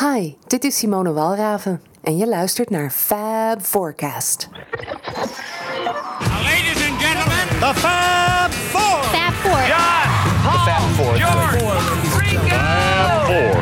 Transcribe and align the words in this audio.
Hi, 0.00 0.36
dit 0.46 0.64
is 0.64 0.78
Simone 0.78 1.12
Walraven 1.12 1.82
en 2.02 2.16
je 2.16 2.28
luistert 2.28 2.70
naar 2.70 2.90
Fab 2.90 3.62
Forecast. 3.62 4.48
Ladies 6.42 6.88
and 6.88 7.00
gentlemen, 7.00 7.48
The 7.48 7.72
Fab 7.74 8.52
Four. 8.52 9.02
Fab 9.02 9.32
Four. 9.32 9.66
John, 9.66 10.08
Paul, 10.96 11.16
George, 11.16 11.58
Ringo. 12.18 12.56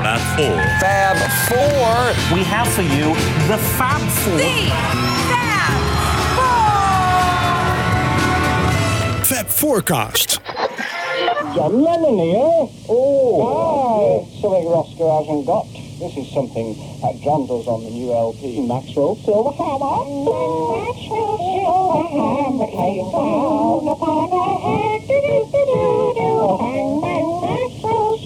Fab 0.02 0.18
Four. 0.18 0.60
Fab 0.78 1.16
Four. 1.16 2.36
We 2.36 2.44
have 2.44 2.68
for 2.68 2.82
you 2.82 3.14
the 3.46 3.58
Fab 3.58 4.00
Four. 4.00 4.38
Fab 9.24 9.46
Forecast. 9.46 10.40
John 11.54 11.82
Lennon 11.82 12.18
here. 12.18 12.68
Oh, 12.88 14.28
something 14.40 14.68
Roscoe 14.70 15.18
hasn't 15.18 15.46
got. 15.46 15.77
This 15.98 16.16
is 16.16 16.30
something 16.32 16.78
that 17.02 17.20
John 17.22 17.48
does 17.48 17.66
on 17.66 17.82
the 17.82 17.90
new 17.90 18.12
LP. 18.12 18.60
Maxwell 18.68 19.16
Silverhammer. 19.16 20.06
Maxwell 20.86 21.38
Silverhammer 21.42 22.70
came 22.70 23.10
down 23.10 23.88
upon 23.88 24.30
a 24.30 24.44
head. 24.62 24.88
Maxwell 27.58 28.18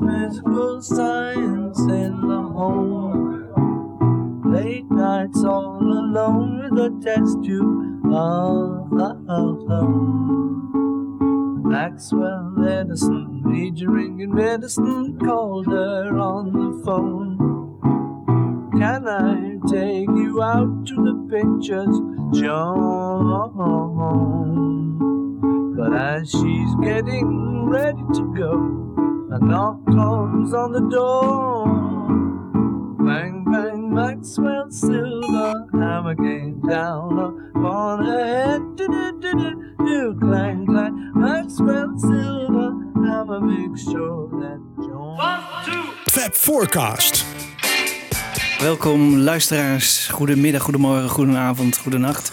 Physical 0.00 0.80
science 0.80 1.80
in 1.80 2.20
the 2.26 2.40
home. 2.40 3.52
Late 4.50 4.90
nights 4.90 5.44
all 5.44 5.78
alone 5.82 6.70
with 6.70 6.78
a 6.78 6.90
test 7.04 7.42
tube 7.44 8.06
of 8.06 8.88
home. 9.68 10.59
Maxwell 11.70 12.66
Edison, 12.66 13.42
majoring 13.44 14.18
in 14.18 14.34
medicine, 14.34 15.16
called 15.20 15.66
her 15.66 16.18
on 16.18 16.52
the 16.52 16.84
phone. 16.84 17.38
Can 18.72 19.06
I 19.06 19.56
take 19.68 20.08
you 20.08 20.42
out 20.42 20.84
to 20.88 20.94
the 20.96 21.14
pictures, 21.30 21.96
John? 22.42 23.52
But 25.76 25.92
as 25.94 26.28
she's 26.28 26.74
getting 26.82 27.66
ready 27.66 28.02
to 28.14 28.34
go, 28.36 28.52
a 29.30 29.38
knock 29.38 29.86
comes 29.86 30.52
on 30.52 30.72
the 30.72 30.88
door. 30.90 31.89
Bang, 33.10 33.44
bang, 33.50 33.92
Maxwell 33.92 34.70
Silver 34.70 35.66
hammer 35.72 36.14
came 36.14 36.60
down 36.60 37.18
upon 37.56 38.04
her 38.04 38.24
head. 38.24 38.76
Do, 38.76 38.86
do, 38.86 39.18
do, 39.18 39.32
do, 39.32 39.74
do, 39.84 40.16
clang, 40.20 40.64
clang. 40.64 41.10
Maxwell 41.16 41.92
Silver 41.98 42.70
hammer, 43.04 43.40
make 43.40 43.76
sure 43.76 44.28
that 44.38 44.60
John. 44.76 45.92
Fab 46.06 46.34
Forecast. 46.34 47.24
Welkom 48.60 49.16
luisteraars. 49.16 50.08
Goedemiddag, 50.08 50.62
goedemorgen, 50.62 51.08
goedenavond, 51.08 51.76
goedenacht. 51.78 52.32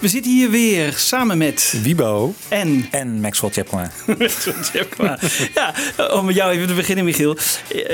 We 0.00 0.08
zitten 0.08 0.32
hier 0.32 0.50
weer 0.50 0.92
samen 0.96 1.38
met 1.38 1.74
Wibo. 1.82 2.34
en 2.48 2.86
En 2.90 3.20
Maxwell. 3.20 3.50
Tjepkema. 3.50 3.90
Ja, 5.54 5.74
om 6.10 6.24
met 6.24 6.34
jou 6.34 6.52
even 6.52 6.66
te 6.66 6.74
beginnen, 6.74 7.04
Michiel. 7.04 7.36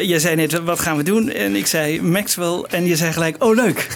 Jij 0.01 0.19
zei 0.19 0.37
net, 0.37 0.63
wat 0.63 0.81
gaan 0.81 0.97
we 0.97 1.03
doen? 1.03 1.31
En 1.31 1.57
ik 1.57 1.67
zei 1.67 2.03
Maxwell. 2.03 2.65
En 2.69 2.87
je 2.87 2.97
zei 2.97 3.13
gelijk, 3.13 3.45
oh 3.45 3.55
leuk. 3.55 3.87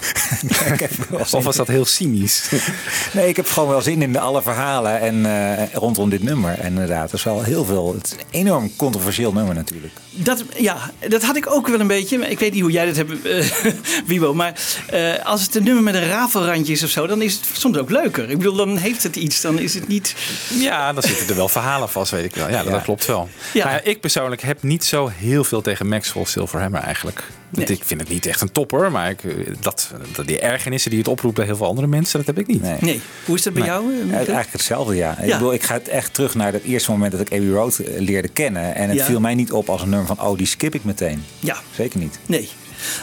Of 1.33 1.43
was 1.43 1.55
dat 1.55 1.67
heel 1.67 1.85
cynisch? 1.85 2.49
nee, 3.13 3.27
ik 3.27 3.35
heb 3.35 3.47
gewoon 3.47 3.69
wel 3.69 3.81
zin 3.81 4.01
in 4.01 4.19
alle 4.19 4.41
verhalen 4.41 4.99
en 4.99 5.25
eh, 5.25 5.73
rondom 5.73 6.09
dit 6.09 6.23
nummer. 6.23 6.59
En 6.59 6.67
inderdaad, 6.67 7.09
er 7.09 7.15
is 7.15 7.23
wel 7.23 7.43
heel 7.43 7.65
veel. 7.65 7.93
Het 7.93 8.05
is 8.05 8.11
een 8.11 8.39
enorm 8.39 8.75
controversieel 8.75 9.33
nummer 9.33 9.55
natuurlijk. 9.55 9.93
Dat, 10.15 10.43
ja, 10.57 10.91
dat 11.07 11.23
had 11.23 11.35
ik 11.35 11.49
ook 11.51 11.67
wel 11.67 11.79
een 11.79 11.87
beetje. 11.87 12.29
Ik 12.29 12.39
weet 12.39 12.53
niet 12.53 12.61
hoe 12.61 12.71
jij 12.71 12.85
dat 12.85 12.95
hebt, 12.95 13.25
eh, 13.25 13.45
Wibo. 14.07 14.33
Maar 14.33 14.53
eh, 14.89 15.25
als 15.25 15.41
het 15.41 15.55
een 15.55 15.63
nummer 15.63 15.83
met 15.83 15.93
een 15.95 16.07
rafelrandje 16.07 16.73
is 16.73 16.83
of 16.83 16.89
zo, 16.89 17.07
dan 17.07 17.21
is 17.21 17.33
het 17.33 17.45
soms 17.53 17.77
ook 17.77 17.89
leuker. 17.89 18.29
Ik 18.29 18.37
bedoel, 18.37 18.55
dan 18.55 18.77
heeft 18.77 19.03
het 19.03 19.15
iets. 19.15 19.41
Dan 19.41 19.59
is 19.59 19.73
het 19.73 19.87
niet... 19.87 20.15
Ja, 20.59 20.93
dan 20.93 21.03
zitten 21.03 21.27
er 21.27 21.35
wel 21.35 21.49
verhalen 21.49 21.89
vast, 21.89 22.11
weet 22.11 22.25
ik 22.25 22.35
wel. 22.35 22.49
Ja, 22.49 22.63
dat 22.63 22.81
klopt 22.83 23.05
wel. 23.05 23.29
Ja. 23.53 23.71
Ja, 23.71 23.81
ik 23.83 23.99
persoonlijk 24.01 24.41
heb 24.41 24.63
niet 24.63 24.85
zo 24.85 25.07
heel 25.13 25.43
veel 25.43 25.61
tegen 25.61 25.87
Maxwell 25.87 26.25
Silverhammer 26.25 26.81
eigenlijk. 26.81 27.23
Nee. 27.49 27.65
Ik 27.65 27.83
vind 27.85 27.99
het 27.99 28.09
niet 28.09 28.25
echt 28.25 28.41
een 28.41 28.51
topper, 28.51 28.91
maar 28.91 29.09
ik, 29.09 29.23
eh, 29.23 29.31
dat, 29.59 29.91
dat, 30.15 30.27
die 30.27 30.39
ergernissen 30.39 30.89
die 30.89 30.99
het 30.99 31.07
oproept 31.07 31.35
bij 31.35 31.45
heel 31.45 31.55
veel 31.55 31.67
andere 31.67 31.87
mensen, 31.87 32.17
dat 32.17 32.27
heb 32.27 32.39
ik 32.39 32.47
niet. 32.47 32.61
Nee. 32.61 32.77
Nee. 32.81 33.01
Hoe 33.25 33.35
is 33.35 33.41
dat 33.43 33.53
bij 33.53 33.65
jou? 33.65 33.93
Ja, 34.07 34.13
eigenlijk 34.15 34.51
hetzelfde, 34.51 34.95
ja. 34.95 35.19
Ik, 35.19 35.31
bedoel, 35.31 35.53
ik 35.53 35.63
ga 35.63 35.73
het 35.73 35.87
echt 35.87 36.13
terug 36.13 36.35
naar 36.35 36.53
het 36.53 36.63
eerste 36.63 36.91
moment 36.91 37.11
dat 37.11 37.21
ik 37.21 37.31
Abbey 37.33 37.49
Road 37.49 37.79
leerde 37.97 38.27
kennen. 38.27 38.75
En 38.75 38.89
het 38.89 38.97
Ja. 38.97 39.05
viel 39.05 39.19
mij 39.19 39.35
niet 39.35 39.51
op 39.51 39.69
als 39.69 39.81
een 39.81 39.89
nummer 39.89 40.02
van, 40.05 40.21
oh, 40.21 40.37
die 40.37 40.47
skip 40.47 40.75
ik 40.75 40.83
meteen. 40.83 41.23
Ja. 41.39 41.57
Zeker 41.75 41.99
niet. 41.99 42.19
Nee. 42.25 42.49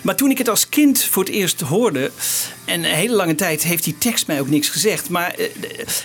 Maar 0.02 0.16
toen 0.16 0.30
ik 0.30 0.38
het 0.38 0.48
als 0.48 0.68
kind 0.68 1.02
voor 1.02 1.24
het 1.24 1.32
eerst 1.32 1.60
hoorde, 1.60 2.10
en 2.64 2.84
een 2.84 2.94
hele 2.94 3.14
lange 3.14 3.34
tijd 3.34 3.62
heeft 3.62 3.84
die 3.84 3.98
tekst 3.98 4.26
mij 4.26 4.40
ook 4.40 4.48
niks 4.48 4.68
gezegd. 4.68 5.08
Maar 5.08 5.34
eh, 5.34 5.46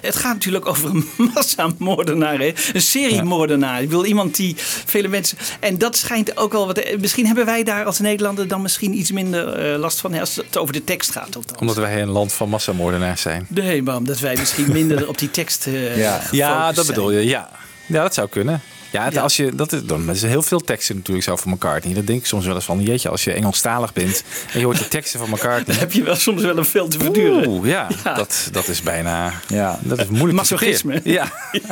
het 0.02 0.16
gaat 0.16 0.34
natuurlijk 0.34 0.66
over 0.66 0.90
een 0.90 1.10
massamoordenaar, 1.34 2.40
hè? 2.40 2.54
een 2.74 2.82
seriemoordenaar. 2.82 3.82
Ik 3.82 3.90
wil 3.90 4.06
iemand 4.06 4.36
die 4.36 4.56
vele 4.86 5.08
mensen. 5.08 5.38
En 5.60 5.78
dat 5.78 5.98
schijnt 5.98 6.38
ook 6.38 6.52
wel 6.52 6.66
wat. 6.66 6.84
Misschien 7.00 7.26
hebben 7.26 7.46
wij 7.46 7.64
daar 7.64 7.86
als 7.86 8.00
Nederlander 8.00 8.48
dan 8.48 8.62
misschien 8.62 8.98
iets 8.98 9.12
minder 9.12 9.48
eh, 9.74 9.80
last 9.80 10.00
van 10.00 10.14
hè, 10.14 10.20
als 10.20 10.36
het 10.36 10.58
over 10.58 10.74
de 10.74 10.84
tekst 10.84 11.12
gaat. 11.12 11.36
Althans. 11.36 11.60
Omdat 11.60 11.76
wij 11.76 12.02
een 12.02 12.10
land 12.10 12.34
van 12.34 12.50
massamoordenaars 12.50 13.22
zijn. 13.22 13.46
Nee, 13.50 13.82
maar 13.84 13.96
omdat 13.96 14.20
wij 14.20 14.36
misschien 14.36 14.72
minder 14.72 15.08
op 15.08 15.18
die 15.18 15.32
tekst. 15.32 15.68
eh, 15.68 15.98
Ja. 15.98 16.22
Ja, 16.32 16.72
dat 16.72 16.88
bedoel 16.88 17.12
je. 17.12 17.26
Ja, 17.26 17.50
ja 17.86 18.02
dat 18.02 18.14
zou 18.14 18.30
kunnen. 18.30 18.62
Ja, 18.96 19.04
het- 19.04 19.14
Ja. 19.14 19.22
Als 19.22 19.36
je, 19.36 19.56
dat 19.56 19.72
is, 19.74 19.84
dan 19.84 20.10
is 20.10 20.22
heel 20.22 20.42
veel 20.42 20.60
teksten 20.60 20.96
natuurlijk 20.96 21.26
zo 21.26 21.36
van 21.36 21.52
McCartney. 21.52 21.94
Dat 21.94 22.08
denk 22.08 22.20
ik 22.20 22.26
soms 22.26 22.46
wel 22.46 22.56
eens 22.56 22.66
van, 22.66 22.82
jeetje, 22.82 23.10
als 23.10 23.24
je 23.24 23.32
Engelstalig 23.34 23.94
bent 23.94 24.24
en 24.54 24.60
je 24.60 24.66
hoort 24.66 24.78
de 24.78 24.88
teksten 24.88 25.20
van 25.20 25.30
McCartney. 25.30 25.76
Heb 25.86 25.92
je 25.92 26.04
wel 26.04 26.16
soms 26.16 26.42
wel 26.42 26.58
een 26.58 26.66
veel 26.66 26.88
te 26.88 27.00
verduren. 27.00 27.48
Oeh, 27.48 27.68
ja, 27.68 27.88
Ja. 28.04 28.14
Dat, 28.14 28.50
dat 28.52 28.68
is 28.68 28.82
bijna, 28.82 29.34
Ja. 29.48 29.80
dat 29.84 30.00
is 30.00 30.08
moeilijk 30.08 30.34
Masochisme. 30.34 31.02
Ja. 31.04 31.32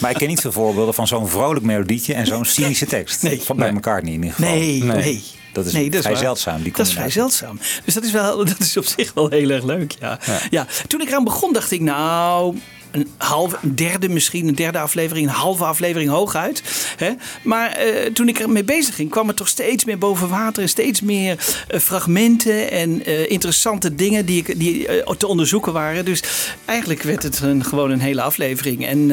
Maar 0.00 0.10
ik 0.10 0.16
ken 0.16 0.28
niet 0.28 0.40
veel 0.40 0.52
voorbeelden 0.52 0.94
van 0.94 1.06
zo'n 1.06 1.28
vrolijk 1.28 1.64
melodietje 1.64 2.14
en 2.14 2.26
zo'n 2.26 2.44
cynische 2.44 2.86
tekst. 2.86 3.22
Nee. 3.22 3.40
Van 3.42 3.56
bij 3.56 3.66
Nee. 3.66 3.76
McCartney 3.76 4.12
in 4.12 4.22
ieder 4.22 4.34
geval. 4.36 4.54
Nee, 4.54 4.82
nee. 4.82 4.96
Nee. 4.96 5.22
Dat 5.52 5.66
is 5.66 5.72
nee, 5.72 5.90
vrij 5.90 6.02
waar. 6.02 6.16
zeldzaam, 6.16 6.62
die 6.62 6.72
dat 6.72 6.86
is 6.86 6.92
vrij 6.92 7.10
zeldzaam. 7.10 7.58
Dus 7.84 7.94
dat 7.94 8.04
is, 8.04 8.10
wel, 8.12 8.36
dat 8.44 8.58
is 8.58 8.76
op 8.76 8.84
zich 8.84 9.12
wel 9.14 9.28
heel 9.28 9.50
erg 9.50 9.64
leuk. 9.64 9.94
Ja. 10.00 10.18
Ja. 10.50 10.66
Toen 10.88 11.00
ik 11.00 11.08
eraan 11.08 11.24
begon, 11.24 11.52
dacht 11.52 11.70
ik, 11.70 11.80
nou. 11.80 12.56
Een 12.92 13.08
halve, 13.16 13.56
derde 13.74 14.08
misschien, 14.08 14.48
een 14.48 14.54
derde 14.54 14.78
aflevering, 14.78 15.26
een 15.26 15.34
halve 15.34 15.64
aflevering 15.64 16.10
hooguit. 16.10 16.62
Hè? 16.96 17.10
Maar 17.42 17.70
eh, 17.70 18.12
toen 18.12 18.28
ik 18.28 18.38
ermee 18.38 18.64
bezig 18.64 18.94
ging, 18.94 19.10
kwam 19.10 19.28
er 19.28 19.34
toch 19.34 19.48
steeds 19.48 19.84
meer 19.84 19.98
boven 19.98 20.28
water. 20.28 20.62
En 20.62 20.68
steeds 20.68 21.00
meer 21.00 21.38
eh, 21.68 21.80
fragmenten 21.80 22.70
en 22.70 23.04
eh, 23.04 23.30
interessante 23.30 23.94
dingen 23.94 24.26
die, 24.26 24.38
ik, 24.38 24.58
die 24.58 24.86
te 25.16 25.26
onderzoeken 25.26 25.72
waren. 25.72 26.04
Dus 26.04 26.22
eigenlijk 26.64 27.02
werd 27.02 27.22
het 27.22 27.40
een, 27.40 27.64
gewoon 27.64 27.90
een 27.90 28.00
hele 28.00 28.22
aflevering. 28.22 28.86
En 28.86 29.10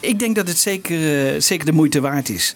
ik 0.00 0.18
denk 0.18 0.36
dat 0.36 0.48
het 0.48 0.58
zeker, 0.58 1.42
zeker 1.42 1.66
de 1.66 1.72
moeite 1.72 2.00
waard 2.00 2.28
is. 2.28 2.54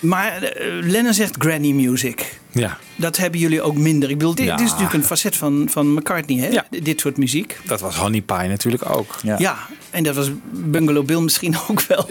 Maar 0.00 0.42
eh, 0.42 0.66
Lennon 0.80 1.14
zegt 1.14 1.34
granny 1.38 1.70
music. 1.72 2.38
ja, 2.52 2.78
Dat 2.96 3.16
hebben 3.16 3.40
jullie 3.40 3.62
ook 3.62 3.76
minder. 3.76 4.10
Ik 4.10 4.18
bedoel, 4.18 4.34
dit, 4.34 4.46
Ja. 4.46 4.56
dit 4.56 4.64
is 4.66 4.70
natuurlijk 4.72 4.98
een 4.98 5.04
facet 5.04 5.36
van, 5.36 5.68
van 5.70 5.92
McCartney, 5.94 6.38
hè? 6.38 6.48
Ja. 6.48 6.66
Dit 6.82 7.00
soort 7.00 7.16
muziek. 7.16 7.58
dat 7.66 7.80
was 7.80 7.96
Honey 7.96 8.20
Pie 8.20 8.48
natuurlijk 8.48 8.90
ook. 8.96 9.14
Ja. 9.22 9.34
Ja. 9.38 9.56
en 9.90 10.02
dat 10.02 10.14
was 10.14 10.30
Bungalow 10.52 11.04
Bill 11.06 11.20
misschien 11.20 11.56
ook 11.68 11.82
wel. 11.82 12.06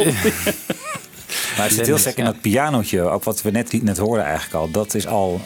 Maar 1.58 1.66
het 1.66 1.74
zit 1.74 1.86
heel 1.86 1.98
sterk 1.98 2.18
in 2.18 2.26
dat 2.26 2.42
pianootje, 2.42 3.02
ook 3.02 3.24
wat 3.24 3.42
we 3.42 3.52
net, 3.52 3.84
net 3.84 3.98
hoorden 3.98 4.26
eigenlijk 4.26 4.56
al. 4.56 4.72
Dat 4.72 4.94
is 4.94 5.08
al 5.08 5.42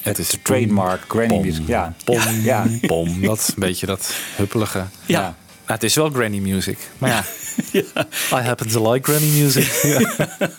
Het 0.00 0.18
is 0.18 0.38
trademark 0.42 1.00
granny 1.08 1.38
music. 1.40 1.66
Ja. 1.66 1.94
Pom, 2.04 2.18
Ja. 2.42 2.66
pom. 2.80 3.20
Dat 3.20 3.48
een 3.48 3.54
beetje 3.60 3.86
dat 3.86 4.14
huppelige. 4.36 4.84
Ja. 5.06 5.36
Nou, 5.66 5.78
het 5.78 5.82
is 5.82 5.94
wel 5.94 6.10
granny 6.10 6.38
music. 6.38 6.78
Maar 6.98 7.10
ja, 7.10 7.24
I 8.38 8.42
happen 8.42 8.68
to 8.68 8.92
like 8.92 9.12
granny 9.12 9.40
music. 9.40 9.82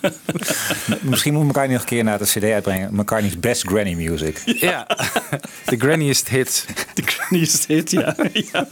Misschien 1.00 1.34
moet 1.34 1.44
McCartney 1.44 1.72
nog 1.72 1.80
een 1.80 1.88
keer 1.88 2.04
naar 2.04 2.18
de 2.18 2.24
cd 2.24 2.42
uitbrengen. 2.42 2.94
McCartney's 2.94 3.40
Best 3.40 3.62
Granny 3.66 3.94
Music. 3.94 4.42
ja, 4.44 4.86
de 5.66 5.76
granniest 5.76 6.28
hit. 6.28 6.66
De 6.94 7.02
is 7.30 7.66
dit, 7.66 7.90
ja. 7.90 8.16
ja. 8.32 8.68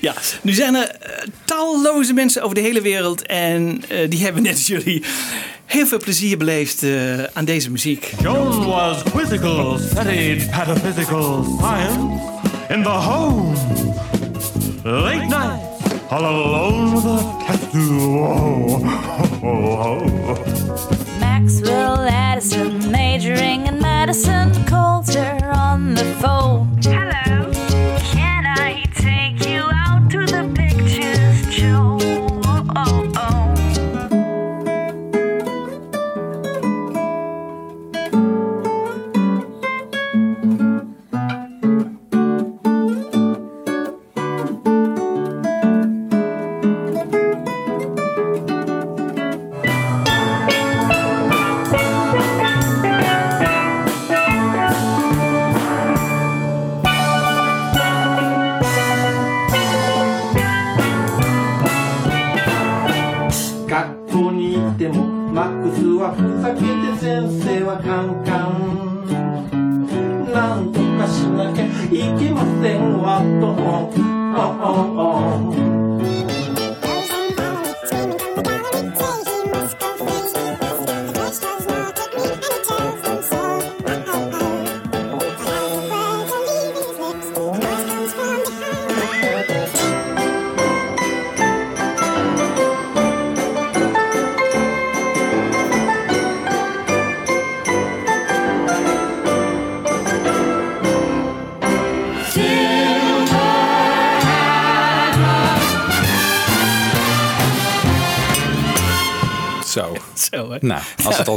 Ja, 0.00 0.14
nu 0.42 0.52
zijn 0.52 0.74
er 0.74 0.88
eh, 0.88 1.26
talloze 1.44 2.12
mensen 2.12 2.42
over 2.42 2.54
de 2.54 2.60
hele 2.60 2.80
wereld. 2.80 3.26
En 3.26 3.82
eh, 3.88 4.10
die 4.10 4.24
hebben 4.24 4.42
net 4.42 4.52
als 4.52 4.66
jullie 4.66 5.04
heel 5.66 5.86
veel 5.86 5.98
plezier 5.98 6.38
beleefd 6.38 6.82
eh, 6.82 7.22
aan 7.32 7.44
deze 7.44 7.70
muziek. 7.70 8.12
John 8.20 8.66
was 8.66 9.02
quizzical, 9.02 9.78
studied 9.78 10.50
pataphysical 10.50 11.58
science 11.58 11.98
in 12.68 12.82
the 12.82 12.88
home. 12.88 13.54
Late 14.84 15.28
night, 15.28 15.62
all 16.10 16.24
alone 16.24 16.94
with 16.94 17.04
a 17.04 17.20
tattoo. 17.46 18.80
Maxwell 21.20 22.00
Addison, 22.00 22.90
majoring 22.90 23.68
in 23.68 23.78
medicine, 23.80 24.52
calls 24.64 25.14
her 25.14 25.52
on 25.54 25.94
the 25.94 26.04
phone. 26.20 26.71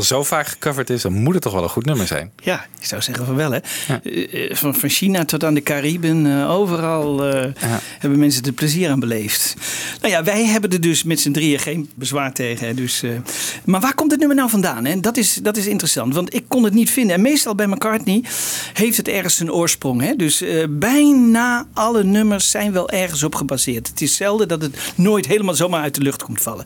Zo 0.05 0.23
vaak 0.23 0.47
gecoverd 0.47 0.89
is, 0.89 1.01
dan 1.01 1.13
moet 1.13 1.33
het 1.33 1.43
toch 1.43 1.53
wel 1.53 1.63
een 1.63 1.69
goed 1.69 1.85
nummer 1.85 2.07
zijn. 2.07 2.31
Ja, 2.43 2.65
ik 2.79 2.85
zou 2.85 3.01
zeggen 3.01 3.25
van 3.25 3.35
wel, 3.35 3.51
hè. 3.51 3.59
Eh, 3.87 4.49
eh, 4.49 4.55
Van, 4.55 4.75
van 4.75 4.89
China 4.89 5.25
tot 5.25 5.43
aan 5.43 5.53
de 5.53 5.63
Cariben, 5.63 6.25
eh, 6.25 6.51
overal 6.51 7.21
hebben 7.99 8.19
mensen 8.19 8.43
er 8.43 8.51
plezier 8.51 8.89
aan 8.89 8.99
beleefd. 8.99 9.55
Nou 10.01 10.13
ja, 10.13 10.23
wij 10.23 10.45
hebben 10.45 10.71
er 10.71 10.81
dus 10.81 11.03
met 11.03 11.19
z'n 11.19 11.31
drieën 11.31 11.59
geen 11.59 11.89
bezwaar 11.95 12.33
tegen. 12.33 12.67
Hè, 12.67 12.73
dus, 12.73 13.03
maar 13.63 13.81
waar 13.81 13.95
komt 13.95 14.11
het 14.11 14.19
nummer 14.19 14.37
nou 14.37 14.49
vandaan? 14.49 14.85
Hè? 14.85 14.99
Dat, 14.99 15.17
is, 15.17 15.33
dat 15.33 15.57
is 15.57 15.67
interessant, 15.67 16.13
want 16.13 16.33
ik 16.33 16.43
kon 16.47 16.63
het 16.63 16.73
niet 16.73 16.89
vinden. 16.89 17.15
En 17.15 17.21
meestal 17.21 17.55
bij 17.55 17.67
McCartney 17.67 18.23
heeft 18.73 18.97
het 18.97 19.07
ergens 19.07 19.39
een 19.39 19.51
oorsprong. 19.51 20.01
Hè? 20.01 20.15
Dus 20.15 20.43
bijna 20.69 21.67
alle 21.73 22.03
nummers 22.03 22.51
zijn 22.51 22.71
wel 22.71 22.89
ergens 22.89 23.23
op 23.23 23.35
gebaseerd. 23.35 23.87
Het 23.87 24.01
is 24.01 24.15
zelden 24.15 24.47
dat 24.47 24.61
het 24.61 24.77
nooit 24.95 25.27
helemaal 25.27 25.55
zomaar 25.55 25.81
uit 25.81 25.95
de 25.95 26.01
lucht 26.01 26.23
komt 26.23 26.41
vallen. 26.41 26.65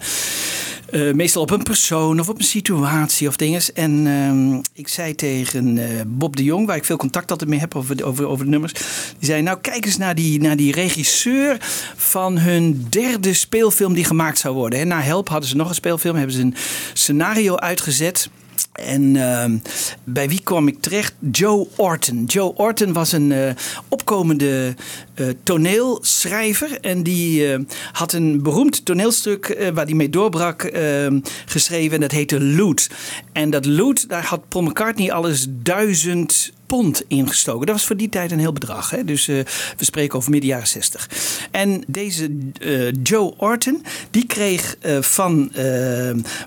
Eh, 0.91 1.13
meestal 1.13 1.41
op 1.41 1.51
een 1.51 1.63
persoon 1.63 2.19
of 2.19 2.29
op 2.29 2.37
een 2.37 2.43
situatie 2.43 3.27
of 3.27 3.35
dingen. 3.35 3.61
En 3.73 4.07
ehm, 4.07 4.61
ik 4.73 4.87
zei 4.87 5.15
tegen 5.15 5.77
eh, 5.77 6.01
Bob 6.07 6.35
de 6.35 6.43
Jong, 6.43 6.65
waar 6.67 6.75
ik 6.75 6.85
veel 6.85 6.97
contact 6.97 7.31
altijd 7.31 7.49
mee 7.49 7.59
heb 7.59 7.75
over, 7.75 7.95
de- 7.95 8.03
over, 8.03 8.27
over 8.27 8.45
de 8.45 8.51
nummers. 8.51 8.73
Die 8.73 9.29
zei, 9.29 9.41
nou 9.41 9.57
kijk 9.61 9.85
eens 9.85 9.97
naar 9.97 10.15
die, 10.15 10.41
naar 10.41 10.55
die 10.55 10.71
regisseur 10.71 11.57
van 11.95 12.37
hun 12.37 12.85
derde 12.89 13.33
speelfilm 13.33 13.93
die 13.93 14.03
gemaakt 14.03 14.37
zou 14.37 14.55
worden. 14.55 14.79
hè. 14.79 14.85
Na 14.85 15.01
Help 15.01 15.29
hadden 15.29 15.49
ze 15.49 15.55
nog 15.55 15.69
een 15.69 15.75
speelfilm, 15.75 16.15
hebben 16.15 16.35
ze 16.35 16.41
een 16.41 16.55
scenario 16.93 17.55
uitgezet. 17.55 18.29
En 18.73 19.15
ehm, 19.15 19.57
bij 20.03 20.29
wie 20.29 20.41
kwam 20.43 20.67
ik 20.67 20.81
terecht? 20.81 21.13
Joe 21.31 21.67
Orton. 21.75 22.23
Joe 22.25 22.53
Orton 22.55 22.93
was 22.93 23.11
een 23.11 23.31
eh, 23.31 23.51
opkomende 23.87 24.75
eh, 25.19 25.27
toneelschrijver. 25.43 26.79
En 26.79 27.03
die 27.03 27.53
eh, 27.53 27.59
had 27.91 28.13
een 28.13 28.43
beroemd 28.43 28.85
toneelstuk 28.85 29.45
eh, 29.45 29.69
waar 29.73 29.85
hij 29.85 29.93
mee 29.93 30.09
doorbrak 30.09 30.71
geschreven. 31.45 31.95
En 31.95 32.01
dat 32.01 32.11
heette 32.11 32.43
Loot. 32.43 32.89
En 33.31 33.49
dat 33.49 33.65
Loot, 33.65 34.09
daar 34.09 34.25
had 34.25 34.47
Paul 34.47 34.63
McCartney 34.63 35.11
alles 35.11 35.45
duizend 35.49 36.51
pond 36.65 37.03
ingestoken. 37.07 37.65
Dat 37.65 37.75
was 37.75 37.85
voor 37.85 37.97
die 37.97 38.09
tijd 38.09 38.31
een 38.31 38.39
heel 38.39 38.53
bedrag. 38.53 38.89
Hè? 38.89 39.03
Dus 39.03 39.25
we 39.25 39.45
spreken 39.77 40.17
over 40.17 40.31
midden 40.31 40.49
jaren 40.49 40.67
60. 40.67 41.09
En 41.51 41.83
deze 41.87 42.29
Joe 43.03 43.33
Orton, 43.37 43.83
die 44.11 44.25
kreeg 44.25 44.75
van 44.99 45.51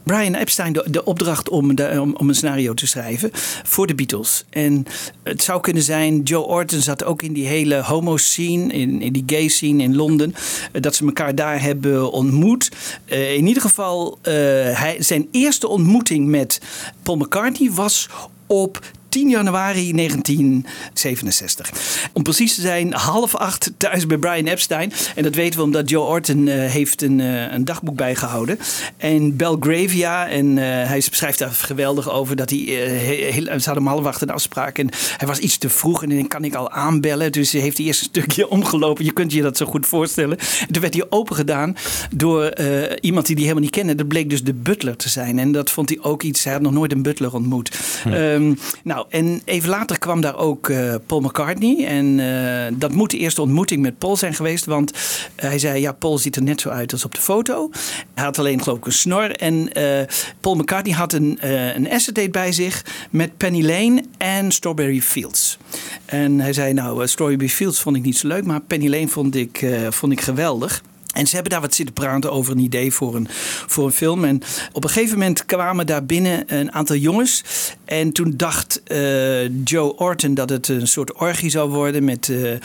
Brian 0.04 0.34
Epstein 0.34 0.72
de, 0.72 0.84
de 0.90 1.04
opdracht 1.04 1.48
om, 1.48 1.74
de, 1.74 1.98
om, 2.00 2.14
om 2.16 2.28
een 2.28 2.34
scenario 2.34 2.74
te 2.74 2.86
schrijven 2.86 3.30
voor 3.62 3.86
de 3.86 3.94
Beatles. 3.94 4.44
En 4.50 4.86
het 5.22 5.42
zou 5.42 5.60
kunnen 5.60 5.82
zijn, 5.82 6.22
Joe 6.22 6.44
Orton 6.44 6.80
zat 6.80 7.04
ook 7.04 7.22
in 7.22 7.32
die 7.32 7.46
hele 7.46 7.82
homo-scene, 7.82 8.61
in, 8.70 9.02
in 9.02 9.12
die 9.12 9.22
gay-scene 9.26 9.82
in 9.82 9.96
Londen, 9.96 10.34
eh, 10.72 10.82
dat 10.82 10.94
ze 10.94 11.04
elkaar 11.04 11.34
daar 11.34 11.62
hebben 11.62 12.12
ontmoet. 12.12 12.70
Eh, 13.04 13.34
in 13.34 13.46
ieder 13.46 13.62
geval, 13.62 14.18
eh, 14.22 14.90
zijn 14.98 15.28
eerste 15.30 15.68
ontmoeting 15.68 16.26
met 16.26 16.60
Paul 17.02 17.16
McCartney 17.16 17.70
was 17.70 18.08
op 18.46 18.80
10 19.12 19.28
januari 19.28 19.92
1967. 19.92 21.70
Om 22.12 22.22
precies 22.22 22.54
te 22.54 22.60
zijn, 22.60 22.92
half 22.92 23.34
acht 23.36 23.72
thuis 23.76 24.06
bij 24.06 24.16
Brian 24.18 24.46
Epstein. 24.46 24.92
En 25.14 25.22
dat 25.22 25.34
weten 25.34 25.58
we 25.58 25.64
omdat 25.64 25.88
Joe 25.88 26.06
Orton 26.06 26.48
eh, 26.48 26.70
heeft 26.70 27.02
een, 27.02 27.20
eh, 27.20 27.52
een 27.52 27.64
dagboek 27.64 27.96
bijgehouden. 27.96 28.58
En 28.96 29.36
Belgravia, 29.36 30.28
en 30.28 30.58
eh, 30.58 30.64
hij 30.64 31.02
beschrijft 31.10 31.38
daar 31.38 31.50
geweldig 31.50 32.10
over 32.10 32.36
dat 32.36 32.50
hij, 32.50 32.58
he- 32.58 33.30
heel, 33.30 33.44
ze 33.44 33.50
hadden 33.64 33.76
om 33.78 33.86
half 33.86 34.04
acht 34.04 34.22
een 34.22 34.30
afspraak. 34.30 34.78
En 34.78 34.88
hij 35.16 35.28
was 35.28 35.38
iets 35.38 35.58
te 35.58 35.68
vroeg 35.68 36.02
en 36.02 36.08
dan 36.08 36.28
kan 36.28 36.44
ik 36.44 36.54
al 36.54 36.70
aanbellen. 36.70 37.32
Dus 37.32 37.52
hij 37.52 37.60
heeft 37.60 37.76
hij 37.76 37.86
eerst 37.86 38.00
een 38.00 38.06
stukje 38.06 38.48
omgelopen. 38.56 39.04
Je 39.04 39.12
kunt 39.12 39.32
je 39.32 39.42
dat 39.42 39.56
zo 39.56 39.66
goed 39.66 39.86
voorstellen. 39.86 40.38
En 40.38 40.72
toen 40.72 40.82
werd 40.82 40.94
hij 40.94 41.06
opengedaan 41.10 41.76
door 42.14 42.44
eh, 42.44 42.96
iemand 43.00 43.26
die 43.26 43.34
hij 43.34 43.44
helemaal 43.44 43.64
niet 43.64 43.74
kende. 43.74 43.94
Dat 43.94 44.08
bleek 44.08 44.30
dus 44.30 44.42
de 44.44 44.54
butler 44.54 44.96
te 44.96 45.08
zijn. 45.08 45.38
En 45.38 45.52
dat 45.52 45.70
vond 45.70 45.88
hij 45.88 45.98
ook 46.02 46.22
iets. 46.22 46.44
Hij 46.44 46.52
had 46.52 46.62
nog 46.62 46.72
nooit 46.72 46.92
een 46.92 47.02
butler 47.02 47.34
ontmoet. 47.34 47.70
Ehm, 48.04 48.54
nou, 48.84 49.01
en 49.08 49.42
even 49.44 49.68
later 49.68 49.98
kwam 49.98 50.20
daar 50.20 50.36
ook 50.36 50.68
eh, 50.68 50.94
Paul 51.06 51.20
McCartney. 51.20 51.86
En 51.86 52.20
eh, 52.20 52.74
dat 52.78 52.92
moet 52.92 53.10
de 53.10 53.18
eerste 53.18 53.42
ontmoeting 53.42 53.82
met 53.82 53.98
Paul 53.98 54.16
zijn 54.16 54.34
geweest. 54.34 54.64
Want 54.64 54.92
hij 55.36 55.58
zei, 55.58 55.80
ja, 55.80 55.92
Paul 55.92 56.18
ziet 56.18 56.36
er 56.36 56.42
net 56.42 56.60
zo 56.60 56.68
uit 56.68 56.92
als 56.92 57.04
op 57.04 57.14
de 57.14 57.20
foto. 57.20 57.70
Hij 58.14 58.24
had 58.24 58.38
alleen 58.38 58.62
geloof 58.62 58.78
ik 58.78 58.86
een 58.86 58.92
snor. 58.92 59.30
En 59.30 59.72
eh, 59.72 60.06
Paul 60.40 60.54
McCartney 60.54 60.94
had 60.94 61.12
een, 61.12 61.38
eh 61.40 61.74
een 61.74 61.90
acetate 61.90 62.30
bij 62.30 62.52
zich 62.52 62.84
met 63.10 63.36
Penny 63.36 63.64
Lane 63.64 64.04
en 64.18 64.52
Strawberry 64.52 65.00
Fields. 65.00 65.58
En 66.04 66.40
hij 66.40 66.52
zei, 66.52 66.72
nou, 66.72 67.02
eh, 67.02 67.08
Strawberry 67.08 67.48
Fields 67.48 67.80
vond 67.80 67.96
ik 67.96 68.02
niet 68.02 68.18
zo 68.18 68.26
leuk. 68.26 68.44
Maar 68.44 68.60
Penny 68.60 68.88
Lane 68.88 69.08
vond 69.08 69.34
ik, 69.34 69.62
eh, 69.62 69.90
vond 69.90 70.12
ik 70.12 70.20
geweldig. 70.20 70.82
En 71.12 71.26
ze 71.26 71.34
hebben 71.34 71.52
daar 71.52 71.60
wat 71.60 71.74
zitten 71.74 71.94
praten 71.94 72.32
over 72.32 72.52
een 72.52 72.58
idee 72.58 72.92
voor 72.92 73.14
een, 73.14 73.28
voor 73.66 73.84
een 73.84 73.92
film. 73.92 74.24
En 74.24 74.42
op 74.72 74.84
een 74.84 74.90
gegeven 74.90 75.18
moment 75.18 75.46
kwamen 75.46 75.86
daar 75.86 76.06
binnen 76.06 76.44
een 76.46 76.72
aantal 76.72 76.96
jongens. 76.96 77.42
En 77.84 78.12
toen 78.12 78.32
dacht 78.36 78.82
eh, 78.84 79.64
Joe 79.64 79.96
Orton 79.96 80.34
dat 80.34 80.50
het 80.50 80.68
een 80.68 80.86
soort 80.86 81.14
orgie 81.14 81.50
zou 81.50 81.70
worden. 81.70 82.04
Met, 82.04 82.28
eh, 82.28 82.52
eh, 82.52 82.60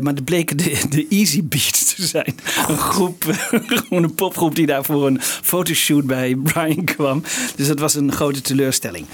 maar 0.00 0.14
het 0.14 0.24
bleken 0.24 0.56
de, 0.56 0.82
de 0.90 1.06
Easy 1.08 1.44
Beats 1.44 1.94
te 1.94 2.06
zijn. 2.06 2.34
Een 2.68 2.78
groep, 2.78 3.24
gewoon 3.88 4.02
een 4.02 4.14
popgroep 4.14 4.54
die 4.54 4.66
daar 4.66 4.84
voor 4.84 5.06
een 5.06 5.20
fotoshoot 5.20 6.04
bij 6.04 6.36
Brian 6.36 6.84
kwam. 6.84 7.22
Dus 7.56 7.66
dat 7.66 7.78
was 7.78 7.94
een 7.94 8.12
grote 8.12 8.40
teleurstelling. 8.40 9.06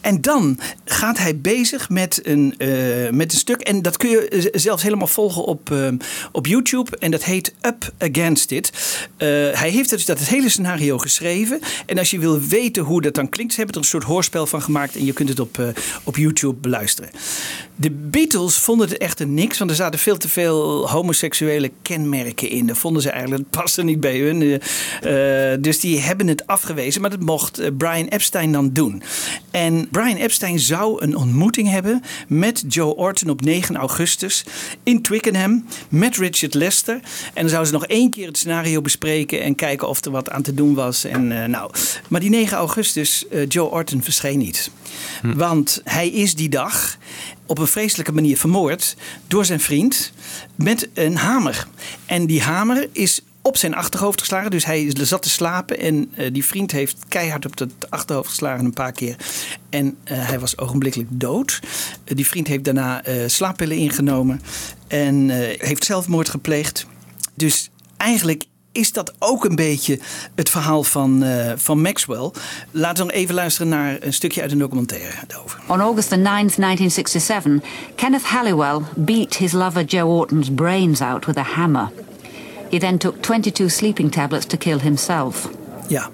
En 0.00 0.20
dan 0.20 0.58
gaat 0.84 1.18
hij 1.18 1.38
bezig 1.38 1.88
met 1.88 2.20
een, 2.22 2.54
met 3.12 3.32
een 3.32 3.38
stuk. 3.38 3.60
En 3.60 3.82
dat 3.82 3.96
kun 3.96 4.10
je 4.10 4.50
zelfs 4.52 4.82
helemaal 4.82 5.06
volgen 5.06 5.44
op, 5.44 5.74
op 6.32 6.46
YouTube. 6.46 6.96
En 6.98 7.10
dat 7.10 7.24
heet 7.24 7.54
Up 7.60 7.92
Against 8.28 8.50
It. 8.50 8.72
Eh, 9.16 9.28
hij 9.52 9.70
heeft 9.70 9.90
dus 9.90 10.04
dat 10.04 10.18
het 10.18 10.28
hele 10.28 10.48
scenario 10.48 10.98
geschreven. 10.98 11.60
En 11.86 11.98
als 11.98 12.10
je 12.10 12.18
wil 12.18 12.40
weten 12.40 12.82
hoe 12.82 13.02
dat 13.02 13.14
dan 13.14 13.28
klinkt, 13.28 13.52
ze 13.52 13.58
hebben 13.58 13.76
er 13.76 13.82
een 13.82 13.88
soort 13.88 14.04
hoorspel 14.04 14.46
van 14.46 14.62
gemaakt. 14.62 14.96
En 14.96 15.04
je 15.04 15.12
kunt 15.12 15.28
het 15.28 15.40
op, 15.40 15.58
eh, 15.58 15.68
op 16.04 16.16
YouTube 16.16 16.60
beluisteren. 16.60 17.10
De 17.76 17.90
Beatles 17.90 18.56
vonden 18.56 18.88
het 18.88 18.98
echter 18.98 19.26
niks, 19.26 19.58
want 19.58 19.70
er 19.70 19.76
zaten 19.76 19.98
veel 19.98 20.16
te 20.16 20.28
veel 20.28 20.88
homoseksuele 20.90 21.70
kenmerken 21.82 22.50
in. 22.50 22.66
Dat 22.66 22.78
vonden 22.78 23.02
ze 23.02 23.10
eigenlijk, 23.10 23.42
dat 23.42 23.62
paste 23.62 23.84
niet 23.84 24.00
bij 24.00 24.18
hun. 24.18 24.42
Eh, 24.42 25.62
dus 25.62 25.80
die 25.80 26.00
hebben 26.00 26.26
het 26.26 26.46
afgewezen, 26.46 27.00
maar 27.00 27.10
dat 27.10 27.20
mocht 27.20 27.76
Brian 27.76 28.06
Epstein 28.06 28.52
dan 28.52 28.72
doen. 28.72 29.02
En 29.50 29.88
Brian 29.90 30.16
Epstein 30.16 30.58
zou 30.58 31.02
een 31.02 31.16
ontmoeting 31.16 31.70
hebben 31.70 32.02
met 32.28 32.64
Joe 32.68 32.96
Orton 32.96 33.30
op 33.30 33.40
9 33.40 33.76
augustus 33.76 34.44
in 34.82 35.02
Twickenham 35.02 35.64
met 35.88 36.16
Richard 36.16 36.54
Lester. 36.54 36.94
En 36.94 37.42
dan 37.42 37.48
zouden 37.48 37.66
ze 37.66 37.72
nog 37.72 37.86
één 37.86 38.10
keer 38.18 38.26
het 38.26 38.38
scenario 38.38 38.80
bespreken 38.80 39.42
en 39.42 39.54
kijken 39.54 39.88
of 39.88 40.04
er 40.04 40.10
wat 40.10 40.30
aan 40.30 40.42
te 40.42 40.54
doen 40.54 40.74
was. 40.74 41.04
En, 41.04 41.42
eh, 41.42 41.48
nou, 41.48 41.70
maar 42.08 42.20
die 42.20 42.30
9 42.30 42.56
augustus, 42.56 43.28
eh, 43.28 43.48
Joe 43.48 43.70
Orton 43.70 44.02
verscheen 44.02 44.38
niet. 44.38 44.70
Want 45.22 45.80
hij 45.84 46.08
is 46.08 46.34
die 46.34 46.48
dag 46.48 46.96
op 47.46 47.58
een 47.58 47.66
vreselijke 47.66 48.12
manier 48.12 48.38
vermoord 48.38 48.96
door 49.26 49.44
zijn 49.44 49.60
vriend 49.60 50.12
met 50.54 50.88
een 50.94 51.16
hamer. 51.16 51.66
En 52.06 52.26
die 52.26 52.42
hamer 52.42 52.88
is 52.92 53.20
op 53.42 53.56
zijn 53.56 53.74
achterhoofd 53.74 54.20
geslagen. 54.20 54.50
Dus 54.50 54.64
hij 54.64 54.90
zat 55.02 55.22
te 55.22 55.30
slapen 55.30 55.78
en 55.78 56.10
eh, 56.14 56.32
die 56.32 56.44
vriend 56.44 56.72
heeft 56.72 56.96
keihard 57.08 57.46
op 57.46 57.58
het 57.58 57.90
achterhoofd 57.90 58.28
geslagen 58.28 58.64
een 58.64 58.72
paar 58.72 58.92
keer. 58.92 59.16
En 59.70 59.96
hij 60.04 60.38
was 60.38 60.58
ogenblikkelijk 60.58 61.10
dood. 61.12 61.60
Die 62.04 62.26
vriend 62.26 62.46
heeft 62.46 62.64
daarna 62.64 63.02
slaappillen 63.26 63.76
ingenomen 63.76 64.40
en 64.86 65.30
heeft 65.58 65.84
zelfmoord 65.84 66.28
gepleegd. 66.28 66.86
Dus 67.34 67.70
eigenlijk 67.98 68.44
is 68.72 68.92
dat 68.92 69.12
ook 69.18 69.44
een 69.44 69.56
beetje 69.56 69.98
het 70.34 70.50
verhaal 70.50 70.82
van, 70.82 71.22
eh, 71.22 71.52
van 71.56 71.80
Maxwell. 71.80 72.30
Laten 72.70 73.06
we 73.06 73.12
even 73.12 73.34
luisteren 73.34 73.68
naar 73.68 73.96
een 74.00 74.12
stukje 74.12 74.42
uit 74.42 74.52
een 74.52 74.58
documentaire 74.58 75.14
daarover. 75.26 75.60
On 75.66 75.80
August 75.80 76.08
the 76.08 76.16
9th, 76.16 76.56
1967, 76.56 77.60
Kenneth 77.94 78.22
Halliwell 78.22 78.80
beat 78.94 79.36
his 79.36 79.52
lover 79.52 79.84
Joe 79.84 80.08
Orton's 80.08 80.50
brains 80.54 81.00
out 81.00 81.26
with 81.26 81.36
a 81.36 81.42
hammer. 81.42 81.90
He 82.70 82.78
then 82.78 82.98
took 82.98 83.22
22 83.22 83.70
sleeping 83.70 84.10
tablets 84.12 84.46
to 84.46 84.56
kill 84.56 84.78
himself. 84.78 85.48
Ja. 85.88 86.10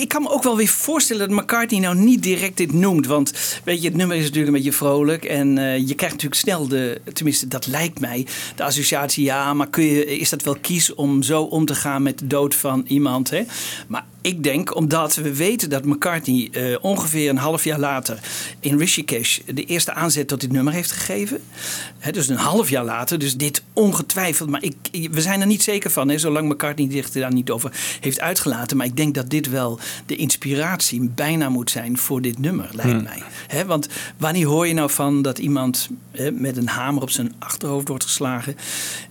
Ik 0.00 0.08
kan 0.08 0.22
me 0.22 0.30
ook 0.30 0.42
wel 0.42 0.56
weer 0.56 0.68
voorstellen 0.68 1.28
dat 1.28 1.38
McCartney 1.38 1.80
nou 1.80 1.96
niet 1.96 2.22
direct 2.22 2.56
dit 2.56 2.72
noemt. 2.72 3.06
Want 3.06 3.60
weet 3.64 3.82
je, 3.82 3.88
het 3.88 3.96
nummer 3.96 4.16
is 4.16 4.22
natuurlijk 4.22 4.48
een 4.48 4.62
beetje 4.62 4.72
vrolijk. 4.72 5.24
En 5.24 5.58
eh, 5.58 5.76
je 5.76 5.94
krijgt 5.94 6.14
natuurlijk 6.14 6.40
snel 6.40 6.68
de, 6.68 7.00
tenminste 7.12 7.48
dat 7.48 7.66
lijkt 7.66 8.00
mij, 8.00 8.26
de 8.56 8.64
associatie. 8.64 9.24
Ja, 9.24 9.54
maar 9.54 9.68
kun 9.68 9.84
je, 9.84 10.18
is 10.18 10.30
dat 10.30 10.42
wel 10.42 10.56
kies 10.60 10.94
om 10.94 11.22
zo 11.22 11.42
om 11.42 11.64
te 11.64 11.74
gaan 11.74 12.02
met 12.02 12.18
de 12.18 12.26
dood 12.26 12.54
van 12.54 12.84
iemand? 12.86 13.30
Hè? 13.30 13.42
Maar 13.88 14.04
ik 14.20 14.42
denk 14.42 14.76
omdat 14.76 15.14
we 15.14 15.36
weten 15.36 15.70
dat 15.70 15.84
McCartney 15.84 16.48
eh, 16.52 16.76
ongeveer 16.80 17.28
een 17.30 17.36
half 17.36 17.64
jaar 17.64 17.78
later 17.78 18.18
in 18.60 18.78
Rishikesh 18.78 19.38
de 19.54 19.64
eerste 19.64 19.92
aanzet 19.92 20.28
tot 20.28 20.40
dit 20.40 20.52
nummer 20.52 20.72
heeft 20.72 20.92
gegeven. 20.92 21.42
Hè, 21.98 22.12
dus 22.12 22.28
een 22.28 22.36
half 22.36 22.68
jaar 22.70 22.84
later. 22.84 23.18
Dus 23.18 23.36
dit 23.36 23.62
ongetwijfeld. 23.72 24.50
Maar 24.50 24.62
ik, 24.62 24.74
we 25.10 25.20
zijn 25.20 25.40
er 25.40 25.46
niet 25.46 25.62
zeker 25.62 25.90
van, 25.90 26.08
hè, 26.08 26.18
zolang 26.18 26.48
McCartney 26.48 26.90
zich 26.90 27.10
daar 27.10 27.32
niet 27.32 27.50
over 27.50 27.72
heeft 28.00 28.20
uitgelaten. 28.20 28.76
Maar 28.76 28.86
ik 28.86 28.96
denk 28.96 29.14
dat 29.14 29.30
dit 29.30 29.48
wel 29.48 29.78
de 30.06 30.16
inspiratie 30.16 31.10
bijna 31.14 31.48
moet 31.48 31.70
zijn 31.70 31.98
voor 31.98 32.22
dit 32.22 32.38
nummer, 32.38 32.68
lijkt 32.72 32.90
Hmm. 32.90 33.02
mij. 33.48 33.66
Want 33.66 33.88
wanneer 34.16 34.46
hoor 34.46 34.66
je 34.66 34.74
nou 34.74 34.90
van 34.90 35.22
dat 35.22 35.38
iemand 35.38 35.88
hè, 36.20 36.30
met 36.30 36.56
een 36.56 36.68
hamer 36.68 37.02
op 37.02 37.10
zijn 37.10 37.32
achterhoofd 37.38 37.88
wordt 37.88 38.04
geslagen? 38.04 38.56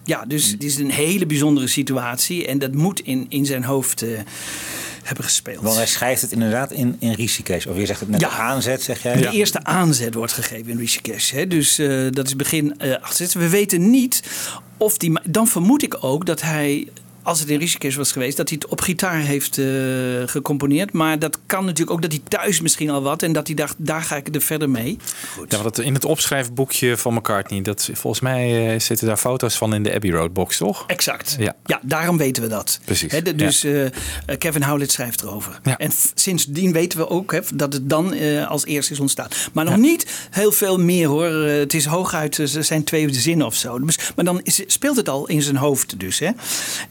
Ja, 0.04 0.25
dus 0.25 0.51
het 0.51 0.63
is 0.63 0.78
een 0.78 0.92
hele 0.92 1.25
bijzondere 1.25 1.68
situatie. 1.68 2.48
En 2.48 2.60
dat 2.60 2.74
moet 2.74 3.00
in, 3.00 3.25
in 3.30 3.46
zijn 3.46 3.63
hoofd 3.63 4.01
eh, 4.01 4.10
hebben 5.04 5.24
gespeeld. 5.24 5.63
Want 5.63 5.75
hij 5.75 5.88
schrijft 5.88 6.22
het 6.22 6.32
inderdaad 6.32 6.72
in, 6.72 6.96
in 7.00 7.12
Rishikesh. 7.13 7.66
Of 7.66 7.78
je 7.78 7.86
zegt 7.86 8.00
het 8.00 8.10
net 8.10 8.22
Ja. 8.22 8.30
aanzet, 8.30 8.82
zeg 8.82 9.04
jij? 9.04 9.16
De 9.16 9.30
eerste 9.30 9.63
aanzet 9.63 10.13
wordt 10.13 10.34
gegeven 10.34 10.72
in 10.72 10.78
Rishikesh. 10.78 11.32
Hè? 11.32 11.48
Dus 11.48 11.78
eh, 11.80 12.06
dat 12.12 12.28
is 12.28 12.36
begin 12.36 12.80
eh 12.80 12.94
68. 13.01 13.42
We 13.42 13.50
weten 13.50 13.89
niet 13.89 14.24
of 14.78 14.98
die. 14.98 15.20
Dan 15.24 15.48
vermoed 15.48 15.84
ik 15.84 16.04
ook 16.04 16.25
dat 16.25 16.42
hij. 16.42 16.88
Als 17.24 17.40
het 17.40 17.50
in 17.50 17.60
Rishikesh 17.60 17.96
was 17.96 18.12
geweest, 18.12 18.38
dat 18.38 18.50
hij 18.50 18.58
het 18.62 18.72
op 18.72 18.82
gitaar 18.82 19.20
heeft 19.20 19.58
eh, 19.58 19.66
gecomponeerd. 20.26 20.94
Maar 20.94 21.20
dat 21.20 21.40
kan 21.46 21.66
natuurlijk 21.66 21.92
ook 21.92 22.02
dat 22.02 22.12
hij 22.12 22.22
thuis 22.28 22.62
misschien 22.62 22.90
al 22.90 23.02
wat. 23.02 23.24
En 23.24 23.32
dat 23.34 23.48
hij 23.48 23.56
dacht, 23.56 23.76
daar 23.78 24.02
ga 24.02 24.16
ik 24.16 24.36
er 24.36 24.42
verder 24.42 24.70
mee. 24.70 24.98
Ja, 25.50 25.58
want 25.62 25.76
het- 25.78 25.86
in 25.86 25.94
het 25.94 26.06
opschrijfboekje 26.06 26.98
van 26.98 27.14
McCartney, 27.14 27.62
dat, 27.62 27.90
volgens 27.94 28.22
mij 28.22 28.74
eh, 28.74 28.80
zitten 28.80 29.08
daar 29.08 29.18
foto's 29.18 29.56
van 29.56 29.74
in 29.74 29.84
de 29.84 29.94
Abbey 29.94 30.12
Road 30.12 30.34
box, 30.34 30.58
toch? 30.58 30.84
Exact. 30.88 31.36
Ja. 31.40 31.56
Ja, 31.66 31.80
daarom 31.84 32.18
weten 32.18 32.44
we 32.44 32.50
dat. 32.50 32.80
Precies, 32.86 33.12
de- 33.24 33.36
dus 33.36 33.64
eh, 33.64 33.86
Kevin 34.38 34.64
Howlett 34.64 34.92
schrijft 34.92 35.22
erover. 35.22 35.60
Ja. 35.64 35.78
En 35.78 35.92
sindsdien 36.14 36.72
weten 36.74 37.00
we 37.00 37.10
ook 37.10 37.58
dat 37.58 37.74
het 37.74 37.90
dan 37.90 38.14
als 38.48 38.66
eerste 38.66 38.94
is 38.94 39.00
ontstaan. 39.00 39.28
Maar 39.54 39.66
nog 39.66 39.78
niet 39.78 40.06
heel 40.30 40.52
veel 40.52 40.78
meer 40.78 41.08
hoor. 41.08 41.26
Het 41.28 41.74
is 41.74 41.86
hooguit, 41.86 42.40
zijn 42.60 42.84
twee 42.84 43.14
zinnen 43.14 43.46
of 43.46 43.56
zo. 43.56 43.80
Dus- 43.80 43.98
Maar 44.16 44.26
dan 44.26 44.40
is, 44.44 44.62
speelt 44.68 44.96
het 44.98 45.10
al 45.10 45.28
in 45.28 45.42
zijn 45.42 45.56
hoofd 45.56 46.00
dus. 46.00 46.20
Hè. 46.20 46.30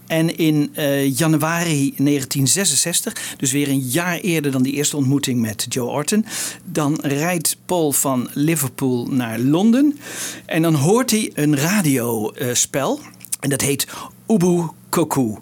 En 0.06 0.17
in 0.26 0.70
eh, 0.75 1.16
januari 1.16 1.94
1966, 1.96 3.34
dus 3.37 3.52
weer 3.52 3.68
een 3.68 3.80
jaar 3.80 4.18
eerder 4.18 4.52
dan 4.52 4.62
die 4.62 4.72
eerste 4.72 4.96
ontmoeting 4.96 5.40
met 5.40 5.66
Joe 5.68 5.88
Orton. 5.88 6.25
Dan 6.64 6.98
rijdt 7.02 7.56
Paul 7.66 7.92
van 7.92 8.28
Liverpool 8.32 9.06
naar 9.10 9.38
Londen. 9.38 9.98
En 10.46 10.62
dan 10.62 10.75
hoort 10.75 11.10
hij 11.10 11.30
een 11.34 11.56
radiospel. 11.56 13.00
En 13.40 13.50
dat 13.50 13.60
heet 13.60 13.87
Ubu 14.28 14.62
Koku. 14.88 15.34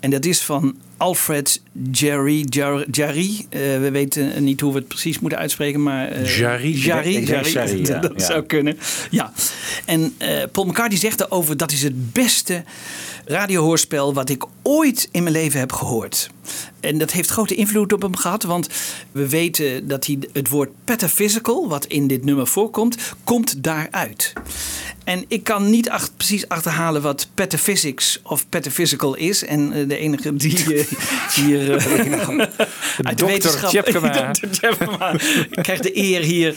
En 0.00 0.10
dat 0.10 0.24
is 0.24 0.40
van 0.40 0.76
Alfred 0.96 1.62
Jerry. 1.90 2.46
Jarry. 2.90 3.46
Eh, 3.48 3.60
we 3.60 3.88
weten 3.92 4.44
niet 4.44 4.60
hoe 4.60 4.72
we 4.72 4.78
het 4.78 4.88
precies 4.88 5.18
moeten 5.18 5.38
uitspreken, 5.38 5.82
maar. 5.82 6.08
eh. 6.08 6.36
Jarry, 6.38 6.76
ja. 7.86 8.00
dat 8.00 8.12
Ja. 8.16 8.24
zou 8.26 8.42
kunnen. 8.42 8.78
Ja. 9.10 9.32
En 9.84 10.14
eh, 10.18 10.42
Paul 10.52 10.66
McCartney 10.66 10.98
zegt 10.98 11.18
daarover: 11.18 11.56
dat 11.56 11.72
is 11.72 11.82
het 11.82 12.12
beste 12.12 12.64
radiohoorspel 13.24 14.14
wat 14.14 14.28
ik 14.30 14.44
ooit 14.62 15.08
in 15.12 15.22
mijn 15.22 15.34
leven 15.34 15.60
heb 15.60 15.72
gehoord. 15.72 16.30
En 16.80 16.98
dat 16.98 17.10
heeft 17.12 17.30
grote 17.30 17.54
invloed 17.54 17.92
op 17.92 18.02
hem 18.02 18.16
gehad, 18.16 18.42
want 18.42 18.68
we 19.12 19.28
weten 19.28 19.88
dat 19.88 20.06
hij 20.06 20.18
het 20.32 20.48
woord 20.48 20.70
pataphysical, 20.84 21.68
wat 21.68 21.84
in 21.86 22.06
dit 22.06 22.24
nummer 22.24 22.46
voorkomt, 22.46 22.96
komt 23.24 23.62
daaruit. 23.62 24.32
En 25.04 25.24
ik 25.28 25.44
kan 25.44 25.70
niet 25.70 25.90
precies 26.16 26.48
achterhalen 26.48 27.02
wat 27.02 27.28
pataphysics 27.34 28.20
of 28.22 28.48
pataphysical 28.48 29.14
is. 29.16 29.44
En 29.44 29.88
de 29.88 29.96
enige 29.96 30.34
die 30.36 30.74
eh, 30.74 30.84
hier 31.60 31.76
eh, 31.76 32.46
uit 33.02 33.18
de 33.18 33.26
wetenschap... 33.26 33.70
Tjepkema. 33.70 35.12
Ik 35.50 35.62
krijg 35.62 35.80
de 35.80 35.96
eer 35.96 36.22
hier. 36.22 36.54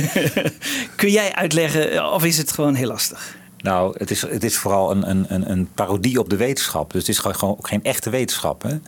Kun 0.96 1.10
jij 1.10 1.34
uitleggen 1.34 1.92
eh, 1.92 2.12
of 2.12 2.24
is 2.24 2.38
het 2.38 2.52
gewoon 2.52 2.74
heel 2.74 2.88
lastig? 2.88 3.38
Nou, 3.62 3.94
het 3.98 4.10
is, 4.10 4.22
het 4.22 4.44
is 4.44 4.56
vooral 4.56 4.90
een, 4.90 5.10
een, 5.10 5.24
een, 5.28 5.50
een 5.50 5.68
parodie 5.74 6.18
op 6.18 6.30
de 6.30 6.36
wetenschap. 6.36 6.92
Dus 6.92 7.00
het 7.00 7.10
is 7.10 7.18
gewoon, 7.18 7.56
ook 7.58 7.68
geen 7.68 7.84
echte 7.84 8.10
wetenschap. 8.10 8.62
Hè? 8.62 8.78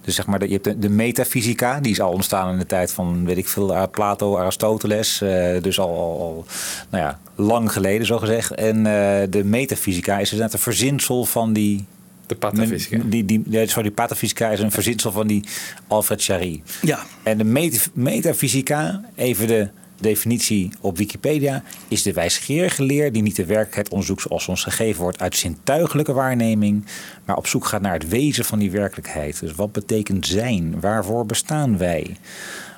Dus 0.00 0.14
zeg 0.14 0.26
maar, 0.26 0.44
je 0.46 0.52
hebt 0.52 0.64
de, 0.64 0.78
de 0.78 0.88
metafysica, 0.88 1.80
die 1.80 1.92
is 1.92 2.00
al 2.00 2.12
ontstaan 2.12 2.52
in 2.52 2.58
de 2.58 2.66
tijd 2.66 2.92
van, 2.92 3.24
weet 3.24 3.36
ik 3.36 3.48
veel, 3.48 3.88
Plato, 3.90 4.38
Aristoteles. 4.38 5.20
eh, 5.20 5.62
dus 5.62 5.78
al, 5.78 5.88
al, 5.88 6.20
al, 6.20 6.44
nou 6.90 7.04
ja, 7.04 7.18
lang 7.34 7.72
geleden 7.72 8.06
zo 8.06 8.18
gezegd. 8.18 8.54
En 8.54 8.76
eh, 8.76 9.26
de 9.30 9.44
metafysica 9.44 10.18
is 10.18 10.30
inderdaad 10.30 10.54
een 10.54 10.62
verzinsel 10.62 11.24
van 11.24 11.52
die... 11.52 11.84
De 12.30 12.36
patafysica. 12.36 12.98
Die, 13.04 13.24
die, 13.24 13.42
ja, 13.48 13.66
sorry, 13.66 13.82
die 13.82 13.92
patafysica 13.92 14.50
is 14.50 14.60
een 14.60 14.70
verzinsel 14.70 15.12
van 15.12 15.26
die 15.26 15.44
Alfred 15.88 16.24
Jarry. 16.24 16.62
Ja. 16.82 16.98
En 17.22 17.38
de 17.38 17.44
meta- 17.44 17.90
metafysica, 17.92 19.04
even 19.14 19.46
de 19.46 19.68
definitie 20.00 20.70
op 20.80 20.96
Wikipedia, 20.98 21.62
is 21.88 22.02
de 22.02 22.12
wijsgerige 22.12 22.82
leer 22.82 23.12
die 23.12 23.22
niet 23.22 23.36
de 23.36 23.44
werkelijkheid 23.44 23.88
onderzoekt 23.88 24.22
zoals 24.22 24.48
ons 24.48 24.62
gegeven 24.62 25.02
wordt 25.02 25.20
uit 25.20 25.36
zintuigelijke 25.36 26.12
waarneming, 26.12 26.84
maar 27.24 27.36
op 27.36 27.46
zoek 27.46 27.64
gaat 27.64 27.80
naar 27.80 27.92
het 27.92 28.08
wezen 28.08 28.44
van 28.44 28.58
die 28.58 28.70
werkelijkheid. 28.70 29.40
Dus 29.40 29.52
wat 29.54 29.72
betekent 29.72 30.26
zijn? 30.26 30.80
Waarvoor 30.80 31.26
bestaan 31.26 31.78
wij? 31.78 32.16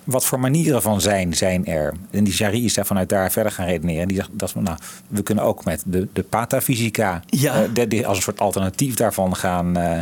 Wat 0.05 0.25
voor 0.25 0.41
manieren 0.41 0.83
van 0.83 1.01
zijn 1.01 1.35
zijn 1.35 1.67
er? 1.67 1.95
En 2.11 2.25
die 2.25 2.35
Jarry 2.35 2.65
is 2.65 2.75
daar 2.75 2.87
vanuit 2.87 3.09
daar 3.09 3.31
verder 3.33 3.53
gaan 3.53 3.67
redeneren. 3.67 4.09
Die 4.09 4.17
zegt 4.17 4.29
dat 4.33 4.53
we, 4.53 4.61
nou, 4.61 4.77
we 5.09 5.23
kunnen 5.23 5.45
ook 5.45 5.65
met 5.65 5.83
de, 5.87 6.09
de 6.13 6.23
patafysica 6.23 7.23
Ja. 7.27 7.63
eh, 7.75 7.85
de- 7.89 8.07
als 8.07 8.17
een 8.17 8.23
soort 8.23 8.41
alternatief 8.41 8.95
daarvan 8.95 9.37
gaan 9.37 9.77
eh, 9.77 9.99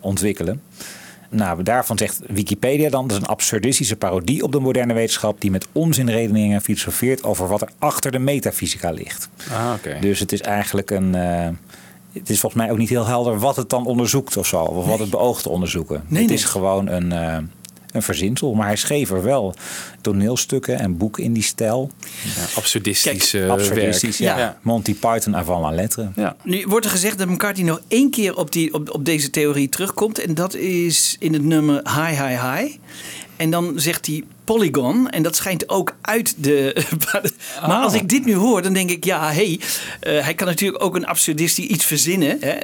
ontwikkelen. 0.00 0.62
Nou, 1.30 1.62
daarvan 1.62 1.98
zegt 1.98 2.20
Wikipedia 2.26 2.90
dan, 2.90 3.06
dat 3.06 3.16
is 3.16 3.22
een 3.22 3.28
absurdistische 3.28 3.96
parodie 3.96 4.42
op 4.42 4.52
de 4.52 4.60
moderne 4.60 4.94
wetenschap 4.94 5.40
die 5.40 5.50
met 5.50 5.66
onzinredeneringen 5.72 6.60
filosofeert 6.60 7.22
over 7.24 7.48
wat 7.48 7.60
er 7.62 7.68
achter 7.78 8.10
de 8.10 8.18
metafysica 8.18 8.90
ligt. 8.90 9.28
Ah, 9.52 9.72
oké. 9.76 9.96
Dus 10.00 10.18
het 10.20 10.32
is 10.32 10.40
eigenlijk 10.40 10.90
een. 10.90 11.14
eh, 11.14 11.48
het 12.12 12.30
is 12.30 12.40
volgens 12.40 12.62
mij 12.62 12.70
ook 12.72 12.78
niet 12.78 12.88
heel 12.88 13.06
helder 13.06 13.38
wat 13.38 13.56
het 13.56 13.70
dan 13.70 13.86
onderzoekt 13.86 14.36
of 14.36 14.46
zo, 14.46 14.60
of 14.60 14.86
wat 14.86 14.98
het 14.98 15.10
beoogt 15.10 15.42
te 15.42 15.48
onderzoeken. 15.48 16.02
Nee, 16.08 16.18
het 16.20 16.28
nee. 16.28 16.38
is 16.38 16.44
gewoon 16.44 16.86
een, 16.88 17.12
eh, 17.12 17.38
een 17.92 18.02
verzinsel, 18.02 18.54
maar 18.54 18.66
hij 18.66 18.76
schreef 18.76 19.10
er 19.10 19.22
wel 19.22 19.54
toneelstukken 20.00 20.78
en 20.78 20.96
boeken 20.96 21.22
in 21.22 21.32
die 21.32 21.42
stijl. 21.42 21.90
Ja, 22.24 22.42
absurdistisch 22.56 23.34
eh, 23.34 23.48
Absurdistisch, 23.50 24.18
werk. 24.18 24.38
ja. 24.38 24.58
Monty 24.62 24.94
Python 24.94 25.36
avant 25.36 25.62
la 25.62 25.70
lettre. 25.70 26.08
Ja. 26.16 26.36
Nu 26.42 26.64
wordt 26.68 26.84
er 26.84 26.90
gezegd 26.90 27.18
dat 27.18 27.28
McCartney 27.28 27.66
nog 27.66 27.80
één 27.88 28.10
keer 28.10 28.36
op, 28.36 28.52
die, 28.52 28.74
op, 28.74 28.90
op 28.90 29.04
deze 29.04 29.30
theorie 29.30 29.68
terugkomt. 29.68 30.18
En 30.18 30.34
dat 30.34 30.54
is 30.54 31.16
in 31.18 31.32
het 31.32 31.42
nummer 31.44 31.74
High, 31.74 32.26
High, 32.26 32.54
High. 32.54 32.76
En 33.36 33.50
dan 33.50 33.72
zegt 33.76 34.06
hij 34.06 34.24
Polygon. 34.46 35.10
En 35.10 35.22
dat 35.22 35.36
schijnt 35.36 35.68
ook 35.68 35.96
uit 36.00 36.34
de. 36.36 36.84
maar 37.68 37.82
als 37.82 37.94
ik 37.94 38.08
dit 38.08 38.24
nu 38.24 38.34
hoor, 38.34 38.62
dan 38.62 38.72
denk 38.72 38.90
ik: 38.90 39.04
ja, 39.04 39.32
hé. 39.32 39.58
Hey, 40.00 40.20
hij 40.22 40.34
kan 40.34 40.46
natuurlijk 40.46 40.84
ook 40.84 40.96
een 40.96 41.06
absurdistisch 41.06 41.66
iets 41.66 41.84
verzinnen. 41.84 42.36
Hè, 42.40 42.56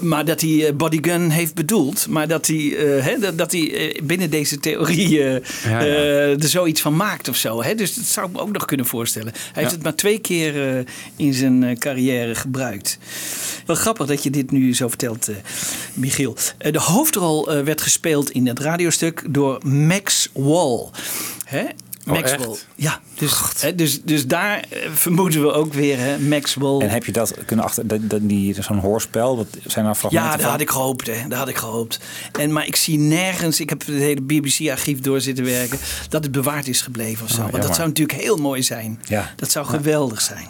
maar 0.00 0.24
dat 0.24 0.40
hij 0.40 0.66
eh, 0.66 0.74
bodygun 0.74 1.30
heeft 1.30 1.54
bedoeld. 1.54 2.06
Maar 2.08 2.28
dat 2.28 2.46
hij, 2.46 2.76
eh, 2.76 3.04
hè, 3.04 3.18
dat, 3.18 3.38
dat 3.38 3.52
hij 3.52 3.74
eh, 3.74 4.02
binnen 4.02 4.30
deze 4.30 4.60
theorie 4.60 5.22
eh, 5.22 5.32
Ja, 5.64 5.80
ja. 5.80 5.80
eh, 5.80 6.42
er 6.42 6.48
zoiets 6.48 6.80
van 6.80 6.96
maakt 6.96 7.28
of 7.28 7.36
zo. 7.36 7.62
Hè? 7.62 7.74
Dus 7.74 7.94
dat 7.94 8.04
zou 8.04 8.26
ik 8.26 8.32
me 8.32 8.40
ook 8.40 8.52
nog 8.52 8.64
kunnen 8.64 8.86
voorstellen. 8.86 9.32
Hij 9.52 9.62
heeft 9.62 9.74
het 9.74 9.82
maar 9.82 9.94
twee 9.94 10.18
keer 10.18 10.76
eh, 10.78 10.84
in 11.16 11.34
zijn 11.34 11.62
eh, 11.64 11.76
carrière 11.76 12.34
gebruikt. 12.34 12.98
Wel 13.66 13.76
grappig 13.76 14.06
dat 14.06 14.22
je 14.22 14.30
dit 14.30 14.50
nu 14.50 14.74
zo 14.74 14.88
vertelt, 14.88 15.28
eh, 15.28 15.34
Michiel. 15.94 16.36
Eh, 16.58 16.72
de 16.72 16.80
hoofdrol 16.80 17.50
eh, 17.52 17.62
werd 17.62 17.80
gespeeld 17.80 18.30
in 18.30 18.46
het 18.46 18.58
radiostuk 18.58 19.22
door 19.30 19.58
Max 19.66 20.28
Wall. 20.32 20.88
Hè? 21.44 21.64
Maxwell. 22.04 22.46
Oh, 22.46 22.52
echt? 22.52 22.66
Ja, 22.74 23.00
dus, 23.14 23.40
hè, 23.60 23.74
dus, 23.74 24.02
dus 24.02 24.26
daar 24.26 24.64
eh, 24.70 24.90
vermoeden 24.92 25.42
we 25.42 25.52
ook 25.52 25.72
weer 25.72 25.98
hè, 25.98 26.18
Maxwell. 26.18 26.78
En 26.78 26.90
heb 26.90 27.04
je 27.04 27.12
dat 27.12 27.34
kunnen 27.46 27.64
achter, 27.64 27.86
dat, 27.86 28.10
dat, 28.10 28.28
die, 28.28 28.62
zo'n 28.62 28.78
hoorspel, 28.78 29.36
dat 29.36 29.46
zijn 29.66 29.96
fragmenten 29.96 30.30
Ja, 30.30 30.36
dat 30.36 30.50
had 30.50 30.60
ik 30.60 30.70
gehoopt. 30.70 31.06
Hè. 31.06 31.28
Dat 31.28 31.38
had 31.38 31.48
ik 31.48 31.56
gehoopt. 31.56 32.00
En, 32.38 32.52
maar 32.52 32.66
ik 32.66 32.76
zie 32.76 32.98
nergens, 32.98 33.60
ik 33.60 33.68
heb 33.68 33.86
het 33.86 33.96
hele 33.96 34.22
BBC-archief 34.22 35.00
door 35.00 35.20
zitten 35.20 35.44
werken, 35.44 35.78
dat 36.08 36.22
het 36.22 36.32
bewaard 36.32 36.68
is 36.68 36.80
gebleven 36.82 37.24
of 37.24 37.30
zo. 37.30 37.42
Oh, 37.42 37.50
Want 37.50 37.62
dat 37.62 37.74
zou 37.74 37.88
natuurlijk 37.88 38.20
heel 38.20 38.36
mooi 38.36 38.62
zijn. 38.62 39.00
Ja. 39.04 39.32
Dat 39.36 39.50
zou 39.50 39.66
geweldig 39.66 40.20
zijn. 40.20 40.48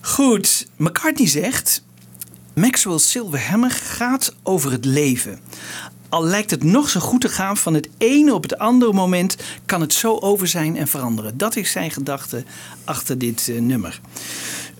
Goed, 0.00 0.66
McCartney 0.76 1.28
zegt, 1.28 1.82
Maxwell's 2.54 3.10
Silver 3.10 3.48
Hammer 3.48 3.70
gaat 3.70 4.34
over 4.42 4.72
het 4.72 4.84
leven. 4.84 5.38
Al 6.16 6.24
lijkt 6.24 6.50
het 6.50 6.64
nog 6.64 6.88
zo 6.88 7.00
goed 7.00 7.20
te 7.20 7.28
gaan, 7.28 7.56
van 7.56 7.74
het 7.74 7.88
ene 7.98 8.34
op 8.34 8.42
het 8.42 8.58
andere 8.58 8.92
moment 8.92 9.36
kan 9.66 9.80
het 9.80 9.92
zo 9.92 10.18
over 10.18 10.48
zijn 10.48 10.76
en 10.76 10.88
veranderen. 10.88 11.38
Dat 11.38 11.56
is 11.56 11.70
zijn 11.70 11.90
gedachte 11.90 12.44
achter 12.84 13.18
dit 13.18 13.48
eh, 13.48 13.60
nummer. 13.60 14.00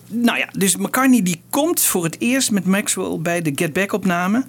Nou 0.07 0.37
ja, 0.37 0.49
dus 0.51 0.75
McCartney 0.75 1.21
die 1.21 1.41
komt 1.49 1.81
voor 1.81 2.03
het 2.03 2.15
eerst 2.19 2.51
met 2.51 2.65
Maxwell 2.65 3.17
bij 3.19 3.41
de 3.41 3.51
Get 3.55 3.73
Back 3.73 3.93
opname 3.93 4.45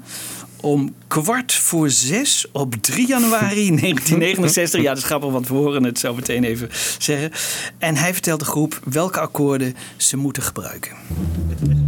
om 0.61 0.95
kwart 1.07 1.53
voor 1.53 1.91
zes 1.91 2.47
op 2.53 2.75
3 2.75 3.07
januari 3.07 3.67
1969. 3.81 4.83
Ja, 4.83 4.89
dat 4.89 4.99
is 4.99 5.05
grappig, 5.05 5.31
want 5.31 5.49
we 5.49 5.55
horen 5.55 5.85
het 5.85 5.99
zo 5.99 6.15
meteen 6.15 6.45
even 6.45 6.69
zeggen. 6.99 7.31
En 7.79 7.97
hij 7.97 8.13
vertelt 8.13 8.41
de 8.41 8.47
groep 8.47 8.81
welke 8.85 9.21
akkoorden 9.21 9.75
ze 9.97 10.17
moeten 10.17 10.43
gebruiken. 10.43 10.93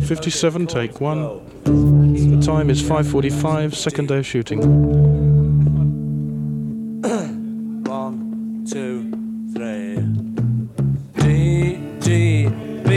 57, 0.02 0.64
take 0.66 1.04
one. 1.04 1.30
The 1.62 2.38
time 2.38 2.70
is 2.70 2.82
5.45, 2.82 2.88
second 3.70 4.08
day 4.08 4.18
of 4.18 4.24
shooting. 4.24 4.62
One, 7.88 8.16
two, 8.64 9.04
three. 9.54 9.94
D, 11.14 11.24
G, 12.00 12.48
B, 12.82 12.90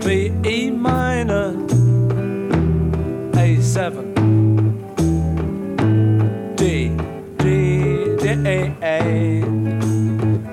B, 0.00 0.06
E 0.46 0.70
minor. 0.70 1.54
A7. 3.36 4.13
A, 8.46 8.76
A. 8.82 9.40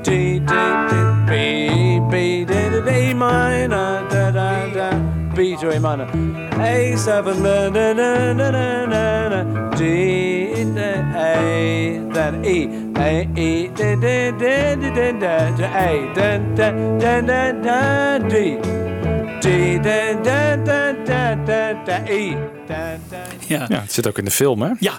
D, 0.01 0.39
D, 0.39 0.53
D, 0.89 0.93
B, 1.27 1.99
B, 2.09 2.45
D, 2.45 2.53
D, 2.69 2.81
D 2.81 3.13
minor. 3.13 4.07
Da, 4.09 4.31
da, 4.31 4.67
da. 4.73 4.89
B 5.35 5.57
to 5.57 5.69
A 5.75 5.79
minor. 5.79 6.07
A7, 6.55 7.41
na, 7.41 7.69
na, 7.69 7.93
na, 7.93 8.33
na, 8.33 8.49
na, 8.49 8.85
na, 8.85 9.29
na. 9.29 9.69
D, 9.75 10.53
D, 10.55 10.79
A, 10.79 11.99
then 12.13 12.45
E. 12.45 12.69
A, 12.95 13.27
E, 13.35 13.67
D, 13.67 13.95
D, 13.95 14.31
D, 14.39 14.71
D, 14.71 14.89
D, 14.95 15.11
D, 15.11 15.27
D, 15.57 15.63
A, 15.63 16.13
D, 16.15 16.19
D, 16.55 16.71
D, 16.97 17.03
D, 17.27 17.41
D, 17.61 17.69
D. 18.29 18.61
D, 19.41 19.79
D, 19.79 19.89
D, 20.23 20.29
D, 20.63 20.69
D, 21.03 21.11
D, 21.45 21.51
D, 21.85 21.91
E. 22.07 22.35
D, 22.67 22.73
D. 23.09 23.15
Ja. 23.47 23.65
Ja, 23.67 23.81
het 23.81 23.93
zit 23.93 24.07
ook 24.07 24.17
in 24.17 24.25
de 24.25 24.31
film, 24.31 24.61
hè? 24.61 24.69
Ja. 24.79 24.93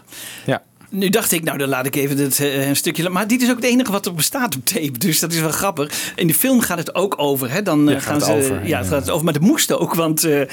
Ja. 0.45 0.63
Nu 0.95 1.09
dacht 1.09 1.33
ik, 1.33 1.45
nou 1.45 1.59
dan 1.59 1.69
laat 1.69 1.87
ik 1.87 1.97
even 1.97 2.17
dit, 2.17 2.41
eh, 2.41 2.69
een 2.69 2.77
stukje. 2.77 3.09
Maar 3.09 3.27
dit 3.29 3.43
is 3.43 3.51
ook 3.51 3.57
het 3.57 3.65
enige 3.65 3.93
wat 3.93 4.07
er 4.07 4.15
bestaat 4.15 4.57
op 4.57 4.65
tape. 4.67 4.99
Dus 4.99 5.19
dat 5.21 5.33
is 5.33 5.41
wel 5.41 5.51
grappig. 5.51 6.13
In 6.17 6.27
de 6.27 6.35
film 6.35 6.61
gaat 6.61 6.79
het 6.79 6.95
ook 6.95 7.15
over. 7.17 7.51
Hè? 7.51 7.63
Dan 7.63 7.89
eh, 7.89 7.95
Ja, 7.95 8.01
gaan 8.01 8.15
het 8.15 8.25
ze. 8.25 8.33
over, 8.33 8.55
ja, 8.55 8.67
ja. 8.67 8.79
het 8.79 8.89
gaat 8.89 9.11
over. 9.11 9.25
Maar 9.25 9.33
dat 9.33 9.43
moest 9.43 9.73
ook, 9.73 9.95
want 9.95 10.25
eh, 10.25 10.41
eh, 10.41 10.49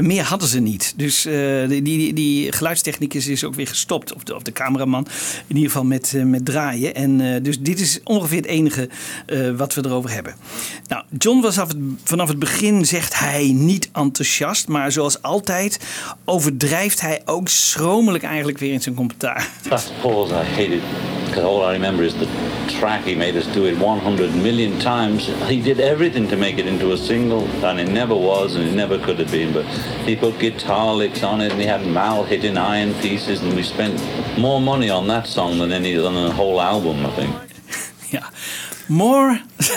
meer 0.00 0.22
hadden 0.22 0.48
ze 0.48 0.60
niet. 0.60 0.92
Dus 0.96 1.24
eh, 1.24 1.68
die, 1.68 1.82
die, 1.82 2.12
die 2.12 2.52
geluidstechnicus 2.52 3.26
is 3.26 3.44
ook 3.44 3.54
weer 3.54 3.66
gestopt. 3.66 4.14
Of 4.14 4.22
de, 4.22 4.34
of 4.34 4.42
de 4.42 4.52
cameraman. 4.52 5.06
In 5.46 5.56
ieder 5.56 5.70
geval 5.70 5.84
met, 5.86 6.12
eh, 6.14 6.22
met 6.22 6.44
draaien. 6.44 6.94
En 6.94 7.20
eh, 7.20 7.42
dus 7.42 7.60
dit 7.60 7.80
is 7.80 8.00
ongeveer 8.04 8.36
het 8.36 8.46
enige 8.46 8.88
eh, 9.26 9.50
wat 9.56 9.74
we 9.74 9.84
erover 9.84 10.10
hebben. 10.10 10.34
Nou, 10.88 11.04
John 11.18 11.40
was 11.40 11.58
af 11.58 11.68
het, 11.68 11.76
vanaf 12.04 12.28
het 12.28 12.38
begin, 12.38 12.86
zegt 12.86 13.18
hij, 13.18 13.50
niet 13.54 13.88
enthousiast. 13.92 14.68
Maar 14.68 14.92
zoals 14.92 15.22
altijd 15.22 15.78
overdrijft 16.24 17.00
hij 17.00 17.22
ook 17.24 17.48
schromelijk 17.48 18.24
eigenlijk 18.24 18.58
weer 18.58 18.72
in 18.72 18.82
zijn 18.82 18.94
commentaar. 18.94 19.48
Last 19.78 19.94
pause, 20.00 20.32
I 20.32 20.42
hate 20.42 20.72
it 20.72 20.82
because 21.26 21.44
all 21.44 21.62
I 21.62 21.72
remember 21.72 22.02
is 22.02 22.12
the 22.16 22.26
track 22.80 23.04
he 23.04 23.14
made 23.14 23.36
us 23.36 23.46
do 23.46 23.66
it 23.66 23.78
100 23.78 24.34
million 24.34 24.76
times. 24.80 25.28
He 25.46 25.62
did 25.62 25.78
everything 25.78 26.26
to 26.30 26.36
make 26.36 26.58
it 26.58 26.66
into 26.66 26.90
a 26.90 26.96
single, 26.96 27.44
and 27.64 27.78
it 27.78 27.88
never 27.88 28.12
was, 28.12 28.56
and 28.56 28.68
it 28.68 28.74
never 28.74 28.98
could 28.98 29.20
have 29.20 29.30
been. 29.30 29.52
But 29.52 29.66
he 30.04 30.16
put 30.16 30.40
guitar 30.40 30.96
licks 30.96 31.22
on 31.22 31.40
it, 31.40 31.52
and 31.52 31.60
he 31.60 31.66
had 31.68 31.86
Mal 31.86 32.24
hitting 32.24 32.56
iron 32.56 32.92
pieces, 32.94 33.40
and 33.40 33.54
we 33.54 33.62
spent 33.62 34.02
more 34.36 34.60
money 34.60 34.90
on 34.90 35.06
that 35.06 35.28
song 35.28 35.58
than 35.58 35.70
any 35.70 35.96
on 35.96 36.16
a 36.16 36.32
whole 36.32 36.60
album, 36.60 37.06
I 37.06 37.10
think. 37.10 37.36
Ja. 38.10 38.20
More. 38.88 39.40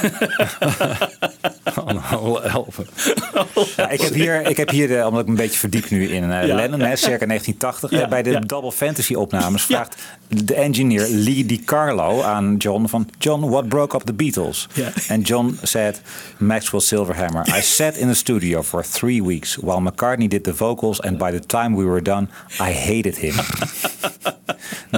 Ja, 3.75 3.89
ik 3.89 4.01
heb 4.01 4.13
hier, 4.13 4.45
ik 4.47 4.57
heb 4.57 4.69
hier 4.69 4.87
de, 4.87 5.05
omdat 5.05 5.19
ik 5.19 5.25
me 5.25 5.31
een 5.31 5.37
beetje 5.37 5.59
verdiep 5.59 5.89
nu 5.89 6.07
in 6.07 6.23
uh, 6.23 6.47
Ja. 6.47 6.55
Lennon, 6.55 6.79
hè, 6.79 6.95
circa 6.95 7.25
1980. 7.25 7.89
Ja, 7.91 8.01
eh, 8.01 8.07
bij 8.09 8.23
de 8.23 8.31
ja. 8.31 8.39
Double 8.39 8.71
Fantasy 8.71 9.13
opnames 9.13 9.63
vraagt 9.71 9.95
de 10.27 10.53
engineer 10.55 11.07
Lee 11.09 11.45
DiCarlo 11.45 12.21
aan 12.21 12.55
John 12.57 12.85
van... 12.87 13.09
John, 13.17 13.49
what 13.49 13.67
broke 13.69 13.95
up 13.95 14.01
the 14.01 14.13
Beatles? 14.13 14.67
Ja. 14.73 14.91
And 15.09 15.27
John 15.27 15.59
said, 15.63 16.01
Maxwell 16.37 16.81
Silverhammer. 16.81 17.47
I 17.57 17.61
sat 17.61 17.95
in 17.95 18.07
the 18.07 18.13
studio 18.15 18.63
for 18.63 18.83
three 18.91 19.23
weeks 19.23 19.55
while 19.55 19.91
McCartney 19.91 20.27
did 20.27 20.43
the 20.43 20.55
vocals 20.55 21.01
and 21.01 21.17
by 21.17 21.31
the 21.31 21.45
time 21.45 21.75
we 21.77 21.83
were 21.83 22.01
done, 22.01 22.27
I 22.59 22.73
hated 22.73 23.17
him. 23.17 23.35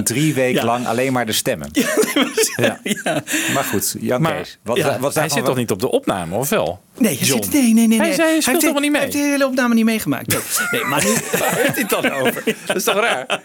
Drie 0.04 0.34
weken 0.34 0.60
Ja. 0.60 0.64
lang 0.66 0.86
alleen 0.86 1.12
maar 1.12 1.26
de 1.26 1.32
stemmen. 1.32 1.68
Ja. 2.56 2.78
Maar 3.54 3.64
goed, 3.64 3.96
Jan 4.04 4.22
Maar 4.22 4.36
Kees. 4.36 4.58
Wat, 4.62 4.76
ja, 4.76 4.98
wat 4.98 5.14
hij 5.14 5.28
zit 5.28 5.44
toch 5.44 5.56
niet 5.56 5.70
op 5.70 5.80
de 5.80 5.90
opname, 5.90 6.36
of 6.36 6.48
wel? 6.48 6.82
Nee, 6.98 7.16
hij 7.16 7.26
zit, 7.26 7.52
nee, 7.52 7.74
nee, 7.74 7.86
nee. 7.86 7.98
Hij 7.98 8.06
nee. 8.06 8.16
zei, 8.16 8.28
hij 8.28 8.40
speelt 8.40 8.46
heeft, 8.46 8.60
helemaal 8.60 8.80
niet 8.82 8.90
mee. 8.90 9.00
Hij 9.00 9.10
heeft 9.10 9.24
de 9.24 9.30
hele 9.30 9.46
opname 9.46 9.74
niet 9.74 9.84
meegemaakt. 9.84 10.26
Nee, 10.26 10.38
nee 10.80 10.84
maar 10.84 11.04
nu... 11.04 11.12
Waar 11.38 11.54
heeft 11.54 11.74
hij 11.74 11.86
het 11.88 11.90
dan 11.90 12.10
over? 12.10 12.42
Dat 12.66 12.76
is 12.76 12.84
toch 12.84 12.94
raar? 12.94 13.40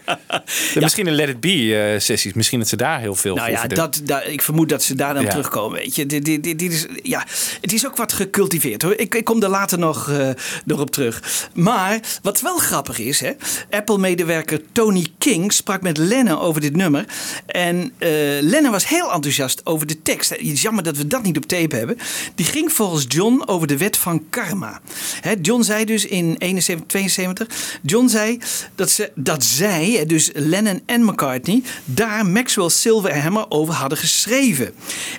Misschien 0.74 1.06
een 1.06 1.14
Let 1.14 1.28
It 1.28 1.40
Be 1.40 1.90
eh, 1.94 2.00
sessies. 2.00 2.32
Misschien 2.32 2.58
dat 2.58 2.68
ze 2.68 2.76
daar 2.76 3.00
heel 3.00 3.14
veel 3.14 3.34
Nou 3.34 3.50
ja, 3.50 3.66
dat, 3.66 4.00
dat, 4.04 4.26
ik 4.26 4.42
vermoed 4.42 4.68
dat 4.68 4.82
ze 4.82 4.94
daar 4.94 5.14
dan 5.14 5.22
Ja. 5.22 5.28
terugkomen. 5.28 5.78
Weet 5.78 5.94
je. 5.94 6.06
Dit, 6.06 6.24
dit, 6.24 6.42
dit, 6.42 6.62
is, 6.62 6.86
ja, 7.02 7.24
het 7.60 7.72
is 7.72 7.86
ook 7.86 7.96
wat 7.96 8.12
gecultiveerd 8.12 8.82
hoor. 8.82 8.94
Ik, 8.96 9.14
ik 9.14 9.24
kom 9.24 9.40
daar 9.40 9.50
later 9.50 9.78
nog, 9.78 10.10
nog 10.64 10.80
op 10.80 10.90
terug. 10.90 11.48
Maar 11.54 12.00
wat 12.22 12.40
wel 12.40 12.56
grappig 12.56 12.98
is, 12.98 13.22
Apple-medewerker 13.70 14.60
Tony 14.72 15.06
King 15.18 15.52
sprak 15.52 15.82
met 15.82 15.96
Lennon 15.98 16.38
over 16.38 16.60
dit 16.60 16.76
nummer. 16.76 17.04
En 17.46 17.92
eh 17.98 18.08
Lennon 18.40 18.70
was 18.70 18.88
heel 18.88 19.12
enthousiast 19.12 19.66
over 19.66 19.86
de 19.86 20.02
tekst. 20.02 20.30
Het 20.50 20.58
is 20.58 20.64
jammer 20.64 20.84
dat 20.84 20.96
we 20.96 21.06
dat 21.06 21.22
niet 21.22 21.36
op 21.36 21.46
tape 21.46 21.76
hebben. 21.76 21.98
Die 22.34 22.46
ging 22.46 22.72
volgens 22.72 23.04
John 23.08 23.42
over 23.46 23.66
de 23.66 23.76
wet 23.76 23.96
van 23.96 24.24
karma. 24.30 24.80
John 25.42 25.62
zei 25.62 25.84
dus 25.84 26.06
in 26.06 26.36
71, 26.38 26.86
72, 26.86 27.78
John 27.82 28.08
zei 28.08 28.38
dat, 28.74 28.90
ze, 28.90 29.12
dat 29.14 29.44
zij, 29.44 30.04
dus 30.06 30.30
Lennon 30.34 30.80
en 30.86 31.04
McCartney, 31.04 31.62
daar 31.84 32.26
Maxwell 32.26 32.68
Silverhammer 32.68 33.46
over 33.48 33.74
hadden 33.74 33.98
geschreven. 33.98 34.72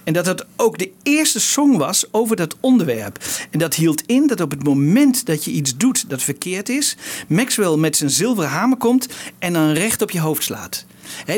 En 0.04 0.14
dat 0.14 0.26
het 0.26 0.46
ook 0.56 0.78
de 0.78 0.92
eerste 1.04 1.40
song 1.40 1.78
was 1.78 2.06
over 2.12 2.36
dat 2.36 2.56
onderwerp. 2.60 3.24
En 3.52 3.60
dat 3.60 3.76
hield 3.76 4.04
in 4.06 4.28
dat 4.28 4.42
op 4.42 4.52
het 4.52 4.64
moment 4.64 5.26
dat 5.26 5.46
je 5.46 5.52
iets 5.52 5.78
doet 5.78 6.10
dat 6.10 6.24
verkeerd 6.24 6.70
is, 6.70 6.98
Maxwell 7.28 7.76
met 7.76 7.98
zijn 7.98 8.10
zilveren 8.10 8.50
hamer 8.50 8.78
komt 8.78 9.08
en 9.40 9.54
dan 9.54 9.72
recht 9.72 10.02
op 10.02 10.12
je 10.12 10.20
hoofd 10.20 10.44
slaat. 10.44 10.86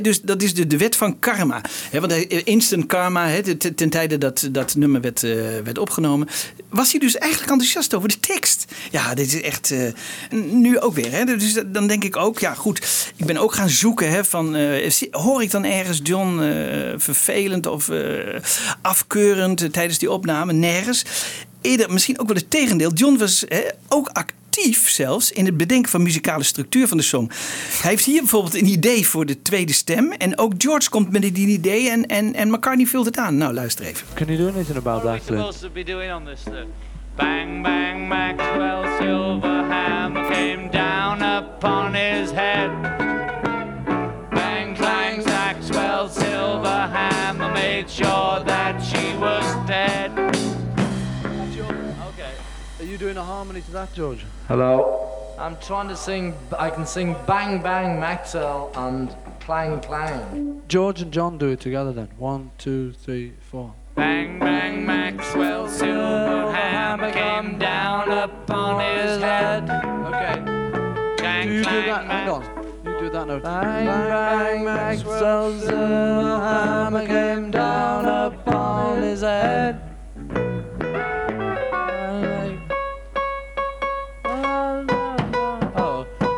Dus 0.02 0.22
dat 0.22 0.42
is 0.42 0.54
de, 0.54 0.68
de 0.68 0.78
wet 0.78 0.96
van 0.96 1.20
karma. 1.20 1.62
Hè, 1.92 2.00
want 2.00 2.12
hij- 2.12 2.26
instant 2.28 2.86
karma, 2.86 3.28
hè, 3.28 3.56
ten, 3.58 3.90
tijde 3.90 4.18
dat 4.18 4.48
dat 4.52 4.76
nummer 4.76 5.02
werd, 5.02 5.24
eh, 5.24 5.32
werd 5.64 5.78
opgenomen, 5.78 6.28
was 6.70 6.92
hij 6.92 7.00
dus 7.00 7.18
eigenlijk 7.18 7.52
enthousiast 7.52 7.94
over 7.94 8.08
de 8.10 8.20
tekst. 8.20 8.66
Ja, 8.92 9.14
dit 9.14 9.34
is 9.34 9.42
echt 9.42 9.72
eh, 9.72 9.80
nu 10.52 10.80
ook 10.80 10.96
weer. 10.96 11.26
Dus 11.26 11.54
dan 11.66 11.88
denk 11.88 12.04
ik 12.04 12.18
ook, 12.18 12.40
ja 12.40 12.54
goed, 12.54 13.12
ik 13.16 13.26
ben 13.26 13.38
ook 13.38 13.54
gaan 13.54 13.70
zoeken 13.70 14.26
van, 14.26 14.56
eh, 14.56 14.92
hoor 15.12 15.42
ik 15.42 15.52
dan 15.52 15.64
ergens 15.66 16.00
John 16.04 16.40
eh, 16.42 16.94
vervelend 16.98 17.66
of 17.66 17.90
eh, 17.90 18.40
afkeurend 18.82 19.62
eh, 19.62 19.70
tijdens 19.70 19.98
die 19.98 20.12
opname? 20.12 20.54
Nergens. 20.54 21.04
Eerder 21.62 21.94
misschien 21.94 22.20
ook 22.20 22.28
wel 22.28 22.36
het 22.36 22.50
tegendeel. 22.50 22.94
John 22.94 23.18
was 23.18 23.46
ook 23.88 24.08
actief 24.08 24.36
zelfs 24.72 25.32
in 25.32 25.46
het 25.46 25.58
bedenken 25.58 25.92
van 25.92 26.02
muzikale 26.04 26.44
structuur 26.44 26.88
van 26.88 26.98
de 26.98 27.04
song. 27.04 27.32
Hij 27.82 27.90
heeft 27.90 28.06
hier 28.06 28.20
bijvoorbeeld 28.20 28.56
een 28.56 28.68
idee 28.68 29.08
voor 29.08 29.26
de 29.26 29.42
tweede 29.42 29.74
stem. 29.74 30.12
En 30.12 30.38
ook 30.38 30.54
George 30.58 30.90
komt 30.90 31.12
met 31.12 31.22
die 31.22 31.48
idee 31.48 31.90
en, 31.90 32.06
en, 32.06 32.34
en 32.34 32.50
McCartney 32.50 32.86
vult 32.86 33.06
het 33.06 33.18
aan. 33.18 33.38
Nou, 33.38 33.54
luister 33.54 33.86
even. 33.86 34.08
Can 34.14 34.28
you 34.28 34.38
do 34.38 34.48
anything 34.48 34.78
about 34.78 35.04
that, 35.04 35.26
Clint? 35.26 35.60
to 35.60 35.70
be 35.70 35.84
doing 35.84 36.14
on 36.14 36.26
this 36.26 36.40
stuff? 36.40 36.66
Bang, 37.16 37.64
bang, 37.64 38.08
Maxwell 38.08 38.84
Silverhammer 39.00 40.34
came 40.34 40.70
down 40.72 41.22
upon 41.22 41.94
his 41.94 42.32
head. 42.32 42.72
Bang, 44.32 44.76
clang, 44.76 45.24
Maxwell 45.26 46.10
Silverhammer 46.10 47.54
made 47.54 47.90
sure 47.90 48.44
that 48.46 48.82
she 48.82 49.16
was 49.18 49.53
doing 53.04 53.18
a 53.18 53.22
harmony 53.24 53.60
to 53.60 53.72
that, 53.72 53.94
George? 53.94 54.24
Hello. 54.48 55.36
I'm 55.38 55.58
trying 55.58 55.90
to 55.90 55.96
sing. 55.98 56.34
I 56.58 56.70
can 56.70 56.86
sing 56.86 57.18
Bang 57.28 57.62
Bang 57.62 58.00
Maxwell 58.00 58.72
and 58.76 59.14
Clang 59.42 59.82
Clang. 59.82 60.62
George 60.70 61.02
and 61.02 61.12
John 61.12 61.38
do 61.38 61.50
it 61.50 61.60
together 61.60 61.92
then. 61.92 62.08
One, 62.18 62.52
two, 62.58 62.94
three, 62.94 63.34
four. 63.52 63.74
Bang, 63.96 64.40
bang, 64.40 64.86
Maxwell 64.86 65.68
Silverhammer 65.68 67.12
came 67.12 67.60
down 67.60 68.10
upon 68.10 68.80
his 68.80 69.22
head. 69.22 69.64
Okay. 70.08 70.38
Clang, 71.18 71.48
Do 71.48 71.54
you 71.54 71.60
do 71.60 71.70
clang, 71.70 71.88
that? 71.88 72.06
Hang 72.06 72.30
on. 72.30 72.44
You 72.86 73.00
do 73.02 73.10
that 73.10 73.28
note. 73.28 73.44
Bang 73.44 73.86
Bang 73.86 74.64
Maxwell 74.64 75.52
Silverhammer 75.52 77.06
came 77.06 77.52
down 77.52 78.06
upon 78.06 79.02
his 79.02 79.20
head. 79.20 79.93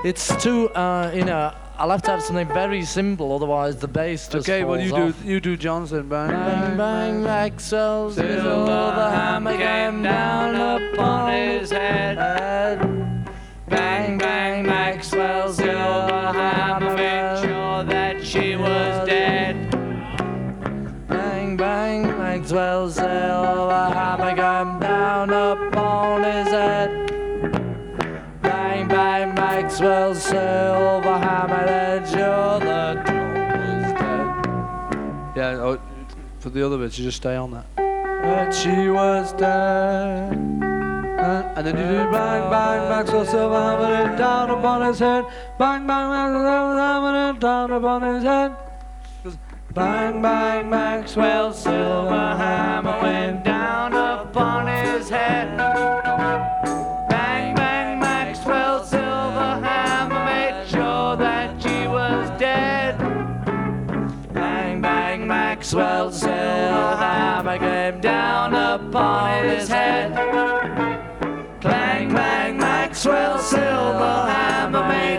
It's 0.05 0.27
too, 0.43 0.69
uh, 0.69 1.11
you 1.15 1.25
know, 1.25 1.51
I'll 1.79 1.89
have 1.89 2.03
to 2.03 2.11
have 2.11 2.21
something 2.21 2.47
very 2.49 2.85
simple, 2.85 3.33
otherwise 3.33 3.77
the 3.77 3.87
bass 3.87 4.27
just 4.27 4.47
Okay, 4.47 4.63
well 4.63 4.79
you 4.79 4.93
off. 4.93 5.19
do 5.23 5.27
you 5.27 5.39
do 5.39 5.57
Johnson. 5.57 6.07
Bang 6.07 6.29
bang 6.29 6.77
bang, 6.77 7.25
Axel, 7.25 8.11
sizzle, 8.11 8.65
the 8.67 9.09
hammer 9.09 9.57
came 9.57 10.03
down 10.03 10.93
upon 10.93 11.33
his 11.33 11.71
head. 11.71 12.17
Bang, 13.67 14.19
bang, 14.19 14.63
Maxwell's 14.67 15.57
Maxwell 15.57 16.07
Silverhammer 16.07 16.95
made 16.95 17.41
sure 17.41 17.83
that 17.85 18.23
she 18.23 18.55
was 18.55 19.07
dead. 19.09 19.71
Bang, 21.07 21.57
bang, 21.57 22.03
Maxwell's 22.03 22.95
Maxwell 22.95 23.69
Silverhammer 23.69 24.35
came 24.35 24.79
bang, 29.79 30.13
Maxwell 30.13 30.15
silver 30.15 31.17
hammer, 31.19 31.65
and 31.65 32.05
the 32.59 32.95
was 33.03 33.93
dead. 33.93 34.37
Yeah, 35.35 35.61
oh, 35.61 35.79
for 36.39 36.49
the 36.49 36.65
other 36.65 36.77
bits, 36.77 36.97
you 36.97 37.05
just 37.05 37.17
stay 37.17 37.35
on 37.35 37.51
that. 37.51 37.65
That 37.75 38.53
she 38.53 38.89
was 38.89 39.33
dead. 39.33 40.31
And 41.57 41.65
then 41.65 41.77
you 41.77 41.83
do 41.83 42.11
bang, 42.11 42.49
bang, 42.51 42.89
Maxwell 42.89 43.25
silver 43.25 43.55
hammer 43.55 44.13
it 44.13 44.17
down 44.17 44.49
upon 44.49 44.81
his 44.87 44.99
head. 44.99 45.25
Bang, 45.57 45.87
bang, 45.87 46.09
Maxwell 46.09 46.41
silver 46.43 46.79
hammer 46.79 47.29
it 47.31 47.39
down 47.39 47.71
upon 47.71 48.01
his 48.01 48.23
head. 48.23 48.55
Bang, 49.73 50.21
bang, 50.21 50.69
Maxwell 50.69 51.53
silver 51.53 52.35
hammer 52.37 53.14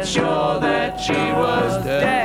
sure 0.07 0.61
that 0.61 1.01
she 1.01 1.13
was 1.13 1.85
dead. 1.85 2.16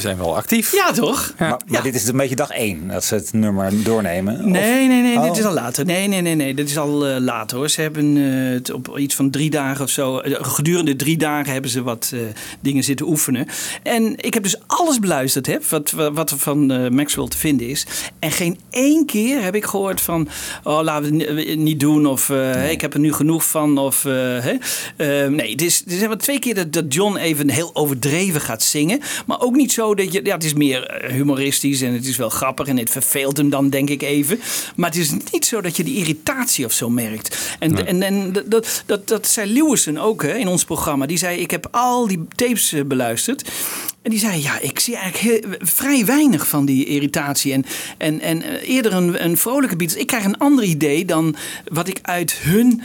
Zijn 0.00 0.16
wel 0.16 0.36
actief. 0.36 0.72
Ja, 0.72 0.92
toch? 0.92 1.32
Maar, 1.38 1.60
maar 1.66 1.82
dit 1.82 1.94
is 1.94 2.08
een 2.08 2.16
beetje 2.16 2.36
dag 2.36 2.50
één, 2.50 2.88
dat 2.88 3.04
ze 3.04 3.14
het 3.14 3.32
nummer 3.32 3.82
doornemen. 3.84 4.34
Of- 4.38 4.44
Nee, 4.44 4.88
nee, 4.88 5.02
nee, 5.02 5.16
Oh. 5.16 5.22
dit 5.24 5.36
is 5.38 5.44
al 5.44 5.52
later. 5.52 5.84
Nee, 5.84 6.08
nee, 6.08 6.20
nee, 6.20 6.34
nee, 6.34 6.54
dit 6.54 6.68
is 6.68 6.78
al 6.78 7.06
eh, 7.06 7.16
later 7.20 7.56
hoor. 7.56 7.68
Ze 7.68 7.80
hebben 7.80 8.16
eh, 8.16 8.52
het 8.52 8.72
op 8.72 8.98
iets 8.98 9.14
van 9.14 9.30
drie 9.30 9.50
dagen 9.50 9.84
of 9.84 9.90
zo. 9.90 10.18
eh, 10.18 10.34
gedurende 10.40 10.96
drie 10.96 11.16
dagen 11.16 11.52
hebben 11.52 11.70
ze 11.70 11.82
wat 11.82 12.10
eh, 12.14 12.20
dingen 12.60 12.84
zitten 12.84 13.06
oefenen. 13.08 13.46
En 13.82 14.14
ik 14.16 14.34
heb 14.34 14.42
dus 14.42 14.56
alles 14.66 14.98
beluisterd, 14.98 15.46
hè, 15.46 15.56
wat, 15.68 15.90
wat 15.90 16.12
wat 16.14 16.30
er 16.30 16.38
van 16.38 16.70
eh, 16.70 16.90
Maxwell 16.90 17.28
te 17.28 17.38
vinden 17.38 17.68
is. 17.68 17.86
En 18.18 18.30
geen 18.30 18.58
één 18.70 19.06
keer 19.06 19.42
heb 19.42 19.54
ik 19.54 19.64
gehoord 19.64 20.00
van. 20.00 20.28
Oh, 20.64 20.82
laten 20.82 21.16
we 21.16 21.24
het 21.24 21.34
ni- 21.34 21.56
niet 21.56 21.80
doen. 21.80 22.06
Of 22.06 22.30
eh, 22.30 22.70
ik 22.70 22.80
heb 22.80 22.94
er 22.94 23.00
nu 23.00 23.12
genoeg 23.12 23.44
van. 23.50 23.78
Of, 23.78 24.04
eh, 24.04 24.12
hè. 24.12 24.54
Eh, 24.96 25.30
nee, 25.30 25.50
het 25.50 25.62
is, 25.62 25.82
er 25.86 25.92
zijn 25.96 26.08
wel 26.08 26.16
twee 26.18 26.38
keer 26.38 26.54
dat, 26.54 26.72
dat 26.72 26.94
John 26.94 27.16
even 27.16 27.50
heel 27.50 27.70
overdreven 27.74 28.40
gaat 28.40 28.62
zingen. 28.62 29.00
Maar 29.26 29.40
ook 29.40 29.54
niet 29.54 29.72
zo 29.72 29.89
dat 29.94 30.12
je. 30.12 30.20
Ja, 30.24 30.34
het 30.34 30.44
is 30.44 30.54
meer 30.54 30.86
eh, 30.86 31.12
humoristisch 31.12 31.82
en 31.82 31.92
het 31.92 32.06
is 32.06 32.16
wel 32.16 32.28
grappig. 32.28 32.66
En 32.66 32.76
het 32.78 32.90
verveelt 32.90 33.36
hem 33.36 33.50
dan, 33.50 33.70
denk 33.70 33.90
ik 33.90 34.02
even. 34.02 34.40
Maar 34.76 34.90
het 34.90 34.98
is 34.98 35.10
niet 35.32 35.44
zo 35.46 35.60
dat 35.60 35.76
je 35.76 35.84
die 35.84 35.96
irritatie 35.96 36.64
of 36.64 36.72
zo 36.72 36.90
merkt. 36.90 37.56
En, 37.58 37.86
en, 37.86 38.02
en 38.02 38.32
dat- 38.32 38.50
dat, 38.50 38.82
dat, 38.86 39.08
dat 39.08 39.26
zei 39.28 39.52
Lewison 39.52 39.98
ook 39.98 40.22
hè, 40.22 40.36
in 40.36 40.48
ons 40.48 40.64
programma. 40.64 41.06
Die 41.06 41.18
zei: 41.18 41.38
Ik 41.40 41.50
heb 41.50 41.68
al 41.70 42.06
die 42.06 42.26
tapes 42.34 42.72
eh, 42.72 42.84
beluisterd. 42.84 43.50
En 44.02 44.10
die 44.10 44.20
zei, 44.20 44.42
ja, 44.42 44.60
ik 44.60 44.78
zie 44.78 44.96
eigenlijk 44.96 45.44
heel, 45.44 45.54
vrij 45.60 46.04
weinig 46.04 46.48
van 46.48 46.64
die 46.64 46.84
irritatie. 46.86 47.52
En, 47.52 47.64
en, 47.98 48.20
en 48.20 48.42
eh, 48.42 48.68
eerder 48.68 48.92
een, 48.92 49.24
een 49.24 49.36
vrolijke 49.36 49.76
beat. 49.76 49.96
Ik 49.96 50.06
krijg 50.06 50.24
een 50.24 50.38
ander 50.38 50.64
idee 50.64 51.04
dan 51.04 51.36
wat 51.64 51.88
ik 51.88 51.98
uit 52.02 52.32
hun 52.32 52.82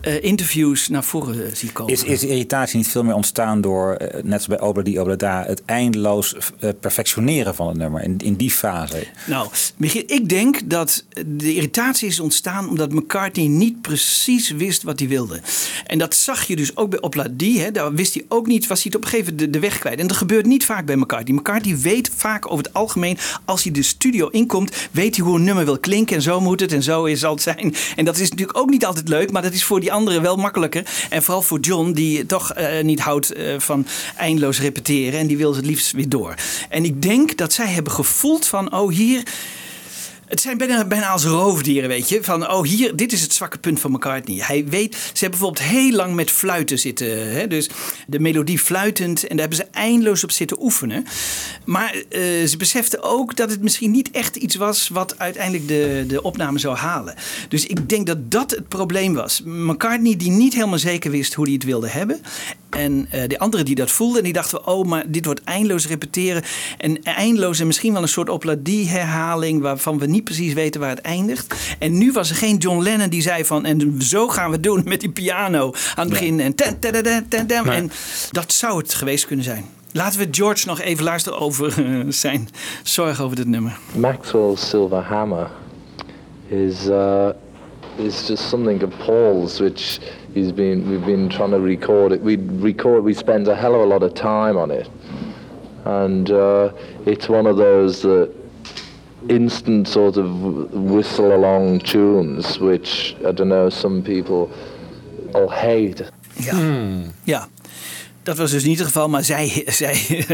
eh, 0.00 0.22
interviews 0.22 0.88
naar 0.88 1.04
voren 1.04 1.46
eh, 1.46 1.54
zie 1.54 1.72
komen. 1.72 1.92
Is, 1.92 2.04
is 2.04 2.20
de 2.20 2.28
irritatie 2.28 2.76
niet 2.76 2.88
veel 2.88 3.04
meer 3.04 3.14
ontstaan 3.14 3.60
door, 3.60 3.94
eh, 3.94 4.22
net 4.22 4.42
zoals 4.42 4.46
bij 4.46 4.60
Obladi 4.60 4.98
Oblada, 4.98 5.44
het 5.46 5.62
eindeloos 5.64 6.36
perfectioneren 6.80 7.54
van 7.54 7.68
het 7.68 7.76
nummer 7.76 8.02
in, 8.02 8.18
in 8.18 8.34
die 8.34 8.50
fase? 8.50 9.06
Nou, 9.26 9.48
Michiel, 9.76 10.02
ik 10.06 10.28
denk 10.28 10.70
dat 10.70 11.04
de 11.26 11.54
irritatie 11.54 12.08
is 12.08 12.20
ontstaan 12.20 12.68
omdat 12.68 12.92
McCartney 12.92 13.46
niet 13.46 13.80
precies 13.80 14.50
wist 14.50 14.82
wat 14.82 14.98
hij 14.98 15.08
wilde. 15.08 15.40
En 15.86 15.98
dat 15.98 16.14
zag 16.14 16.44
je 16.44 16.56
dus 16.56 16.76
ook 16.76 16.90
bij 16.90 17.00
Opladi. 17.00 17.60
Hè, 17.60 17.70
daar 17.70 17.94
wist 17.94 18.14
hij 18.14 18.24
ook 18.28 18.46
niet, 18.46 18.66
was 18.66 18.82
hij 18.82 18.92
het 18.92 18.96
op 18.96 19.02
een 19.04 19.10
gegeven 19.10 19.32
moment 19.32 19.52
de, 19.52 19.58
de 19.58 19.66
weg 19.66 19.78
kwijt. 19.78 19.98
En 19.98 20.06
dat 20.06 20.16
gebeurt 20.16 20.46
niet 20.46 20.64
vaak 20.64 20.86
bij 20.86 20.96
McCartney. 20.96 21.36
McCartney 21.36 21.78
weet 21.78 22.10
vaak 22.16 22.50
over 22.50 22.64
het 22.64 22.74
algemeen, 22.74 23.18
als 23.44 23.62
hij 23.62 23.72
de 23.72 23.82
studio 23.82 24.28
inkomt, 24.28 24.88
weet 24.90 25.16
hij 25.16 25.24
hoe 25.24 25.36
een 25.36 25.44
nummer 25.44 25.64
wil 25.64 25.78
klinken. 25.78 26.16
En 26.16 26.22
zo 26.22 26.40
moet 26.40 26.60
het 26.60 26.72
en 26.72 26.82
zo 26.82 27.14
zal 27.14 27.32
het 27.32 27.42
zijn. 27.42 27.74
En 27.96 28.04
dat 28.04 28.18
is 28.18 28.30
natuurlijk 28.30 28.58
ook 28.58 28.70
niet 28.70 28.84
altijd 28.84 29.08
leuk, 29.08 29.32
maar 29.32 29.42
dat 29.42 29.52
is 29.52 29.64
voor 29.64 29.81
die 29.82 29.92
anderen 29.92 30.22
wel 30.22 30.36
makkelijker. 30.36 30.84
En 31.10 31.22
vooral 31.22 31.42
voor 31.42 31.60
John, 31.60 31.92
die 31.92 32.26
toch 32.26 32.52
eh, 32.52 32.84
niet 32.84 33.00
houdt 33.00 33.32
eh, 33.32 33.54
van 33.58 33.86
eindeloos 34.16 34.60
repeteren. 34.60 35.20
En 35.20 35.26
die 35.26 35.36
wil 35.36 35.56
het 35.56 35.66
liefst 35.66 35.92
weer 35.92 36.08
door. 36.08 36.34
En 36.68 36.84
ik 36.84 37.02
denk 37.02 37.36
dat 37.36 37.52
zij 37.52 37.66
hebben 37.66 37.92
gevoeld 37.92 38.46
van, 38.46 38.74
oh 38.74 38.90
hier... 38.90 39.22
Het 40.32 40.40
zijn 40.40 40.58
bijna, 40.58 40.84
bijna 40.84 41.08
als 41.08 41.24
roofdieren, 41.24 41.88
weet 41.88 42.08
je. 42.08 42.22
Van, 42.22 42.50
oh, 42.50 42.62
hier, 42.64 42.96
dit 42.96 43.12
is 43.12 43.20
het 43.20 43.32
zwakke 43.32 43.58
punt 43.58 43.80
van 43.80 43.90
McCartney. 43.90 44.36
Hij 44.40 44.64
weet, 44.64 44.94
ze 44.94 45.24
hebben 45.24 45.38
bijvoorbeeld 45.38 45.68
heel 45.68 45.92
lang 45.92 46.14
met 46.14 46.30
fluiten 46.30 46.78
zitten. 46.78 47.32
Hè? 47.32 47.46
Dus 47.46 47.70
de 48.06 48.18
melodie 48.18 48.58
fluitend. 48.58 49.22
En 49.22 49.36
daar 49.36 49.48
hebben 49.48 49.66
ze 49.66 49.78
eindeloos 49.78 50.24
op 50.24 50.30
zitten 50.30 50.62
oefenen. 50.62 51.04
Maar 51.64 51.94
eh, 52.08 52.20
ze 52.46 52.56
beseften 52.56 53.02
ook 53.02 53.36
dat 53.36 53.50
het 53.50 53.62
misschien 53.62 53.90
niet 53.90 54.10
echt 54.10 54.36
iets 54.36 54.54
was... 54.54 54.88
wat 54.88 55.18
uiteindelijk 55.18 55.68
de, 55.68 56.04
de 56.08 56.22
opname 56.22 56.58
zou 56.58 56.76
halen. 56.76 57.14
Dus 57.48 57.66
ik 57.66 57.88
denk 57.88 58.06
dat 58.06 58.30
dat 58.30 58.50
het 58.50 58.68
probleem 58.68 59.14
was. 59.14 59.42
McCartney 59.44 60.16
die 60.16 60.30
niet 60.30 60.54
helemaal 60.54 60.78
zeker 60.78 61.10
wist 61.10 61.34
hoe 61.34 61.44
hij 61.44 61.54
het 61.54 61.64
wilde 61.64 61.88
hebben. 61.88 62.20
En 62.76 63.06
eh, 63.10 63.28
de 63.28 63.38
anderen 63.38 63.66
die 63.66 63.74
dat 63.74 63.90
voelden, 63.90 64.22
die 64.22 64.32
dachten... 64.32 64.66
oh, 64.66 64.86
maar 64.86 65.04
dit 65.06 65.24
wordt 65.24 65.44
eindeloos 65.44 65.88
repeteren. 65.88 66.42
En 66.78 67.02
eindeloos 67.02 67.60
en 67.60 67.66
misschien 67.66 67.92
wel 67.92 68.02
een 68.02 68.08
soort 68.08 68.28
opladie-herhaling... 68.28 69.60
waarvan 69.62 69.98
we 69.98 70.06
niet 70.06 70.24
precies 70.24 70.52
weten 70.52 70.80
waar 70.80 70.90
het 70.90 71.00
eindigt. 71.00 71.54
En 71.78 71.98
nu 71.98 72.12
was 72.12 72.30
er 72.30 72.36
geen 72.36 72.56
John 72.56 72.82
Lennon 72.82 73.08
die 73.08 73.22
zei 73.22 73.44
van... 73.44 73.64
en 73.64 74.02
zo 74.02 74.28
gaan 74.28 74.46
we 74.46 74.52
het 74.52 74.62
doen 74.62 74.82
met 74.84 75.00
die 75.00 75.10
piano 75.10 75.72
aan 75.94 76.04
het 76.04 76.08
begin. 76.08 76.40
En, 76.40 76.54
ten, 76.54 76.78
ten, 76.78 76.92
ten, 76.92 77.28
ten, 77.28 77.46
ten, 77.46 77.66
Nee. 77.66 77.76
en 77.76 77.90
dat 78.30 78.52
zou 78.52 78.78
het 78.78 78.94
geweest 78.94 79.26
kunnen 79.26 79.44
zijn. 79.44 79.64
Laten 79.92 80.18
we 80.18 80.28
George 80.30 80.66
nog 80.66 80.80
even 80.80 81.04
luisteren 81.04 81.38
over 81.38 81.84
eh, 81.84 82.00
zijn 82.08 82.48
zorg 82.82 83.20
over 83.20 83.36
dit 83.36 83.46
nummer. 83.46 83.78
Maxwell's 83.94 84.68
silver 84.68 85.02
hammer 85.02 85.50
is 86.48 86.86
uh, 86.86 87.28
is 87.96 88.26
just 88.26 88.48
something 88.48 88.82
of 88.82 88.90
Paul's, 89.06 89.58
which 89.58 89.98
he's 90.34 90.52
been 90.52 90.88
we've 90.88 91.04
been 91.04 91.28
trying 91.28 91.50
to 91.50 91.60
record 91.60 92.12
it. 92.12 92.20
We 92.20 92.36
record 92.36 93.04
we 93.04 93.14
spend 93.14 93.48
a 93.48 93.54
hell 93.54 93.74
of 93.74 93.80
a 93.80 93.86
lot 93.86 94.02
of 94.02 94.14
time 94.14 94.56
on 94.56 94.70
it, 94.70 94.88
and 95.84 96.30
uh, 96.30 96.72
it's 97.06 97.28
one 97.28 97.46
of 97.46 97.56
those 97.56 98.02
that 98.02 98.30
instant 99.28 99.88
sort 99.88 100.16
of 100.16 100.72
whistle 100.72 101.34
along 101.34 101.80
tunes, 101.80 102.58
which 102.58 103.16
I 103.26 103.32
don't 103.32 103.48
know 103.48 103.68
some 103.70 104.02
people 104.02 104.50
will 105.32 105.48
hate. 105.48 106.10
Ja. 106.34 106.54
ja. 107.24 107.48
Dat 108.22 108.36
was 108.36 108.50
dus 108.50 108.64
niet 108.64 108.78
het 108.78 108.86
geval, 108.86 109.08
maar 109.08 109.24
zij, 109.24 109.62
zij 109.82 110.24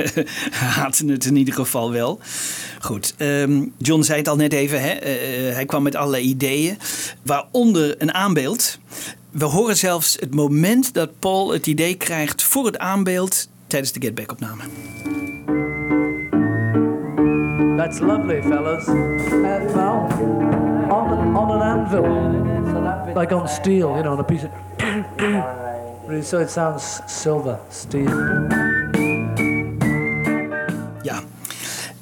haatten 0.51 1.09
het 1.09 1.25
in 1.25 1.37
ieder 1.37 1.55
geval 1.55 1.93
wel. 1.93 2.21
Goed, 2.81 3.15
ehm, 3.17 3.65
John 3.79 4.03
zei 4.03 4.19
het 4.19 4.29
al 4.29 4.37
net 4.37 4.53
even. 4.53 4.81
Hè? 4.81 4.91
eh, 4.91 5.55
hij 5.55 5.65
kwam 5.67 5.83
met 5.83 5.97
allerlei 5.97 6.25
ideeën, 6.25 6.79
waaronder 7.23 7.95
een 7.99 8.15
aanbeeld. 8.15 8.79
We 9.39 9.45
horen 9.45 9.77
zelfs 9.77 10.17
het 10.21 10.35
moment 10.35 10.95
dat 10.95 11.19
Paul 11.19 11.53
het 11.53 11.67
idee 11.67 11.97
krijgt 11.97 12.43
voor 12.43 12.67
het 12.67 12.79
aanbeeld 12.79 13.49
tijdens 13.67 13.93
de 13.93 14.01
Get 14.01 14.15
Back 14.15 14.33
opname. 14.33 14.63
That's 17.77 17.99
lovely, 17.99 18.43
fellas. 18.43 18.87
Uh, 18.87 18.95
well, 19.75 20.07
on, 20.89 21.37
on 21.37 21.51
an 21.51 21.61
anvil, 21.61 23.15
like 23.21 23.35
on 23.35 23.49
steel, 23.49 23.89
you 23.89 24.03
know, 24.03 24.13
on 24.13 24.19
a 24.19 24.23
piece 24.23 24.45
of. 24.45 24.51
So 26.27 26.39
it 26.41 26.51
sounds 26.51 27.01
silver, 27.07 27.59
steel. 27.69 28.11
Ja. 31.03 31.21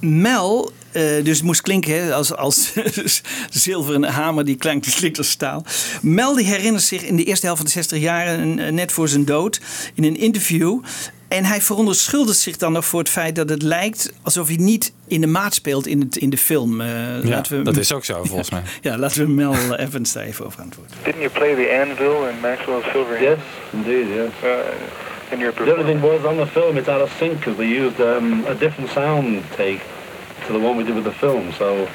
Mel, 0.00 0.70
eh, 0.96 1.24
dus 1.24 1.36
het 1.36 1.46
moest 1.46 1.60
klinken 1.60 2.04
hè, 2.04 2.14
als, 2.14 2.34
als 2.36 2.72
zilveren 3.50 4.04
hamer 4.04 4.44
die 4.44 4.56
klinkt, 4.56 5.18
als 5.18 5.30
staal. 5.30 5.64
Mel 6.02 6.34
die 6.34 6.46
herinnert 6.46 6.84
zich 6.84 7.02
in 7.02 7.16
de 7.16 7.24
eerste 7.24 7.46
helft 7.46 7.60
van 7.60 7.70
de 7.70 7.74
60 7.76 7.98
jaren, 7.98 8.58
eh, 8.58 8.72
net 8.72 8.92
voor 8.92 9.08
zijn 9.08 9.24
dood, 9.24 9.60
in 9.94 10.04
een 10.04 10.16
interview. 10.16 10.78
En 11.28 11.44
hij 11.44 11.60
verontschuldigt 11.60 12.38
zich 12.38 12.56
dan 12.56 12.72
nog 12.72 12.84
voor 12.84 12.98
het 12.98 13.08
feit 13.08 13.34
dat 13.36 13.48
het 13.48 13.62
lijkt 13.62 14.12
alsof 14.22 14.46
hij 14.46 14.56
niet 14.56 14.92
in 15.06 15.20
de 15.20 15.26
maat 15.26 15.54
speelt 15.54 15.86
in, 15.86 16.00
het, 16.00 16.16
in 16.16 16.30
de 16.30 16.38
film. 16.38 16.80
Eh, 16.80 16.88
Ja, 16.88 17.20
laten 17.22 17.58
we, 17.58 17.64
dat 17.64 17.76
is 17.76 17.92
ook 17.92 18.04
zo 18.04 18.24
volgens 18.24 18.50
mij. 18.50 18.62
Ja, 18.80 18.98
laten 18.98 19.26
we 19.26 19.32
Mel 19.32 19.54
Evans 19.76 20.12
daar 20.12 20.24
even 20.24 20.46
over 20.46 20.60
antwoorden. 20.60 20.96
Didn't 21.04 21.20
you 21.22 21.32
play 21.32 21.54
the 21.54 21.84
anvil 21.88 22.28
in 22.28 22.40
Maxwell's 22.40 22.84
Silver 22.92 23.22
Yes, 23.22 23.38
indeed, 23.72 24.06
yes. 24.08 24.28
Uh, 24.44 24.50
in 25.32 25.38
your 25.38 25.54
The 25.54 25.62
other 25.62 25.84
thing 25.84 26.00
performance? 26.00 26.22
was 26.22 26.32
on 26.32 26.36
the 26.44 26.50
film 26.60 26.76
it's 26.76 26.88
out 26.88 27.02
of 27.02 27.10
sync 27.18 27.32
because 27.38 27.56
we 27.58 27.66
used 27.84 27.98
um, 28.00 28.44
a 28.48 28.54
different 28.54 28.90
sound 28.90 29.42
take 29.56 29.80
to 30.46 30.52
the 30.52 30.60
one 30.60 30.76
we 30.76 30.84
did 30.84 30.94
with 30.94 31.04
the 31.04 31.12
film, 31.12 31.52
so 31.52 31.88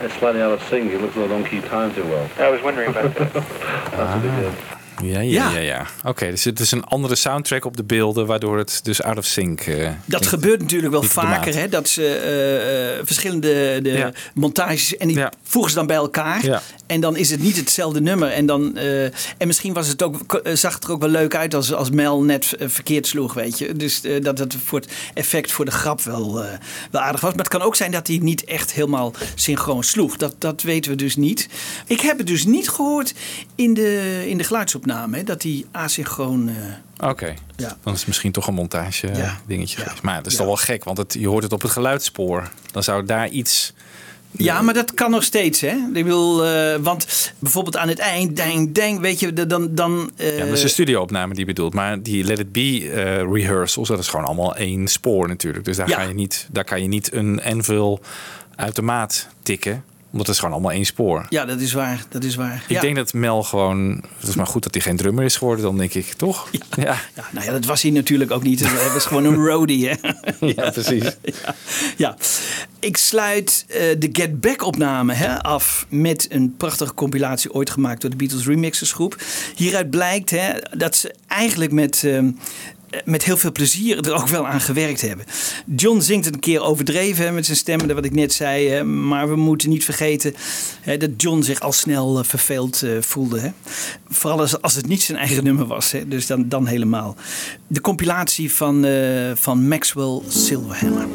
it's 0.00 0.14
slightly 0.14 0.42
out 0.42 0.52
of 0.52 0.62
sync. 0.64 0.92
It 0.92 1.00
looks 1.00 1.16
as 1.16 1.16
though 1.16 1.24
I 1.24 1.28
don't 1.28 1.44
keep 1.44 1.64
time 1.64 1.94
too 1.94 2.04
well. 2.04 2.30
I 2.38 2.50
was 2.50 2.62
wondering 2.62 2.90
about 2.90 3.14
that. 3.14 3.32
That's 3.34 4.24
what 4.24 4.38
it 4.38 4.44
is. 4.44 4.85
Ja, 5.02 5.20
ja, 5.20 5.50
Ja. 5.50 5.58
ja. 5.58 5.86
Oké, 6.04 6.30
dus 6.30 6.44
het 6.44 6.60
is 6.60 6.70
een 6.70 6.84
andere 6.84 7.14
soundtrack 7.14 7.64
op 7.64 7.76
de 7.76 7.84
beelden, 7.84 8.26
waardoor 8.26 8.58
het 8.58 8.80
dus 8.82 9.02
out 9.02 9.18
of 9.18 9.24
sync. 9.24 9.60
eh, 9.60 9.90
Dat 10.04 10.26
gebeurt 10.26 10.60
natuurlijk 10.60 10.92
wel 10.92 11.02
vaker, 11.02 11.54
hè, 11.54 11.68
dat 11.68 11.88
ze 11.88 12.06
eh, 12.06 12.98
eh, 12.98 13.06
verschillende 13.06 13.78
de 13.82 13.90
Ja. 13.90 14.12
montages 14.34 14.96
en 14.96 15.08
die 15.08 15.24
voegen 15.42 15.70
ze 15.70 15.76
dan 15.76 15.86
bij 15.86 15.96
elkaar. 15.96 16.62
En 16.86 17.00
dan 17.00 17.16
is 17.16 17.30
het 17.30 17.40
niet 17.42 17.56
hetzelfde 17.56 18.00
nummer. 18.00 18.28
En, 18.30 18.46
dan, 18.46 18.76
en 18.76 19.46
misschien 19.46 19.72
was 19.72 19.88
het 19.88 20.02
ook, 20.02 20.40
zag 20.54 20.74
het 20.74 20.84
er 20.84 20.90
ook 20.90 21.00
wel 21.00 21.08
leuk 21.10 21.34
uit 21.34 21.54
als, 21.54 21.72
als 21.72 21.90
Mel 21.90 22.22
net 22.22 22.54
verkeerd 22.58 23.06
sloeg, 23.06 23.34
weet 23.34 23.58
je. 23.58 23.72
Dus 23.72 24.00
dat 24.22 24.38
het 24.38 24.56
voor 24.64 24.78
het 24.80 24.92
effect, 25.14 25.52
voor 25.52 25.64
de 25.64 25.70
grap 25.70 26.00
wel, 26.02 26.34
wel 26.90 27.00
aardig 27.00 27.20
was. 27.20 27.30
Maar 27.30 27.38
het 27.44 27.48
kan 27.48 27.62
ook 27.62 27.76
zijn 27.76 27.90
dat 27.90 28.06
hij 28.06 28.18
niet 28.22 28.44
echt 28.44 28.72
helemaal 28.72 29.12
synchroon 29.34 29.82
sloeg. 29.84 30.16
Dat, 30.16 30.34
dat 30.38 30.62
weten 30.62 30.90
we 30.90 30.96
dus 30.96 31.16
niet. 31.16 31.48
Ik 31.86 32.00
heb 32.00 32.18
het 32.18 32.26
dus 32.26 32.44
niet 32.44 32.68
gehoord 32.68 33.14
in 33.54 33.74
de, 33.74 34.24
in 34.28 34.38
de 34.38 34.44
geluidsopname, 34.44 34.84
hè, 34.88 35.22
dat 35.24 35.42
hij 35.42 35.64
asynchroon... 35.70 36.48
eh, 36.48 37.08
Oké, 37.08 37.34
Ja. 37.56 37.76
dan 37.82 37.92
is 37.92 37.98
het 37.98 38.08
misschien 38.08 38.32
toch 38.32 38.46
een 38.46 38.54
montage 38.54 39.08
eh, 39.08 39.18
Ja. 39.18 39.40
dingetje. 39.46 39.84
Maar 40.02 40.16
dat 40.16 40.26
is 40.26 40.36
toch 40.36 40.46
wel 40.46 40.56
gek, 40.56 40.84
want 40.84 40.98
het, 40.98 41.16
je 41.18 41.28
hoort 41.28 41.42
het 41.42 41.52
op 41.52 41.62
het 41.62 41.70
geluidsspoor. 41.70 42.50
Dan 42.72 42.82
zou 42.82 43.04
daar 43.04 43.28
iets... 43.28 43.72
Ja, 44.30 44.62
maar 44.62 44.74
dat 44.74 44.94
kan 44.94 45.10
nog 45.10 45.22
steeds, 45.22 45.60
hè? 45.60 45.68
Ik 45.94 46.04
bedoel, 46.04 46.46
eh, 46.46 46.76
want 46.80 47.32
bijvoorbeeld 47.38 47.76
aan 47.76 47.88
het 47.88 47.98
eind, 47.98 48.36
dang, 48.36 48.72
dang, 48.72 49.00
weet 49.00 49.20
je, 49.20 49.32
de- 49.32 49.46
dan... 49.46 49.74
dan 49.74 50.10
eh, 50.16 50.38
Ja, 50.38 50.44
dat 50.44 50.54
is 50.56 50.62
een 50.62 50.68
studioopname 50.68 51.34
die 51.34 51.44
bedoelt. 51.44 51.74
Maar 51.74 52.02
die 52.02 52.24
Let 52.24 52.38
It 52.38 52.52
Be 52.52 52.90
eh, 52.94 53.32
rehearsals, 53.32 53.88
dat 53.88 53.98
is 53.98 54.08
gewoon 54.08 54.24
allemaal 54.26 54.56
één 54.56 54.88
spoor 54.88 55.28
natuurlijk. 55.28 55.64
Dus 55.64 55.76
daar, 55.76 55.88
Ja. 55.88 55.96
ga 55.96 56.02
je 56.02 56.14
niet, 56.14 56.48
daar 56.52 56.64
kan 56.64 56.82
je 56.82 56.88
niet 56.88 57.12
een 57.12 57.40
Envil 57.40 58.00
automaat 58.56 59.28
tikken. 59.42 59.84
Omdat 60.16 60.26
het 60.26 60.36
is 60.36 60.42
gewoon 60.50 60.54
allemaal 60.60 60.76
één 60.76 60.86
spoor. 60.86 61.26
Ja, 61.28 61.44
dat 61.44 61.60
is 61.60 61.72
waar, 61.72 62.04
dat 62.08 62.24
is 62.24 62.34
waar. 62.34 62.64
Ik 62.68 62.74
ja. 62.74 62.80
denk 62.80 62.96
dat 62.96 63.12
Mel 63.12 63.42
gewoon... 63.42 64.04
Het 64.18 64.28
is 64.28 64.34
maar 64.34 64.46
goed 64.46 64.62
dat 64.62 64.74
hij 64.74 64.82
geen 64.82 64.96
drummer 64.96 65.24
is 65.24 65.36
geworden 65.36 65.64
dan, 65.64 65.78
denk 65.78 65.94
ik. 65.94 66.12
Toch? 66.12 66.48
Ja, 66.50 66.60
ja. 66.70 66.96
Ja, 67.14 67.24
nou 67.30 67.46
ja, 67.46 67.52
dat 67.52 67.64
was 67.64 67.82
hij 67.82 67.90
natuurlijk 67.90 68.30
ook 68.30 68.42
niet. 68.42 68.60
Hij 68.60 68.92
was 68.92 69.04
gewoon 69.04 69.24
een 69.24 69.34
roadie, 69.34 69.88
hè? 69.88 69.94
Ja, 70.56 70.70
precies. 70.70 71.04
Ja. 71.96 72.16
Ik 72.80 72.96
sluit 72.96 73.64
eh, 73.68 73.80
de 73.98 74.08
Get 74.12 74.40
Back 74.40 74.62
opname 74.62 75.12
hè, 75.12 75.42
af 75.42 75.86
met 75.88 76.26
een 76.30 76.54
prachtige 76.56 76.94
compilatie 76.94 77.52
ooit 77.52 77.70
gemaakt 77.70 78.00
door 78.00 78.10
de 78.10 78.16
Beatles 78.16 78.46
Remixers 78.46 78.92
groep. 78.92 79.16
Hieruit 79.56 79.90
blijkt 79.90 80.30
hè, 80.30 80.50
dat 80.76 80.96
ze 80.96 81.14
eigenlijk 81.26 81.72
met, 81.72 82.02
eh, 82.04 82.22
met 83.04 83.24
heel 83.24 83.36
veel 83.36 83.52
plezier 83.52 84.06
er 84.06 84.14
ook 84.14 84.28
wel 84.28 84.46
aan 84.46 84.60
gewerkt 84.60 85.00
hebben. 85.00 85.26
John 85.76 86.00
zingt 86.00 86.26
een 86.26 86.40
keer 86.40 86.60
overdreven 86.60 87.34
met 87.34 87.44
zijn 87.44 87.56
stemmen, 87.56 87.94
wat 87.94 88.04
ik 88.04 88.14
net 88.14 88.32
zei. 88.32 88.82
maar 88.82 89.28
we 89.28 89.36
moeten 89.36 89.68
niet 89.68 89.84
vergeten 89.84 90.34
dat 90.98 91.10
John 91.16 91.42
zich 91.42 91.60
al 91.60 91.72
snel 91.72 92.18
eh, 92.18 92.24
verveeld 92.24 92.82
eh, 92.82 92.90
voelde. 93.00 93.52
Vooral 94.08 94.46
als, 94.60 94.74
het 94.74 94.88
niet 94.88 95.02
zijn 95.02 95.18
eigen 95.18 95.44
nummer 95.48 95.66
was. 95.66 95.94
Dus 96.06 96.26
dan, 96.26 96.48
dan 96.48 96.66
helemaal. 96.66 97.16
De 97.66 97.80
compilatie 97.80 98.52
van, 98.52 98.84
eh, 98.84 99.30
van 99.34 99.68
Maxwell 99.68 100.20
Silverhammer. 100.28 101.06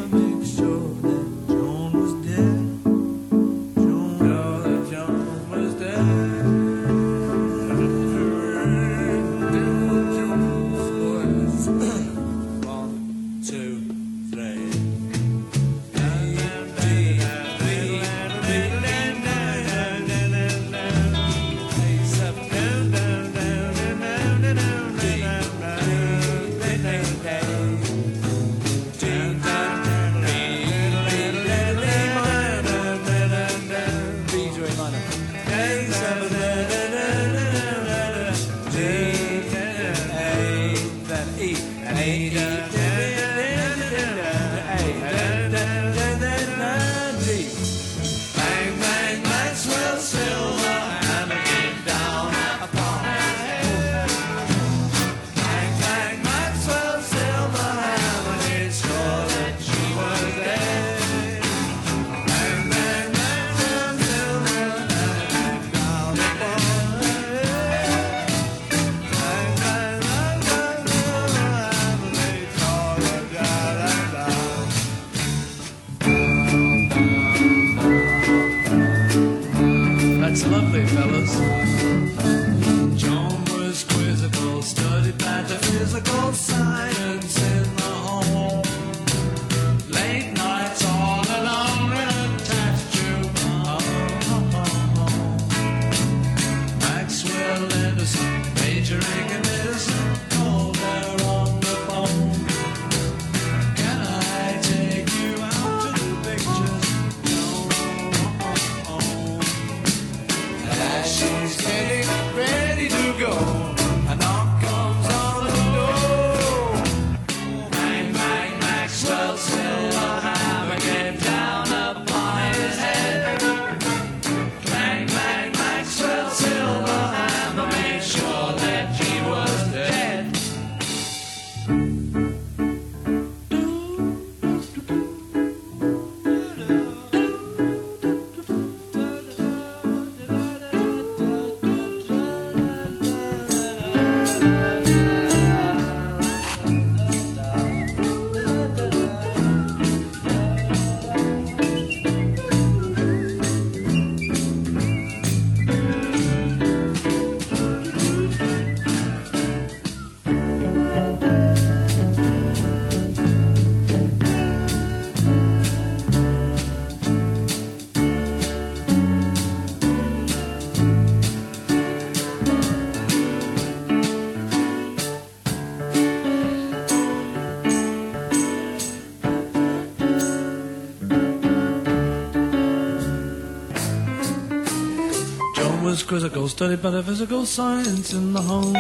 Quizzical, 186.12 186.50
studied 186.50 186.84
metaphysical 186.84 187.45
science 187.45 188.12
in 188.12 188.34
the 188.34 188.41
home. 188.41 188.74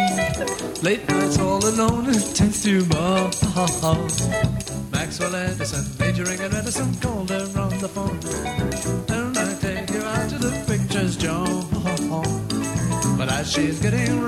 Late 0.83 1.07
nights 1.07 1.39
all 1.39 1.65
alone, 1.65 2.07
intense 2.07 2.61
to 2.63 2.83
bar. 2.87 3.31
Maxwell 4.91 5.35
Edison, 5.35 5.85
majoring 5.97 6.41
in 6.41 6.51
medicine, 6.51 6.93
called 6.99 7.29
her 7.29 7.47
on 7.57 7.79
the 7.79 7.87
phone. 7.87 8.19
Don't 9.05 9.37
I 9.37 9.53
take 9.61 9.89
you 9.91 10.01
out 10.01 10.29
to 10.31 10.39
the 10.39 10.51
pictures, 10.67 11.15
John? 11.15 11.63
But 13.17 13.31
as 13.31 13.49
she's 13.49 13.79
getting 13.79 14.20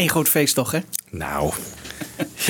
Eén 0.00 0.10
groot 0.10 0.28
feest 0.28 0.54
toch, 0.54 0.70
hè? 0.70 0.78
Nou, 1.10 1.52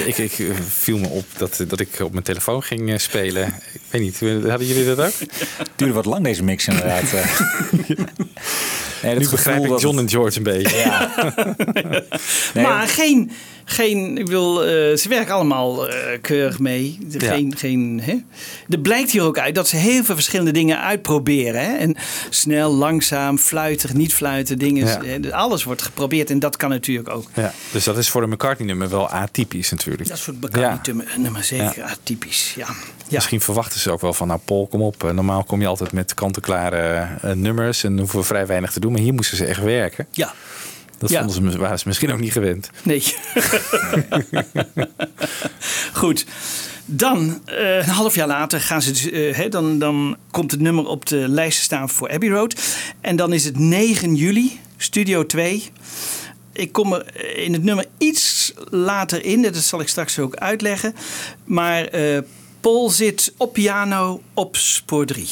ik, 0.04 0.18
ik 0.18 0.38
eh, 0.38 0.46
viel 0.68 0.98
me 0.98 1.08
op 1.08 1.24
dat, 1.36 1.64
dat 1.68 1.80
ik 1.80 2.00
op 2.00 2.12
mijn 2.12 2.24
telefoon 2.24 2.62
ging 2.62 2.90
eh, 2.90 2.98
spelen. 2.98 3.46
Ik 3.72 3.80
weet 3.90 4.02
niet, 4.02 4.20
hadden 4.48 4.66
jullie 4.66 4.84
dat 4.94 5.06
ook? 5.06 5.12
Duurde 5.76 5.94
wat 5.94 6.04
lang 6.04 6.24
deze 6.24 6.42
mix 6.42 6.66
inderdaad. 6.66 7.12
eh. 7.12 7.40
Nee, 9.02 9.16
nu 9.16 9.28
begrijp 9.28 9.64
ik 9.64 9.78
John 9.78 9.98
en 9.98 10.08
George 10.08 10.36
een 10.36 10.42
beetje. 10.42 10.76
Ja. 10.76 11.10
Nee, 12.54 12.64
maar 12.64 12.88
geen, 12.88 13.30
geen, 13.70 14.18
ik 14.18 14.26
wil, 14.26 14.64
eh, 14.64 14.96
ze 14.96 15.08
werken 15.08 15.34
allemaal 15.34 15.88
eh, 15.88 16.18
keurig 16.20 16.58
mee. 16.58 16.98
Ja. 17.08 17.32
Geen, 17.32 17.56
geen, 17.56 18.00
hè? 18.02 18.16
Er 18.68 18.78
blijkt 18.78 19.10
hier 19.10 19.22
ook 19.22 19.38
uit 19.38 19.54
dat 19.54 19.68
ze 19.68 19.76
heel 19.76 20.04
veel 20.04 20.14
verschillende 20.14 20.52
dingen 20.52 20.80
uitproberen. 20.80 21.60
Hè? 21.64 21.76
En 21.76 21.96
snel, 22.30 22.74
langzaam, 22.74 23.38
fluiten, 23.38 23.96
niet 23.96 24.14
fluiten, 24.14 24.58
dingen. 24.58 24.86
Ja. 24.86 25.02
eh, 25.02 25.32
Alles 25.32 25.64
wordt 25.64 25.82
geprobeerd 25.82 26.30
en 26.30 26.38
dat 26.38 26.56
kan 26.56 26.70
natuurlijk 26.70 27.08
ook. 27.08 27.28
Ja, 27.34 27.52
dus 27.72 27.84
dat 27.84 27.98
is 27.98 28.08
voor 28.08 28.22
een 28.22 28.28
McCartney-nummer 28.28 28.88
wel 28.88 29.08
atypisch 29.08 29.70
natuurlijk. 29.70 30.08
Dat 30.08 30.16
is 30.16 30.22
voor 30.22 30.34
het 30.40 30.42
McCartney-nummer 30.42 31.44
zeker 31.44 31.82
atypisch. 31.82 32.54
Ja. 32.56 32.66
Misschien 33.10 33.40
verwachten 33.40 33.80
ze 33.80 33.90
ook 33.90 34.00
wel 34.00 34.12
van, 34.12 34.26
nou 34.28 34.40
Paul, 34.44 34.66
kom 34.66 34.82
op. 34.82 35.04
eh, 35.04 35.10
Normaal 35.10 35.44
kom 35.44 35.60
je 35.60 35.66
altijd 35.66 35.92
met 35.92 36.14
kant-en-klare 36.14 37.08
nummers 37.34 37.84
en 37.84 37.98
hoeven 37.98 38.18
we 38.18 38.24
vrij 38.24 38.46
weinig 38.46 38.72
te 38.72 38.80
doen. 38.80 38.92
Maar 38.92 39.00
hier 39.00 39.14
moesten 39.14 39.36
ze 39.36 39.44
echt 39.44 39.62
werken. 39.62 40.06
Ja. 40.10 40.32
Dat 41.00 41.10
Ja. 41.10 41.28
vonden 41.28 41.52
ze, 41.52 41.58
waren 41.58 41.78
ze 41.78 41.88
misschien 41.88 42.12
ook 42.12 42.20
niet 42.20 42.32
gewend. 42.32 42.70
Nee. 42.82 43.02
Goed. 45.92 46.26
Dan, 46.84 47.40
eh, 47.44 47.76
een 47.76 47.84
half 47.88 48.14
jaar 48.14 48.26
later, 48.26 48.60
gaan 48.60 48.82
ze, 48.82 48.90
dus, 48.90 49.10
eh, 49.10 49.34
hè, 49.36 49.48
dan, 49.48 49.78
dan 49.78 50.16
komt 50.30 50.50
het 50.50 50.60
nummer 50.60 50.86
op 50.86 51.06
de 51.06 51.28
lijst 51.28 51.58
te 51.58 51.64
staan 51.64 51.88
voor 51.88 52.10
Abbey 52.10 52.28
Road. 52.28 52.60
En 53.00 53.16
dan 53.16 53.32
is 53.32 53.44
het 53.44 53.58
9 53.58 54.14
juli, 54.14 54.60
Studio 54.76 55.26
2. 55.26 55.70
Ik 56.52 56.72
kom 56.72 56.92
er 56.92 57.36
in 57.36 57.52
het 57.52 57.62
nummer 57.62 57.84
iets 57.98 58.52
later 58.70 59.24
in, 59.24 59.42
dat 59.42 59.56
zal 59.56 59.80
ik 59.80 59.88
straks 59.88 60.18
ook 60.18 60.36
uitleggen. 60.36 60.94
Maar 61.44 61.84
eh, 61.84 62.18
Paul 62.60 62.90
zit 62.90 63.32
op 63.36 63.52
piano 63.52 64.22
op 64.34 64.56
spoor 64.56 65.06
3. 65.06 65.28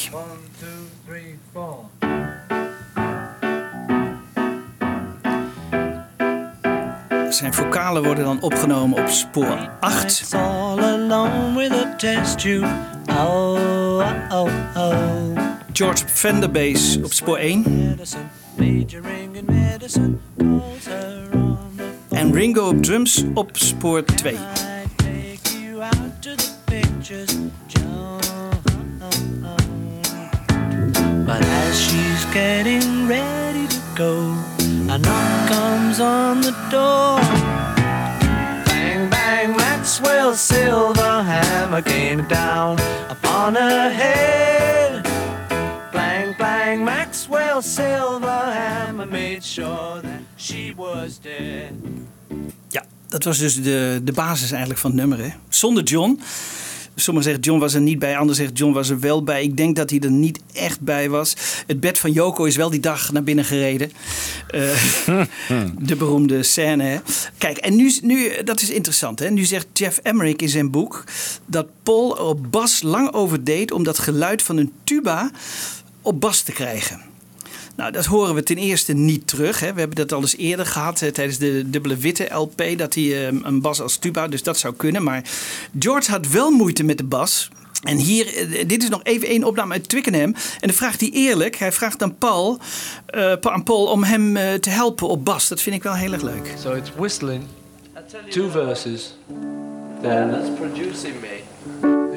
Zijn 7.29 7.53
vocalen 7.53 8.03
worden 8.03 8.23
dan 8.23 8.41
opgenomen 8.41 9.03
op 9.03 9.09
spoor 9.09 9.69
8. 9.79 10.29
all 10.33 10.79
alone 10.79 11.57
with 11.57 11.71
a 11.71 11.95
test 11.95 12.39
tube. 12.39 12.67
Oh, 13.09 14.01
oh, 14.29 14.49
oh. 14.75 15.37
George 15.73 16.07
Fender 16.07 16.51
bass 16.51 16.97
op 16.97 17.13
spoor 17.13 17.37
1. 17.37 17.97
Majoring 18.55 19.35
in 19.35 19.45
medicine 19.45 20.17
calls 20.37 20.85
her 20.85 21.27
on 21.33 21.57
the 21.77 22.15
En 22.15 22.33
Ringo 22.33 22.67
op 22.67 22.83
drums 22.83 23.23
op 23.33 23.49
spoor 23.53 24.03
2. 24.03 24.37
take 24.95 25.39
you 25.61 25.81
out 25.81 26.21
to 26.21 26.35
the 26.35 26.49
pictures, 26.65 27.37
John. 27.67 28.19
But 31.25 31.41
as 31.41 31.81
she's 31.81 32.25
getting 32.33 33.07
ready 33.07 33.67
to 33.67 33.79
go, 33.95 34.35
knock 35.01 35.47
comes 35.49 35.99
on 35.99 36.41
the 36.41 36.53
door. 36.69 37.19
Bang, 38.65 39.09
bang, 39.09 39.55
Maxwell 39.55 40.33
silver 40.35 41.23
hammer 41.23 41.81
came 41.81 42.27
down 42.27 42.77
upon 43.09 43.55
her 43.55 43.89
head. 43.89 45.03
Bang, 45.91 46.35
bang, 46.37 46.83
Maxwell 46.83 47.61
silver 47.61 48.51
hammer 48.53 49.05
made 49.05 49.43
sure 49.43 50.01
that 50.01 50.21
she 50.37 50.73
was 50.75 51.19
dead. 51.19 51.73
Ja, 52.67 52.83
dat 53.07 53.23
was 53.23 53.37
dus 53.37 53.61
de, 53.61 54.01
de 54.03 54.11
basis 54.13 54.49
eigenlijk 54.51 54.79
van 54.79 54.91
het 54.91 54.99
nummer. 54.99 55.19
Hè? 55.19 55.29
Zonder 55.49 55.83
John. 55.83 56.19
Sommigen 56.99 57.29
zeggen 57.29 57.49
John 57.49 57.59
was 57.59 57.73
er 57.73 57.81
niet 57.81 57.99
bij, 57.99 58.13
anderen 58.13 58.35
zeggen 58.35 58.55
John 58.55 58.73
was 58.73 58.89
er 58.89 58.99
wel 58.99 59.23
bij. 59.23 59.43
Ik 59.43 59.57
denk 59.57 59.75
dat 59.75 59.89
hij 59.89 59.99
er 59.99 60.11
niet 60.11 60.39
echt 60.53 60.81
bij 60.81 61.09
was. 61.09 61.35
Het 61.67 61.79
bed 61.79 61.97
van 61.97 62.11
Yoko 62.11 62.43
is 62.43 62.55
wel 62.55 62.69
die 62.69 62.79
dag 62.79 63.11
naar 63.11 63.23
binnen 63.23 63.45
gereden. 63.45 63.91
Eh, 64.47 64.61
de 65.89 65.95
beroemde 65.95 66.43
scène. 66.43 67.01
Kijk, 67.37 67.57
en 67.57 67.75
nu, 67.75 67.93
nu, 68.01 68.43
dat 68.43 68.61
is 68.61 68.69
interessant. 68.69 69.19
Hè? 69.19 69.29
Nu 69.29 69.45
zegt 69.45 69.67
Jeff 69.73 69.97
Emmerich 69.97 70.35
in 70.35 70.49
zijn 70.49 70.71
boek 70.71 71.03
dat 71.45 71.67
Paul 71.83 72.09
op 72.09 72.51
bas 72.51 72.81
lang 72.81 73.13
over 73.13 73.43
deed 73.43 73.71
om 73.71 73.83
dat 73.83 73.99
geluid 73.99 74.41
van 74.41 74.57
een 74.57 74.71
tuba 74.83 75.31
op 76.01 76.21
bas 76.21 76.41
te 76.41 76.51
krijgen. 76.51 77.08
Nou, 77.79 77.91
dat 77.91 78.05
horen 78.05 78.35
we 78.35 78.43
ten 78.43 78.57
eerste 78.57 78.93
niet 78.93 79.27
terug. 79.27 79.59
Hè. 79.59 79.73
We 79.73 79.79
hebben 79.79 79.97
dat 79.97 80.11
al 80.11 80.21
eens 80.21 80.37
eerder 80.37 80.65
gehad 80.65 81.01
eh, 81.01 81.11
tijdens 81.11 81.37
de 81.37 81.69
dubbele 81.69 81.97
witte 81.97 82.33
LP. 82.33 82.63
Dat 82.77 82.93
hij 82.93 83.27
eh, 83.27 83.37
een 83.41 83.61
bas 83.61 83.81
als 83.81 83.97
tuba, 83.97 84.27
dus 84.27 84.43
dat 84.43 84.57
zou 84.57 84.73
kunnen. 84.73 85.03
Maar 85.03 85.23
George 85.79 86.11
had 86.11 86.27
wel 86.27 86.51
moeite 86.51 86.83
met 86.83 86.97
de 86.97 87.03
bas. 87.03 87.49
En 87.83 87.97
hier, 87.97 88.35
eh, 88.35 88.67
dit 88.67 88.83
is 88.83 88.89
nog 88.89 89.03
even 89.03 89.27
één 89.27 89.43
opname 89.43 89.73
uit 89.73 89.89
Twickenham. 89.89 90.33
En 90.33 90.67
dan 90.67 90.73
vraagt 90.73 90.99
hij 90.99 91.09
eerlijk, 91.09 91.55
hij 91.55 91.71
vraagt 91.71 92.03
aan 92.03 92.17
Paul, 92.17 92.59
eh, 93.05 93.33
aan 93.41 93.63
Paul 93.63 93.85
om 93.85 94.03
hem 94.03 94.37
eh, 94.37 94.53
te 94.53 94.69
helpen 94.69 95.07
op 95.07 95.25
bas. 95.25 95.47
Dat 95.47 95.61
vind 95.61 95.75
ik 95.75 95.83
wel 95.83 95.93
heel 95.93 96.13
erg 96.13 96.21
leuk. 96.21 96.53
So 96.63 96.73
it's 96.73 96.91
whistling, 96.95 97.43
two 98.29 98.49
verses, 98.49 99.17
then 100.01 100.31
That's 100.31 100.49
producing 100.59 101.13
me. 101.21 101.41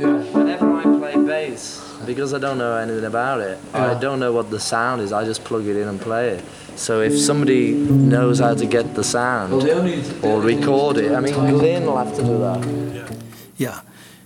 yeah. 0.00 0.22
Whenever 0.32 0.66
I 0.84 0.98
play 0.98 1.18
bass, 1.24 1.78
because 2.07 2.34
I 2.34 2.38
don't 2.38 2.59
know 2.59 2.76
anything 2.76 3.05
about 3.05 3.40
it, 3.40 3.59
I 3.74 3.94
don't 3.94 4.18
know 4.18 4.32
what 4.32 4.50
the 4.50 4.59
sound 4.61 5.00
is. 5.03 5.12
I 5.12 5.24
just 5.24 5.44
plug 5.44 5.66
it 5.66 5.76
in 5.76 5.88
and 5.88 6.00
play 6.00 6.30
it. 6.30 6.44
So 6.76 7.00
if 7.03 7.18
somebody 7.18 7.72
knows 7.72 8.38
how 8.40 8.55
to 8.55 8.66
get 8.66 8.94
the 8.94 9.05
sound 9.05 9.53
Well, 9.53 9.66
or 10.24 10.40
record 10.40 10.96
it, 10.98 11.12
I 11.12 11.20
mean, 11.20 11.34
Glenn 11.34 11.84
will 11.86 11.98
have 11.98 12.14
to 12.16 12.22
do 12.22 12.38
that. 12.38 12.61
Ja. 13.59 13.72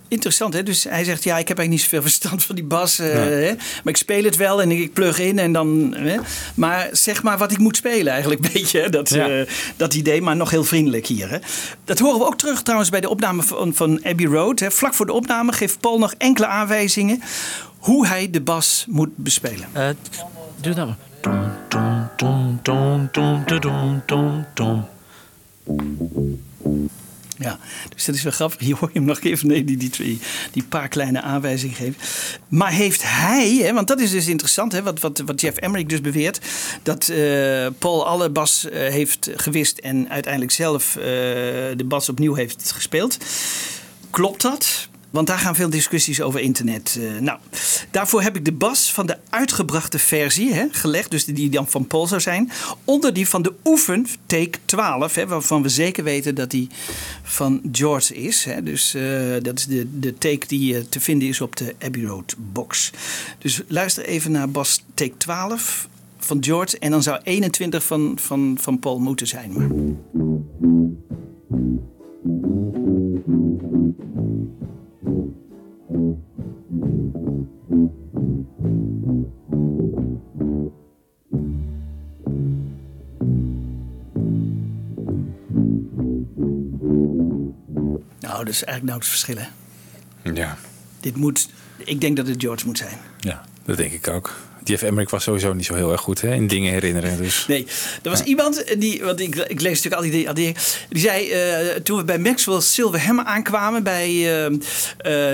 Interessant, 0.08 0.54
hè? 0.54 0.62
Dus 0.62 0.84
hij 0.84 1.04
zegt, 1.04 1.24
ja, 1.24 1.38
ik 1.38 1.48
heb 1.48 1.58
eigenlijk 1.58 1.68
niet 1.68 1.80
zoveel 1.80 2.02
verstand 2.10 2.44
van 2.44 2.54
die 2.54 2.64
bas. 2.64 2.98
eh, 2.98 3.08
hè? 3.12 3.52
Maar 3.54 3.92
ik 3.92 3.96
speel 3.96 4.24
het 4.24 4.36
wel 4.36 4.62
en 4.62 4.70
ik 4.70 4.92
plug 4.92 5.18
in 5.18 5.38
en 5.38 5.52
dan... 5.52 5.94
Hè? 5.96 6.16
Maar 6.54 6.88
zeg 6.92 7.22
maar 7.22 7.38
wat 7.38 7.52
ik 7.52 7.58
moet 7.58 7.76
spelen 7.76 8.12
eigenlijk, 8.12 8.44
een 8.44 8.50
beetje. 8.52 8.80
Hè? 8.80 8.90
Dat, 8.90 9.08
Ja. 9.08 9.28
eh, 9.28 9.46
dat 9.76 9.94
idee, 9.94 10.22
maar 10.22 10.36
nog 10.36 10.50
heel 10.50 10.64
vriendelijk 10.64 11.06
hier. 11.06 11.30
Hè? 11.30 11.38
Dat 11.84 11.98
horen 11.98 12.18
we 12.18 12.24
ook 12.26 12.38
terug 12.38 12.62
trouwens 12.62 12.90
bij 12.90 13.00
de 13.00 13.08
opname 13.08 13.42
van, 13.42 13.74
van 13.74 14.04
Abbey 14.04 14.26
Road. 14.26 14.58
Hè? 14.58 14.70
Vlak 14.70 14.94
voor 14.94 15.06
de 15.06 15.12
opname 15.12 15.52
geeft 15.52 15.80
Paul 15.80 15.98
nog 15.98 16.14
enkele 16.18 16.46
aanwijzingen... 16.46 17.22
hoe 17.78 18.06
hij 18.06 18.30
de 18.30 18.40
bas 18.40 18.84
moet 18.88 19.16
bespelen. 19.16 19.68
Uh, 19.76 19.88
do 20.60 20.72
that 20.72 20.84
one. 20.86 20.94
Dum, 21.20 22.60
dum, 22.62 23.44
dum, 24.54 24.84
Ja, 27.38 27.58
dus 27.94 28.04
dat 28.04 28.14
is 28.14 28.22
wel 28.22 28.32
grappig. 28.32 28.58
Hier 28.58 28.76
hoor 28.76 28.90
je 28.92 28.98
hem 28.98 29.08
nog 29.08 29.20
even 29.20 29.48
nee, 29.48 29.64
die, 29.64 29.76
die, 29.76 29.90
twee, 29.90 30.18
die 30.52 30.62
paar 30.62 30.88
kleine 30.88 31.20
aanwijzingen 31.20 31.76
geven. 31.76 31.96
Maar 32.48 32.72
heeft 32.72 33.02
hij, 33.04 33.54
hè, 33.54 33.72
want 33.72 33.88
dat 33.88 34.00
is 34.00 34.10
dus 34.10 34.26
interessant, 34.26 34.72
hè, 34.72 34.82
wat, 34.82 35.00
wat, 35.00 35.22
wat 35.26 35.40
Jeff 35.40 35.56
Emmerich 35.56 35.86
dus 35.86 36.00
beweert, 36.00 36.40
dat 36.82 37.08
eh, 37.08 37.66
Paul 37.78 38.06
alle 38.06 38.30
bas 38.30 38.68
eh, 38.68 38.78
heeft 38.78 39.30
gewist 39.36 39.78
en 39.78 40.10
uiteindelijk 40.10 40.52
zelf 40.52 40.96
eh, 40.96 41.02
de 41.76 41.84
bas 41.84 42.08
opnieuw 42.08 42.34
heeft 42.34 42.72
gespeeld. 42.72 43.18
Klopt 44.10 44.42
dat? 44.42 44.88
Want 45.10 45.26
daar 45.26 45.38
gaan 45.38 45.54
veel 45.54 45.70
discussies 45.70 46.20
over 46.20 46.40
internet. 46.40 46.98
eh, 47.00 47.20
nou, 47.20 47.38
daarvoor 47.90 48.22
heb 48.22 48.36
ik 48.36 48.44
de 48.44 48.52
bas 48.52 48.92
van 48.92 49.06
de 49.06 49.16
uitgebrachte 49.30 49.98
versie 49.98 50.52
hè, 50.52 50.66
gelegd, 50.70 51.10
dus 51.10 51.24
die 51.24 51.48
dan 51.48 51.68
van 51.68 51.86
Paul 51.86 52.06
zou 52.06 52.20
zijn, 52.20 52.50
onder 52.84 53.12
die 53.12 53.28
van 53.28 53.42
de 53.42 53.52
oefen 53.64 54.06
take 54.26 54.58
12, 54.64 55.14
hè, 55.14 55.26
waarvan 55.26 55.62
we 55.62 55.68
zeker 55.68 56.04
weten 56.04 56.34
dat 56.34 56.50
die 56.50 56.68
van 57.22 57.60
George 57.72 58.14
is. 58.14 58.44
Hè. 58.44 58.62
Dus 58.62 58.94
eh, 58.94 59.02
dat 59.42 59.58
is 59.58 59.66
de, 59.66 59.98
de 60.00 60.14
take 60.18 60.46
die 60.46 60.76
eh, 60.76 60.82
te 60.88 61.00
vinden 61.00 61.28
is 61.28 61.40
op 61.40 61.56
de 61.56 61.74
Abbey 61.78 62.04
Road 62.04 62.34
box. 62.38 62.90
Dus 63.38 63.62
luister 63.66 64.04
even 64.04 64.30
naar 64.30 64.50
bas 64.50 64.84
take 64.94 65.16
12 65.16 65.88
van 66.18 66.44
George 66.44 66.78
en 66.78 66.90
dan 66.90 67.02
zou 67.02 67.20
21 67.22 67.84
van, 67.84 68.18
van, 68.20 68.56
van 68.60 68.78
Paul 68.78 68.98
moeten 68.98 69.26
zijn. 69.26 69.52
Maar. 69.52 69.68
Nou, 88.20 88.44
dat 88.44 88.48
is 88.48 88.64
eigenlijk 88.64 88.82
nou 88.84 88.98
het 88.98 89.08
verschil, 89.08 89.36
hè? 89.36 89.48
Ja, 90.32 90.56
Dit 91.00 91.16
moet, 91.16 91.48
ik 91.76 92.00
denk 92.00 92.16
dat 92.16 92.26
het 92.26 92.40
George 92.42 92.66
moet 92.66 92.78
zijn. 92.78 92.98
ja, 93.20 93.44
dat 93.64 93.76
denk 93.76 93.92
ik 93.92 94.08
ook. 94.08 94.34
Jeff 94.68 94.82
Emmerich 94.82 95.10
was 95.10 95.22
sowieso 95.22 95.52
niet 95.52 95.66
zo 95.66 95.74
heel 95.74 95.92
erg 95.92 96.00
goed 96.00 96.20
hè, 96.20 96.34
in 96.34 96.46
dingen 96.46 96.72
herinneren. 96.72 97.16
Dus. 97.16 97.44
Nee, 97.46 97.66
er 98.02 98.10
was 98.10 98.22
iemand 98.22 98.64
die, 98.78 99.04
want 99.04 99.20
ik, 99.20 99.34
ik 99.36 99.60
lees 99.60 99.82
natuurlijk 99.82 100.02
al 100.02 100.10
die, 100.10 100.28
al 100.28 100.34
die 100.34 100.54
die 100.88 101.00
zei 101.02 101.30
eh, 101.30 101.74
toen 101.74 101.96
we 101.98 102.04
bij 102.04 102.18
Maxwell 102.18 102.60
Silver 102.60 103.04
Hammer 103.04 103.24
aankwamen 103.24 103.82
bij 103.82 104.08
eh, 104.08 104.46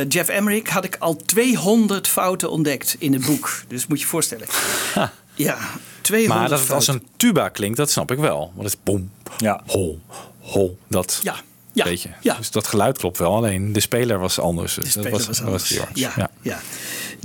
eh, 0.00 0.08
Jeff 0.08 0.28
Emmerich 0.28 0.68
had 0.68 0.84
ik 0.84 0.96
al 0.98 1.16
200 1.16 2.08
fouten 2.08 2.50
ontdekt 2.50 2.96
in 2.98 3.12
het 3.12 3.26
boek. 3.26 3.62
Dus 3.68 3.86
moet 3.86 3.98
je 3.98 4.04
je 4.04 4.10
voorstellen. 4.10 4.46
Ja, 5.34 5.58
200 6.00 6.40
Maar 6.40 6.48
dat 6.48 6.60
het 6.60 6.70
als 6.70 6.86
een 6.86 7.06
tuba 7.16 7.48
klinkt, 7.48 7.76
dat 7.76 7.90
snap 7.90 8.10
ik 8.10 8.18
wel. 8.18 8.38
Want 8.54 8.70
het 8.70 8.72
is 8.72 8.78
bom, 8.84 9.10
Ja. 9.36 9.62
hol, 9.66 10.00
hol. 10.40 10.78
Dat 10.88 11.20
Ja, 11.22 11.34
ja, 11.72 11.84
weet 11.84 12.02
je. 12.02 12.08
ja. 12.20 12.36
Dus 12.36 12.50
dat 12.50 12.66
geluid 12.66 12.98
klopt 12.98 13.18
wel. 13.18 13.34
Alleen 13.34 13.72
de 13.72 13.80
speler 13.80 14.18
was 14.18 14.38
anders. 14.38 14.72
Speler 14.72 15.10
dat 15.10 15.18
was, 15.18 15.26
was 15.26 15.40
anders. 15.42 15.76
was. 15.78 15.88
Ja, 15.94 16.12
Ja. 16.16 16.30
ja. 16.42 16.60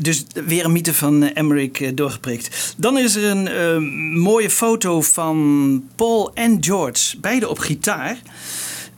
Dus 0.01 0.23
weer 0.45 0.65
een 0.65 0.71
mythe 0.71 0.93
van 0.93 1.23
eh, 1.23 1.29
Emmerich 1.33 1.71
eh, 1.81 1.91
doorgeprikt. 1.95 2.73
Dan 2.77 2.97
is 2.97 3.15
er 3.15 3.23
een 3.23 3.47
eh, 3.47 3.77
mooie 4.21 4.49
foto 4.49 5.01
van 5.01 5.83
Paul 5.95 6.31
en 6.33 6.57
George, 6.63 7.19
beide 7.19 7.47
op 7.49 7.59
gitaar. 7.59 8.17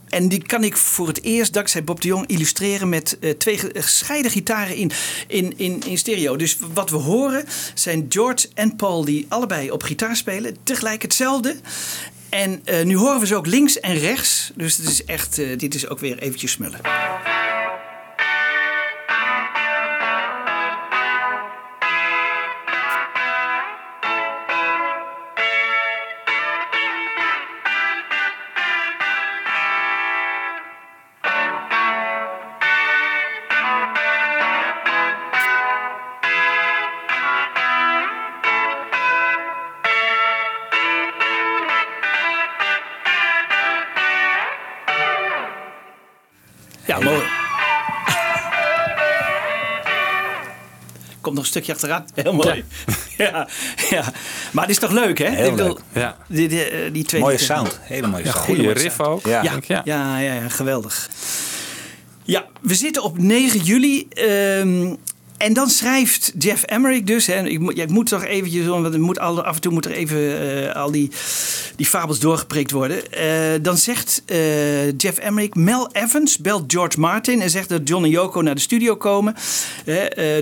En 0.08 0.28
die 0.28 0.42
kan 0.42 0.64
ik 0.64 0.76
voor 0.76 1.06
het 1.06 1.22
eerst, 1.22 1.52
dankzij 1.52 1.84
Bob 1.84 2.00
de 2.00 2.08
Jong, 2.08 2.26
illustreren 2.26 2.88
met 2.88 3.18
twee 3.38 3.58
ge- 3.58 3.70
gescheiden 3.74 4.30
gitaren 4.30 4.76
in, 4.76 4.90
in, 5.26 5.52
in, 5.58 5.82
in 5.86 5.98
stereo. 5.98 6.36
Dus 6.36 6.56
wat 6.74 6.90
we 6.90 6.96
horen 6.96 7.44
zijn 7.74 8.06
George 8.08 8.48
en 8.54 8.76
Paul 8.76 9.04
die 9.04 9.26
allebei 9.28 9.70
op 9.70 9.82
gitaar 9.82 10.16
spelen, 10.16 10.56
tegelijk 10.62 11.02
hetzelfde. 11.02 11.56
En 12.30 12.60
eh, 12.64 12.84
nu 12.84 12.96
horen 12.96 13.20
we 13.20 13.26
ze 13.26 13.36
ook 13.36 13.46
links 13.46 13.80
en 13.80 13.98
rechts. 13.98 14.50
Dus 14.54 14.76
het 14.76 14.88
is 14.88 15.04
echt, 15.04 15.38
eh, 15.38 15.58
dit 15.58 15.74
is 15.74 15.88
ook 15.88 15.98
weer 15.98 16.18
eventjes 16.18 16.50
smullen. 16.50 16.80
Komt 51.30 51.42
nog 51.42 51.44
een 51.54 51.60
stukje 51.62 51.72
achteraan. 51.72 52.04
Heel 52.22 52.32
mooi. 52.32 52.64
Ja. 53.16 53.48
ja, 53.90 54.12
Maar 54.52 54.66
dit 54.66 54.74
is 54.74 54.80
toch 54.82 54.90
leuk, 54.90 55.18
hè? 55.18 55.28
Heel 55.30 55.46
Ik 55.50 55.56
bedoel, 55.56 55.66
leuk. 55.92 56.02
Ja. 56.02 56.16
Die, 56.26 56.48
die, 56.48 56.64
eh, 56.64 56.92
die 56.92 57.04
twee 57.04 57.20
Mooie 57.20 57.36
die- 57.36 57.44
sound. 57.46 57.78
Hele 57.82 58.06
mooie 58.06 58.24
Ja, 58.24 58.30
sound. 58.30 58.44
goede 58.44 58.72
riff 58.72 58.94
sound. 58.94 59.08
ook. 59.10 59.24
Ja. 59.26 59.42
Ja, 59.42 59.50
denk 59.50 59.62
ik, 59.62 59.68
ja. 59.68 59.80
ja. 59.84 60.18
Ja, 60.18 60.32
ja, 60.34 60.48
geweldig. 60.48 61.10
Ja, 62.24 62.44
we 62.60 62.74
zitten 62.74 63.02
op 63.02 63.18
9 63.18 63.60
juli. 63.60 64.06
ehm, 64.08 64.94
en 65.40 65.52
dan 65.52 65.70
schrijft 65.70 66.32
Jeff 66.38 66.62
Emmerich 66.62 67.02
dus. 67.02 67.26
Hè, 67.26 67.46
ik, 67.46 67.58
moet, 67.58 67.76
ja, 67.76 67.82
ik 67.82 67.90
moet 67.90 68.06
toch 68.06 68.24
eventjes, 68.24 68.66
want 68.66 68.98
moet 68.98 69.18
al, 69.18 69.42
af 69.42 69.54
en 69.54 69.60
toe 69.60 69.72
moet 69.72 69.84
er 69.84 69.92
even 69.92 70.18
eh, 70.68 70.74
al 70.74 70.90
die, 70.90 71.10
die 71.76 71.86
fabels 71.86 72.18
doorgeprikt 72.18 72.70
worden. 72.70 73.12
Eh, 73.12 73.62
dan 73.62 73.76
zegt 73.76 74.22
eh, 74.26 74.90
Jeff 74.96 75.18
Emmerich, 75.18 75.54
Mel 75.54 75.88
Evans 75.92 76.38
belt 76.38 76.64
George 76.66 77.00
Martin 77.00 77.40
en 77.40 77.50
zegt 77.50 77.68
dat 77.68 77.88
John 77.88 78.04
en 78.04 78.10
Yoko 78.10 78.42
naar 78.42 78.54
de 78.54 78.60
studio 78.60 78.96
komen. 78.96 79.34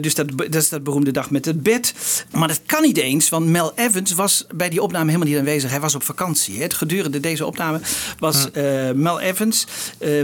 Dus 0.01 0.15
dat, 0.15 0.27
dat 0.37 0.55
is 0.55 0.69
dat 0.69 0.85
beroemde 0.85 1.11
dag 1.11 1.31
met 1.31 1.45
het 1.45 1.63
bed. 1.63 1.95
Maar 2.33 2.49
dat 2.49 2.61
kan 2.67 2.83
niet 2.83 2.97
eens, 2.97 3.29
want 3.29 3.47
Mel 3.47 3.73
Evans 3.75 4.13
was 4.13 4.47
bij 4.55 4.69
die 4.69 4.83
opname 4.83 5.07
helemaal 5.07 5.29
niet 5.29 5.39
aanwezig. 5.39 5.71
Hij 5.71 5.81
was 5.81 5.95
op 5.95 6.03
vakantie. 6.03 6.57
Hè. 6.57 6.63
Het 6.63 6.75
gedurende 6.75 7.21
deze 7.21 7.47
opname 7.47 7.81
was 8.19 8.49
Mel 8.95 9.21
Evans 9.21 9.67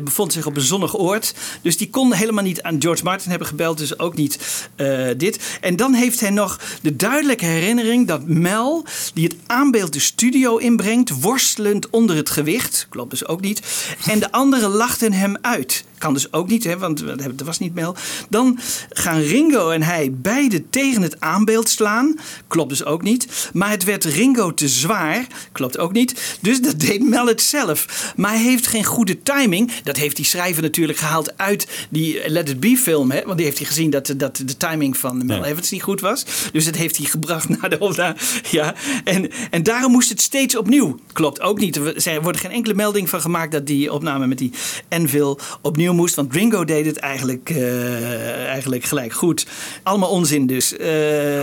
bevond 0.05 0.33
zich 0.33 0.47
op 0.47 0.57
een 0.57 0.63
zonnig 0.63 0.99
oord. 0.99 1.35
Dus 1.63 1.77
die 1.77 1.91
kon 1.91 2.13
helemaal 2.13 2.45
niet 2.45 2.63
aan 2.63 2.83
George 2.83 3.05
Martin 3.05 3.31
hebben 3.31 3.49
gebeld. 3.49 3.79
Dus 3.79 3.99
ook 3.99 4.17
niet 4.17 4.39
eh, 4.77 5.07
dit. 5.17 5.59
En 5.61 5.77
dan 5.77 5.95
heeft 5.95 6.21
hij 6.21 6.31
nog 6.31 6.61
de 6.83 6.97
duidelijke 6.97 7.45
herinnering 7.45 8.07
dat 8.07 8.27
Mel, 8.27 8.85
die 9.15 9.25
het 9.25 9.37
aanbeeld 9.47 9.93
de 9.93 9.99
studio 9.99 10.57
inbrengt, 10.57 11.21
worstelend 11.21 11.91
onder 11.91 12.17
het 12.17 12.31
gewicht. 12.31 12.87
Klopt 12.89 13.11
dus 13.11 13.27
ook 13.27 13.41
niet. 13.41 13.63
En 14.07 14.19
de 14.19 14.33
anderen 14.33 14.71
lachten 14.71 15.13
hem 15.13 15.37
uit. 15.41 15.85
Kan 16.05 16.15
dus 16.15 16.33
ook 16.33 16.49
niet, 16.49 16.65
hè, 16.65 16.79
want 16.79 17.05
dat 17.19 17.47
was 17.47 17.59
niet 17.59 17.75
Mel. 17.75 17.97
Dan 18.29 18.59
gaan 18.91 19.21
Ringo 19.21 19.71
en 19.71 19.83
hij 19.83 20.13
beide 20.13 20.69
tegen 20.71 21.03
het 21.03 21.21
aanbeeld 21.21 21.69
slaan. 21.69 22.19
Klopt 22.49 22.69
dus 22.69 22.85
ook 22.85 23.03
niet. 23.03 23.51
Maar 23.53 23.71
het 23.71 23.85
werd 23.85 24.05
Ringo 24.05 24.55
te 24.55 24.69
zwaar. 24.69 25.27
Klopt 25.53 25.79
ook 25.79 25.93
niet. 25.93 26.39
Dus 26.41 26.61
dat 26.61 26.81
deed 26.81 27.09
Mel 27.09 27.27
het 27.27 27.43
zelf. 27.43 28.13
Maar 28.17 28.33
hij 28.33 28.43
heeft 28.43 28.67
geen 28.67 28.85
goede 28.85 29.23
timing. 29.23 29.73
Dat 29.83 29.97
heeft 29.97 30.17
die 30.17 30.25
schrijver 30.25 30.63
natuurlijk 30.63 30.99
gehaald 30.99 31.39
uit 31.39 31.69
die 31.89 32.21
Let 32.31 32.49
It 32.49 32.61
Be 32.61 32.77
film. 32.77 33.11
Hè? 33.11 33.23
Want 33.25 33.37
die 33.37 33.47
heeft 33.47 33.59
hij 33.59 33.67
gezien 33.67 33.91
dat, 33.91 34.15
dat 34.17 34.37
de 34.37 34.57
timing 34.57 34.97
van 34.97 35.27
Mel 35.27 35.45
Evans 35.45 35.71
niet 35.71 35.83
goed 35.83 36.01
was. 36.01 36.25
Dus 36.53 36.65
dat 36.65 36.75
heeft 36.75 36.97
hij 36.97 37.07
gebracht 37.07 37.49
naar 37.49 37.71
de 37.71 37.79
opname. 37.79 38.17
Ja. 38.51 38.75
En, 39.05 39.31
en 39.51 39.63
daarom 39.63 39.93
moest 39.93 40.09
het 40.09 40.23
steeds 40.23 40.57
opnieuw. 40.57 40.99
Klopt 41.13 41.41
ook 41.41 41.59
niet. 41.59 41.77
Er 41.77 42.07
er 42.07 42.23
wordt 42.23 42.41
geen 42.41 42.51
enkele 42.51 42.75
melding 42.75 43.09
van 43.09 43.21
gemaakt 43.21 43.53
dat 43.53 43.67
die 43.67 43.93
opname 43.93 44.27
met 44.27 44.39
die 44.39 44.53
Envil 44.89 45.39
opnieuw 45.61 45.93
moest. 45.95 46.15
Want 46.15 46.33
Ringo 46.35 46.65
deed 46.65 46.87
het 46.87 46.97
eigenlijk, 46.97 47.51
eh, 47.51 48.47
eigenlijk 48.47 48.85
gelijk 48.85 49.13
goed. 49.13 49.47
Allemaal 49.83 50.09
onzin 50.11 50.47
dus. 50.47 50.77
Eh, 50.77 50.87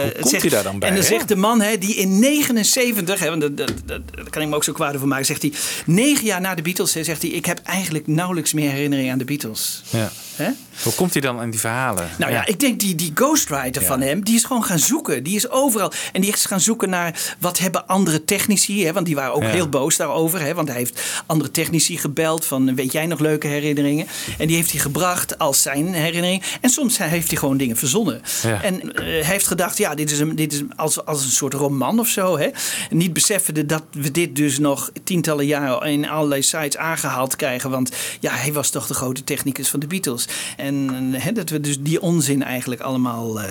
het 0.04 0.14
komt 0.14 0.30
zegt- 0.30 0.42
hij 0.42 0.52
daar 0.52 0.64
dan 0.64 0.80
bij, 0.80 0.90
En 0.90 0.96
dan 0.96 1.04
hè? 1.04 1.10
zegt 1.10 1.28
de 1.28 1.36
man 1.36 1.62
hè, 1.62 1.78
die 1.78 1.96
in 1.96 2.20
79, 2.20 3.20
hè, 3.20 3.30
want 3.30 3.42
dat, 3.42 3.58
dat, 3.86 4.02
kan 4.30 4.42
ik 4.42 4.48
me 4.48 4.56
ook 4.56 4.64
zo 4.64 4.74
kwaad 4.74 4.96
over 4.96 5.08
maken, 5.08 5.26
zegt 5.26 5.42
hij, 5.42 5.52
negen 5.86 6.26
jaar 6.26 6.42
na 6.42 6.56
de 6.56 6.62
Beatles, 6.62 6.94
hè, 6.94 7.04
zegt 7.04 7.22
hij, 7.22 7.32
ik 7.32 7.46
heb 7.46 7.60
eigenlijk 7.64 8.08
nauwelijks 8.08 8.54
meer 8.54 8.72
herinnering 8.72 9.12
aan 9.12 9.18
de 9.18 9.26
Beatles. 9.26 9.82
Ja. 9.90 10.12
Hè? 10.42 10.50
Hoe 10.84 10.94
komt 10.94 11.14
hij 11.14 11.22
dan 11.22 11.42
in 11.42 11.50
die 11.50 11.60
verhalen? 11.60 12.10
Nou 12.18 12.32
ja, 12.32 12.46
ik 12.46 12.60
denk 12.60 12.80
die, 12.80 12.96
die 12.96 13.12
ghostwriter 13.16 13.82
van 13.84 14.02
hem, 14.02 14.24
die 14.24 14.36
is 14.36 14.44
gewoon 14.44 14.64
gaan 14.64 14.80
zoeken. 14.80 15.24
Die 15.24 15.36
is 15.36 15.50
overal. 15.50 15.92
En 16.14 16.22
die 16.22 16.34
is 16.34 16.46
gaan 16.46 16.60
zoeken 16.62 16.90
naar 16.90 17.36
wat 17.40 17.58
hebben 17.58 17.88
andere 17.88 18.26
technici. 18.26 18.86
Hè, 18.86 18.94
want 18.94 19.06
die 19.06 19.16
waren 19.16 19.34
ook 19.34 19.42
Ja. 19.44 19.50
heel 19.50 19.70
boos 19.70 19.98
daarover. 19.98 20.40
Hè, 20.42 20.54
want 20.54 20.68
hij 20.68 20.78
heeft 20.78 21.02
andere 21.26 21.52
technici 21.52 21.98
gebeld 21.98 22.46
van 22.46 22.76
weet 22.76 22.92
jij 22.92 23.06
nog 23.06 23.20
leuke 23.20 23.48
herinneringen. 23.48 24.08
En 24.38 24.48
die 24.48 24.56
heeft 24.56 24.72
hij 24.72 24.80
gebracht 24.80 25.38
als 25.38 25.62
zijn 25.62 25.94
herinnering. 25.94 26.44
En 26.62 26.70
soms 26.70 26.98
heeft 26.98 27.28
hij 27.30 27.38
gewoon 27.38 27.58
dingen 27.58 27.78
verzonnen. 27.78 28.22
En 28.62 28.94
eh, 28.94 29.04
hij 29.04 29.22
heeft 29.24 29.48
gedacht, 29.48 29.78
ja, 29.78 29.96
dit 29.96 30.12
is, 30.12 30.20
een, 30.20 30.36
dit 30.36 30.54
is 30.54 30.62
als, 30.76 31.06
als 31.06 31.24
een 31.24 31.30
soort 31.32 31.54
roman 31.54 32.00
of 32.00 32.08
zo. 32.08 32.38
Hè. 32.38 32.50
Niet 32.90 33.14
beseffende 33.14 33.66
dat 33.66 33.84
we 33.92 34.12
dit 34.12 34.36
dus 34.36 34.60
nog 34.60 34.92
tientallen 35.04 35.46
jaren 35.46 35.92
in 35.92 36.10
allerlei 36.10 36.42
sites 36.42 36.78
aangehaald 36.78 37.36
krijgen. 37.36 37.70
Want 37.70 37.92
ja, 38.20 38.34
hij 38.34 38.54
was 38.54 38.70
toch 38.70 38.88
de 38.88 38.94
grote 38.94 39.24
technicus 39.24 39.70
van 39.70 39.80
de 39.80 39.88
Beatles. 39.88 40.28
En 40.58 41.10
eh, 41.14 41.34
dat 41.34 41.50
we 41.50 41.60
dus 41.60 41.80
die 41.80 42.02
onzin 42.02 42.44
eigenlijk 42.44 42.82
allemaal 42.82 43.42
eh, 43.42 43.50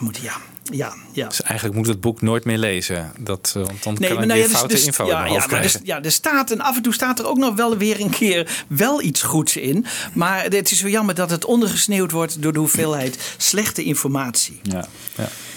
moeten, 0.00 0.22
ja. 0.22 0.36
Ja, 0.72 0.94
ja. 1.12 1.28
Dus 1.28 1.42
eigenlijk 1.42 1.78
moet 1.78 1.86
het 1.86 2.00
boek 2.00 2.22
nooit 2.22 2.44
meer 2.44 2.58
lezen. 2.58 3.12
Dat, 3.18 3.52
eh, 3.56 3.62
want 3.62 3.82
dan 3.82 3.94
Nee, 3.98 4.08
kan 4.08 4.14
maar 4.14 4.22
ik 4.22 4.28
nou 4.30 4.40
ja, 4.40 4.46
dus- 4.46 4.56
foute 4.56 4.74
dus- 4.74 4.84
info 4.86 5.06
ja, 5.06 5.24
in 5.24 5.32
ja, 5.32 5.46
maar 5.50 5.62
dus- 5.62 5.78
ja, 5.82 6.02
er 6.02 6.12
staat 6.12 6.50
en 6.50 6.60
af 6.60 6.76
en 6.76 6.82
toe 6.82 6.92
staat 6.94 7.18
er 7.18 7.26
ook 7.26 7.38
nog 7.38 7.54
wel 7.54 7.76
weer 7.76 8.00
een 8.00 8.10
keer 8.10 8.64
wel 8.68 9.02
iets 9.02 9.22
goeds 9.22 9.56
in. 9.56 9.86
Maar 10.12 10.42
het 10.44 10.70
is 10.70 10.78
zo 10.78 10.88
jammer 10.88 11.14
dat 11.14 11.30
het 11.30 11.44
ondergesneeuwd 11.44 12.10
wordt 12.10 12.42
door 12.42 12.52
de 12.52 12.58
hoeveelheid 12.58 13.34
slechte 13.36 13.82
informatie. 13.82 14.60
Ja. 14.62 14.84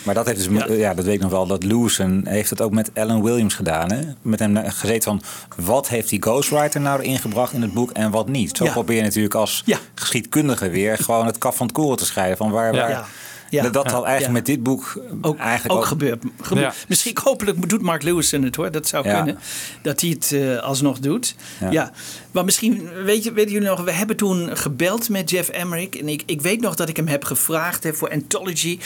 Maar 0.04 0.16
dat, 0.16 0.26
heeft 0.26 0.50
dus, 0.50 0.78
ja. 0.78 0.94
dat 0.94 1.06
weet 1.06 1.14
ik 1.16 1.22
nog 1.22 1.32
wel, 1.32 1.48
dat 1.48 1.64
Lewison 1.64 2.22
heeft 2.28 2.50
het 2.50 2.62
ook 2.62 2.72
met 2.72 2.92
Alan 2.94 3.24
Williams 3.24 3.54
gedaan. 3.54 3.92
Hè? 3.92 4.02
Met 4.22 4.40
hem 4.40 4.58
gezeten 4.66 5.04
van, 5.04 5.22
wat 5.66 5.88
heeft 5.88 6.10
die 6.10 6.22
ghostwriter 6.22 6.82
nou 6.82 7.02
erin 7.02 7.20
gebracht 7.20 7.54
in 7.54 7.62
het 7.62 7.74
boek 7.74 7.92
en 7.92 8.12
wat 8.12 8.28
niet? 8.28 8.58
Zo 8.58 8.64
Ja. 8.66 8.72
probeer 8.72 8.96
je 8.96 9.02
natuurlijk 9.02 9.36
als 9.36 9.64
geschiedkundige 9.96 10.70
weer 10.70 10.98
gewoon 10.98 11.26
het 11.26 11.38
kaf 11.38 11.56
van 11.56 11.66
het 11.66 11.76
koren 11.76 11.98
te 11.98 12.06
scheiden. 12.06 12.38
Van 12.38 12.52
waar, 12.52 12.74
Ja. 12.74 12.80
waar, 12.88 13.08
Ja. 13.50 13.64
Dat, 13.64 13.74
dat 13.74 13.92
had 13.92 14.04
eigenlijk 14.04 14.26
Ja. 14.26 14.32
met 14.32 14.46
dit 14.46 14.64
boek 14.64 15.02
ook, 15.22 15.38
eigenlijk 15.38 15.80
ook 15.80 15.86
gebeurd. 15.86 16.24
Gebe- 16.42 16.60
Ja. 16.60 16.74
Misschien 16.88 17.18
hopelijk 17.24 17.70
doet 17.70 17.82
Mark 17.82 18.04
Lewison 18.04 18.44
het 18.44 18.56
hoor. 18.56 18.72
Dat 18.72 18.88
zou 18.88 19.08
Ja. 19.08 19.16
kunnen. 19.16 19.40
Dat 19.82 20.02
hij 20.02 20.10
het 20.10 20.32
eh, 20.32 20.58
alsnog 20.64 21.00
doet. 21.00 21.36
Ja. 21.60 21.72
Ja. 21.72 21.92
Maar 22.32 22.46
misschien, 22.46 22.90
weet 23.04 23.24
je, 23.24 23.32
weten 23.34 23.52
jullie 23.52 23.68
nog, 23.68 23.82
we 23.84 23.92
hebben 23.92 24.16
toen 24.16 24.58
gebeld 24.58 25.10
met 25.10 25.30
Jeff 25.30 25.50
Emmerich. 25.50 25.90
En 25.90 26.08
ik, 26.10 26.24
ik 26.26 26.42
weet 26.42 26.62
nog 26.62 26.76
dat 26.76 26.90
ik 26.90 26.96
hem 26.96 27.08
heb 27.08 27.24
gevraagd 27.24 27.84
hè, 27.84 27.94
voor 27.94 28.12
Anthology. 28.12 28.80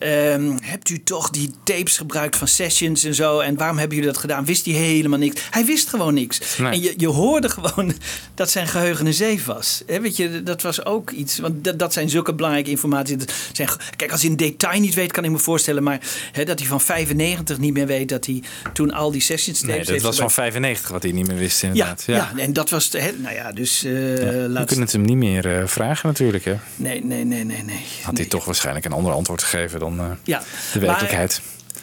Ehm, 0.00 0.52
hebt 0.62 0.88
u 0.88 1.02
toch 1.02 1.30
die 1.30 1.50
tapes 1.64 1.96
gebruikt 1.96 2.36
van 2.36 2.48
sessions 2.48 3.04
en 3.04 3.14
zo? 3.14 3.38
En 3.38 3.56
waarom 3.56 3.78
hebben 3.78 3.96
jullie 3.96 4.12
dat 4.12 4.20
gedaan? 4.20 4.44
Wist 4.44 4.64
hij 4.64 4.74
helemaal 4.74 5.18
niks? 5.18 5.42
Hij 5.50 5.64
wist 5.64 5.88
gewoon 5.88 6.14
niks. 6.14 6.58
Nee. 6.58 6.72
En 6.72 6.80
je, 6.82 6.94
je 6.96 7.08
hoorde 7.08 7.48
gewoon 7.48 7.92
dat 8.34 8.50
zijn 8.50 8.66
geheugen 8.68 9.06
een 9.06 9.14
zeef 9.14 9.44
was. 9.44 9.82
Weet 9.86 10.16
je, 10.16 10.42
dat 10.42 10.62
was 10.62 10.84
ook 10.84 11.10
iets. 11.10 11.38
Want 11.38 11.64
dat, 11.64 11.78
dat 11.78 11.92
zijn 11.92 12.08
zulke 12.08 12.34
belangrijke 12.34 12.70
informatie. 12.70 13.16
Zijn, 13.52 13.68
kijk, 13.96 14.12
als 14.12 14.20
hij 14.20 14.30
een 14.30 14.36
detail 14.36 14.80
niet 14.80 14.94
weet, 14.94 15.12
kan 15.12 15.24
ik 15.24 15.30
me 15.30 15.38
voorstellen. 15.38 15.82
Maar 15.82 16.00
dat 16.44 16.58
hij 16.58 16.68
van 16.68 16.80
95 16.80 17.58
niet 17.58 17.72
meer 17.72 17.86
weet 17.86 18.08
dat 18.08 18.26
hij 18.26 18.42
toen 18.72 18.92
al 18.92 19.10
die 19.10 19.20
sessions 19.20 19.58
tapes 19.58 19.74
Nee, 19.76 19.84
dat 19.84 19.92
heeft 19.94 20.02
was 20.04 20.16
van 20.16 20.30
gebruikt. 20.30 20.54
95 20.54 20.90
wat 20.90 21.02
hij 21.02 21.12
niet 21.12 21.26
meer 21.26 21.36
wist 21.36 21.60
Ja, 21.60 21.68
inderdaad. 21.68 22.02
ja. 22.06 22.32
en 22.36 22.52
dat 22.52 22.70
was, 22.70 22.88
hè, 22.92 23.10
nou 23.16 23.34
ja, 23.34 23.52
dus 23.52 23.84
eh 23.84 23.92
We 23.92 24.62
kunnen 24.66 24.84
het 24.84 24.92
hem 24.92 25.02
niet 25.02 25.16
meer 25.16 25.58
eh, 25.58 25.66
vragen 25.66 26.08
natuurlijk. 26.08 26.44
Hè. 26.44 26.54
Nee, 26.76 27.04
nee, 27.04 27.24
nee, 27.24 27.44
nee, 27.44 27.62
nee. 27.62 27.80
Had 28.02 28.16
hij 28.16 28.26
toch 28.26 28.44
waarschijnlijk 28.44 28.84
een 28.84 28.92
ander 28.92 29.12
antwoord 29.12 29.42
gegeven 29.42 29.80
dan 29.80 29.89
eh, 29.98 30.10
Ja, 30.24 30.42
de 30.72 30.78
werkelijkheid. 30.78 31.40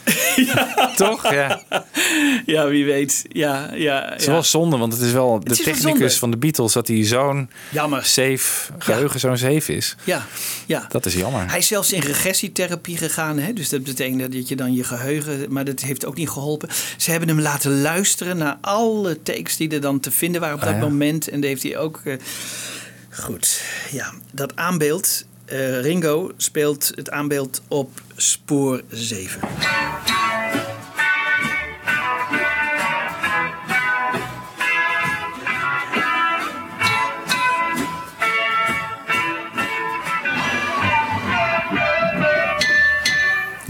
Toch? 0.95 1.31
Ja. 1.31 1.61
Ja, 2.45 2.67
wie 2.67 2.85
weet. 2.85 3.25
Ja, 3.29 3.69
ja, 3.73 4.09
Het 4.09 4.19
is 4.19 4.25
ja. 4.25 4.31
wel 4.31 4.43
zonde, 4.43 4.77
want 4.77 4.93
het 4.93 5.01
is 5.01 5.11
wel 5.11 5.39
de 5.39 5.51
is 5.51 5.61
technicus 5.61 6.17
van 6.17 6.31
de 6.31 6.37
Beatles 6.37 6.73
dat 6.73 6.87
hij 6.87 7.03
zo'n 7.03 7.49
Jammer. 7.69 8.05
safe 8.05 8.71
geheugen 8.77 9.19
zo'n 9.19 9.37
safe 9.37 9.75
is. 9.75 9.95
Ja, 10.03 10.25
ja. 10.65 10.85
Dat 10.89 11.05
is 11.05 11.13
jammer. 11.13 11.49
Hij 11.49 11.57
is 11.57 11.67
zelfs 11.67 11.91
in 11.93 12.01
regressietherapie 12.01 12.97
gegaan. 12.97 13.37
Hè? 13.39 13.53
Dus 13.53 13.69
dat 13.69 13.83
betekent 13.83 14.33
dat 14.33 14.47
je 14.49 14.55
dan 14.55 14.73
je 14.73 14.83
geheugen... 14.83 15.45
Maar 15.53 15.65
dat 15.65 15.79
heeft 15.79 16.05
ook 16.05 16.15
niet 16.15 16.29
geholpen. 16.29 16.69
Ze 16.97 17.11
hebben 17.11 17.29
hem 17.29 17.41
laten 17.41 17.81
luisteren 17.81 18.37
naar 18.37 18.57
alle 18.61 19.21
takes 19.21 19.57
die 19.57 19.69
er 19.69 19.81
dan 19.81 19.99
te 19.99 20.11
vinden 20.11 20.41
waren 20.41 20.55
op 20.55 20.61
Ah, 20.61 20.67
dat 20.67 20.75
ja. 20.75 20.81
moment. 20.81 21.27
En 21.29 21.41
dat 21.41 21.49
heeft 21.49 21.63
hij 21.63 21.77
ook... 21.77 22.01
eh, 22.05 22.13
Goed, 23.09 23.61
ja. 23.91 24.13
Dat 24.31 24.55
aanbeeld... 24.55 25.25
eh, 25.47 25.81
Ringo 25.81 26.31
speelt 26.37 26.91
het 26.95 27.09
aanbeeld 27.09 27.61
op 27.67 28.01
spoor 28.15 28.81
7. 28.89 29.39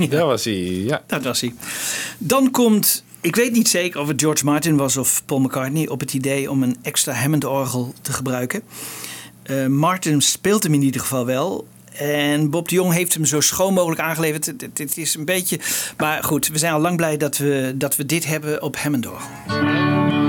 Daar 0.09 0.25
was 0.25 0.43
hij, 0.43 0.53
ja. 0.53 1.03
Dat 1.07 1.23
was 1.23 1.41
hij. 1.41 1.53
Dan 2.17 2.51
komt, 2.51 3.03
ik 3.21 3.35
weet 3.35 3.51
niet 3.51 3.67
zeker 3.67 3.99
of 3.99 4.07
het 4.07 4.21
George 4.21 4.45
Martin 4.45 4.77
was 4.77 4.97
of 4.97 5.25
Paul 5.25 5.39
McCartney, 5.39 5.87
op 5.87 5.99
het 5.99 6.13
idee 6.13 6.51
om 6.51 6.63
een 6.63 6.77
extra 6.81 7.13
Hammond-orgel 7.13 7.93
te 8.01 8.11
gebruiken. 8.13 8.61
Eh, 9.47 9.65
Martin 9.65 10.21
speelt 10.21 10.63
hem 10.63 10.73
in 10.73 10.81
ieder 10.81 11.01
geval 11.01 11.25
wel. 11.25 11.67
En 11.93 12.49
Bob 12.49 12.69
de 12.69 12.75
Jong 12.75 12.93
heeft 12.93 13.13
hem 13.13 13.25
zo 13.25 13.41
schoon 13.41 13.73
mogelijk 13.73 14.01
aangeleverd. 14.01 14.45
Het 14.73 14.97
is 14.97 15.15
een 15.15 15.25
beetje. 15.25 15.59
Maar 15.97 16.23
goed, 16.23 16.47
we 16.47 16.57
zijn 16.57 16.73
al 16.73 16.79
lang 16.79 16.97
blij 16.97 17.17
dat 17.17 17.37
we, 17.37 17.73
dat 17.75 17.95
we 17.95 18.05
dit 18.05 18.25
hebben 18.25 18.61
op 18.61 18.77
Hammond-orgel. 18.77 20.26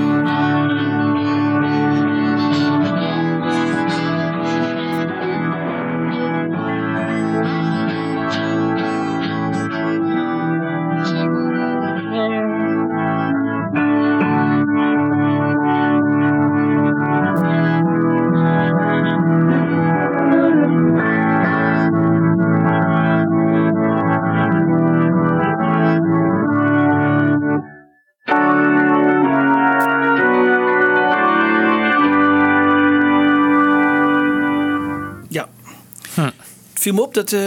Viel 36.89 36.97
me 36.97 37.07
op 37.07 37.14
dat 37.14 37.32
eh, 37.32 37.41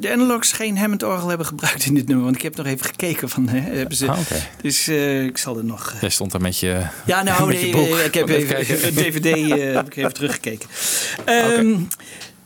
de 0.00 0.12
Analogs 0.12 0.52
geen 0.52 0.78
Hammond-orgel 0.78 1.28
hebben 1.28 1.46
gebruikt 1.46 1.84
in 1.84 1.94
dit 1.94 2.06
nummer. 2.06 2.24
Want 2.24 2.36
ik 2.36 2.42
heb 2.42 2.56
nog 2.56 2.66
even 2.66 2.86
gekeken 2.86 3.28
van... 3.28 3.48
Hè, 3.48 3.60
hebben 3.60 3.96
ze, 3.96 4.06
Ah. 4.10 4.18
Dus 4.62 4.88
eh, 4.88 5.24
ik 5.24 5.38
zal 5.38 5.56
er 5.56 5.64
nog... 5.64 5.94
Jij 6.00 6.10
stond 6.10 6.32
daar 6.32 6.40
met 6.40 6.58
je, 6.58 6.82
Ja, 7.06 7.22
nou, 7.22 7.46
met 7.46 7.60
je 7.60 7.66
nee, 7.66 7.88
boek. 7.88 7.98
ik 7.98 8.14
heb 8.14 8.28
Even 8.28 8.86
een 8.86 8.94
DVD 8.94 9.26
eh, 9.26 9.74
heb 9.74 9.86
ik 9.86 9.96
even 9.96 10.12
teruggekeken. 10.12 10.68
Ehm 11.24 11.74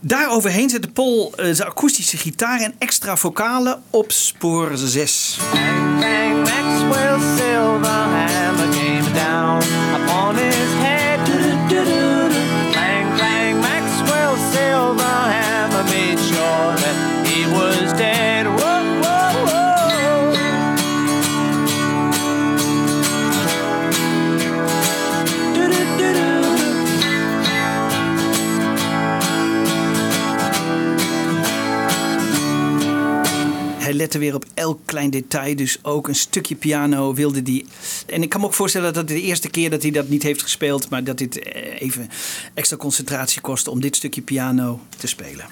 Daaroverheen 0.04 0.70
zette 0.70 0.88
Paul 0.88 1.32
eh, 1.36 1.44
zijn 1.52 1.68
akoestische 1.68 2.16
gitaar 2.16 2.60
en 2.60 2.74
extra 2.78 3.16
vocalen 3.16 3.82
op 3.90 4.12
spoor 4.12 4.70
6. 4.74 5.38
Bang, 5.52 6.38
Maxwell 6.38 7.18
Hij 34.02 34.10
lette 34.10 34.26
weer 34.26 34.34
op 34.34 34.44
elk 34.54 34.80
klein 34.84 35.10
detail, 35.10 35.56
dus 35.56 35.78
ook 35.82 36.08
een 36.08 36.14
stukje 36.14 36.54
piano 36.54 37.14
wilde 37.14 37.40
hij. 37.44 37.64
En 38.06 38.22
ik 38.22 38.28
kan 38.28 38.40
me 38.40 38.46
ook 38.46 38.54
voorstellen 38.54 38.92
dat 38.92 39.08
het 39.08 39.08
de 39.08 39.22
eerste 39.22 39.48
keer 39.50 39.70
dat 39.70 39.82
hij 39.82 39.90
dat 39.90 40.08
niet 40.08 40.22
heeft 40.22 40.42
gespeeld, 40.42 40.88
maar 40.88 41.04
dat 41.04 41.18
dit 41.18 41.38
eh, 41.38 41.80
even 41.80 42.10
extra 42.54 42.76
concentratie 42.76 43.40
kostte 43.40 43.70
om 43.70 43.80
dit 43.80 43.96
stukje 43.96 44.22
piano 44.22 44.80
te 44.96 45.06
spelen. 45.06 45.46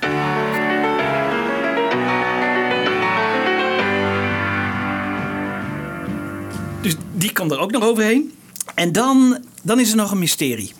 Dus 6.80 6.94
die 7.14 7.32
kwam 7.32 7.50
er 7.50 7.58
ook 7.58 7.70
nog 7.70 7.84
overheen. 7.84 8.34
En 8.74 8.92
dan, 8.92 9.38
dan 9.62 9.80
is 9.80 9.90
er 9.90 9.96
nog 9.96 10.10
een 10.10 10.18
mysterie. 10.18 10.72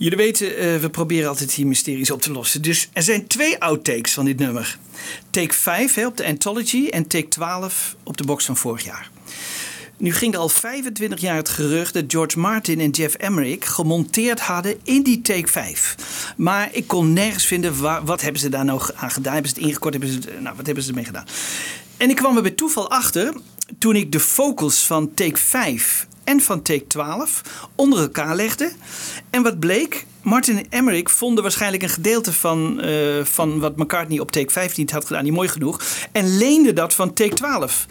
Jullie 0.00 0.16
weten, 0.16 0.56
eh, 0.56 0.76
we 0.76 0.90
proberen 0.90 1.28
altijd 1.28 1.54
die 1.54 1.66
mysteries 1.66 2.10
op 2.10 2.22
te 2.22 2.32
lossen. 2.32 2.62
Dus 2.62 2.88
er 2.92 3.02
zijn 3.02 3.26
twee 3.26 3.60
outtakes 3.60 4.12
van 4.12 4.24
dit 4.24 4.38
nummer. 4.38 4.78
Take 5.30 5.54
5 5.54 5.94
hè, 5.94 6.06
op 6.06 6.16
de 6.16 6.26
Anthology 6.26 6.88
en 6.88 7.06
take 7.06 7.28
12 7.28 7.96
op 8.02 8.16
de 8.16 8.24
box 8.24 8.44
van 8.44 8.56
vorig 8.56 8.84
jaar. 8.84 9.10
Nu 9.96 10.12
ging 10.12 10.34
er 10.34 10.40
al 10.40 10.48
25 10.48 11.20
jaar 11.20 11.36
het 11.36 11.48
gerucht 11.48 11.94
dat 11.94 12.04
George 12.06 12.38
Martin 12.38 12.80
en 12.80 12.90
Jeff 12.90 13.14
Emmerich 13.14 13.72
gemonteerd 13.72 14.40
hadden 14.40 14.78
in 14.82 15.02
die 15.02 15.20
take 15.20 15.48
5. 15.48 15.96
Maar 16.36 16.68
ik 16.72 16.86
kon 16.86 17.12
nergens 17.12 17.46
vinden 17.46 17.80
waar, 17.80 18.04
wat 18.04 18.20
hebben 18.20 18.40
ze 18.40 18.48
daar 18.48 18.64
nou 18.64 18.82
aan 18.94 19.10
gedaan. 19.10 19.32
Hebben 19.32 19.50
ze 19.50 19.56
het 19.58 19.66
ingekort? 19.66 19.94
Hebben 19.94 20.12
ze 20.12 20.18
nou, 20.40 20.56
wat 20.56 20.66
hebben 20.66 20.84
ze 20.84 20.90
ermee 20.90 21.04
gedaan? 21.04 21.26
En 21.96 22.10
ik 22.10 22.16
kwam 22.16 22.36
er 22.36 22.42
bij 22.42 22.50
toeval 22.50 22.90
achter 22.90 23.34
toen 23.78 23.96
ik 23.96 24.12
de 24.12 24.20
vocals 24.20 24.86
van 24.86 25.14
take 25.14 25.36
5 25.36 26.06
en 26.30 26.40
van 26.40 26.62
take 26.62 26.86
12 26.86 27.42
onder 27.74 27.98
elkaar 27.98 28.36
legde. 28.36 28.72
En 29.30 29.42
wat 29.42 29.58
bleek? 29.58 30.06
Martin 30.22 30.58
en 30.58 30.66
Emmerich 30.68 31.10
vonden 31.10 31.42
waarschijnlijk 31.42 31.82
een 31.82 31.88
gedeelte 31.88 32.32
van, 32.32 32.80
eh, 32.80 33.24
van 33.24 33.60
wat 33.60 33.76
McCartney 33.76 34.18
op 34.18 34.30
take 34.30 34.50
15 34.50 34.88
had 34.92 35.06
gedaan, 35.06 35.24
niet 35.24 35.32
mooi 35.32 35.48
genoeg. 35.48 35.80
En 36.12 36.36
leende 36.36 36.72
dat 36.72 36.94
van 36.94 37.12
take 37.12 37.34
12. 37.34 37.86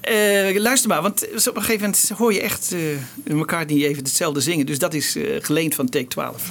Eh, 0.00 0.56
luister 0.56 0.88
maar, 0.88 1.02
want 1.02 1.28
op 1.48 1.56
een 1.56 1.62
gegeven 1.62 1.80
moment 1.80 2.08
hoor 2.16 2.32
je 2.32 2.40
echt 2.40 2.72
eh 2.72 3.34
McCartney 3.34 3.86
even 3.86 4.02
hetzelfde 4.02 4.40
zingen. 4.40 4.66
Dus 4.66 4.78
dat 4.78 4.94
is 4.94 5.16
geleend 5.40 5.74
van 5.74 5.88
take 5.88 6.08
12. 6.08 6.50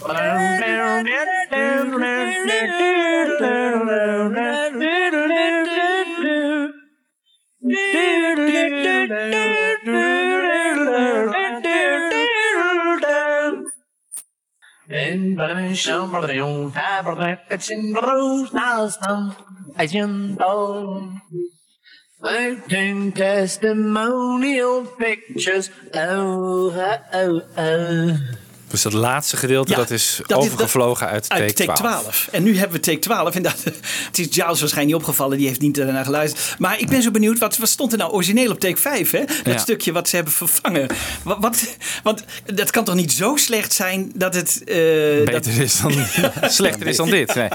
Fountain 22.24 23.12
testimonial 23.12 24.86
pictures, 24.86 25.70
oh, 25.94 26.72
oh, 27.14 27.42
oh. 27.58 28.18
Dus 28.70 28.82
dat 28.82 28.94
laatste 28.94 29.38
gedeelte, 29.38 29.72
Ja, 29.72 29.78
dat 29.78 29.90
is 29.92 30.20
dat 30.28 30.40
is- 30.44 30.46
overgevlogen 30.46 31.08
uit 31.08 31.30
take, 31.30 31.42
Uit 31.42 31.56
take 31.56 31.74
12. 31.74 32.02
12. 32.02 32.28
En 32.32 32.44
nu 32.44 32.58
hebben 32.58 32.78
we 32.78 32.84
take 32.86 33.00
12. 33.00 33.36
En 33.36 33.42
dat, 33.44 33.56
het 34.10 34.20
is 34.20 34.26
Giles 34.30 34.38
waarschijnlijk 34.46 34.86
niet 34.86 34.96
opgevallen. 34.96 35.38
Die 35.38 35.48
heeft 35.48 35.62
niet 35.62 35.78
ernaar 35.78 36.06
geluisterd. 36.06 36.56
Maar 36.60 36.80
ik 36.80 36.90
ben 36.90 37.02
zo 37.02 37.12
benieuwd. 37.12 37.40
Wat, 37.40 37.58
wat 37.58 37.70
stond 37.70 37.92
er 37.92 37.98
nou 37.98 38.12
origineel 38.12 38.52
op 38.52 38.60
take 38.60 38.78
5? 38.82 39.12
Hè? 39.12 39.20
Dat 39.26 39.54
Ja. 39.54 39.58
stukje 39.58 39.92
wat 39.92 40.10
ze 40.10 40.16
hebben 40.16 40.34
vervangen. 40.34 40.88
Wat, 41.24 41.38
wat, 41.40 41.76
want 42.04 42.24
dat 42.54 42.72
kan 42.72 42.84
toch 42.84 42.96
niet 42.96 43.12
zo 43.12 43.36
slecht 43.36 43.74
zijn 43.74 44.12
dat 44.16 44.34
het... 44.36 44.62
eh, 44.66 44.76
Beter 44.76 45.32
dat, 45.32 45.46
is 45.46 45.80
dan, 45.82 45.94
slechter 46.52 46.88
is 46.88 46.98
dan 46.98 47.10
dit. 47.10 47.36
Nee. 47.36 47.50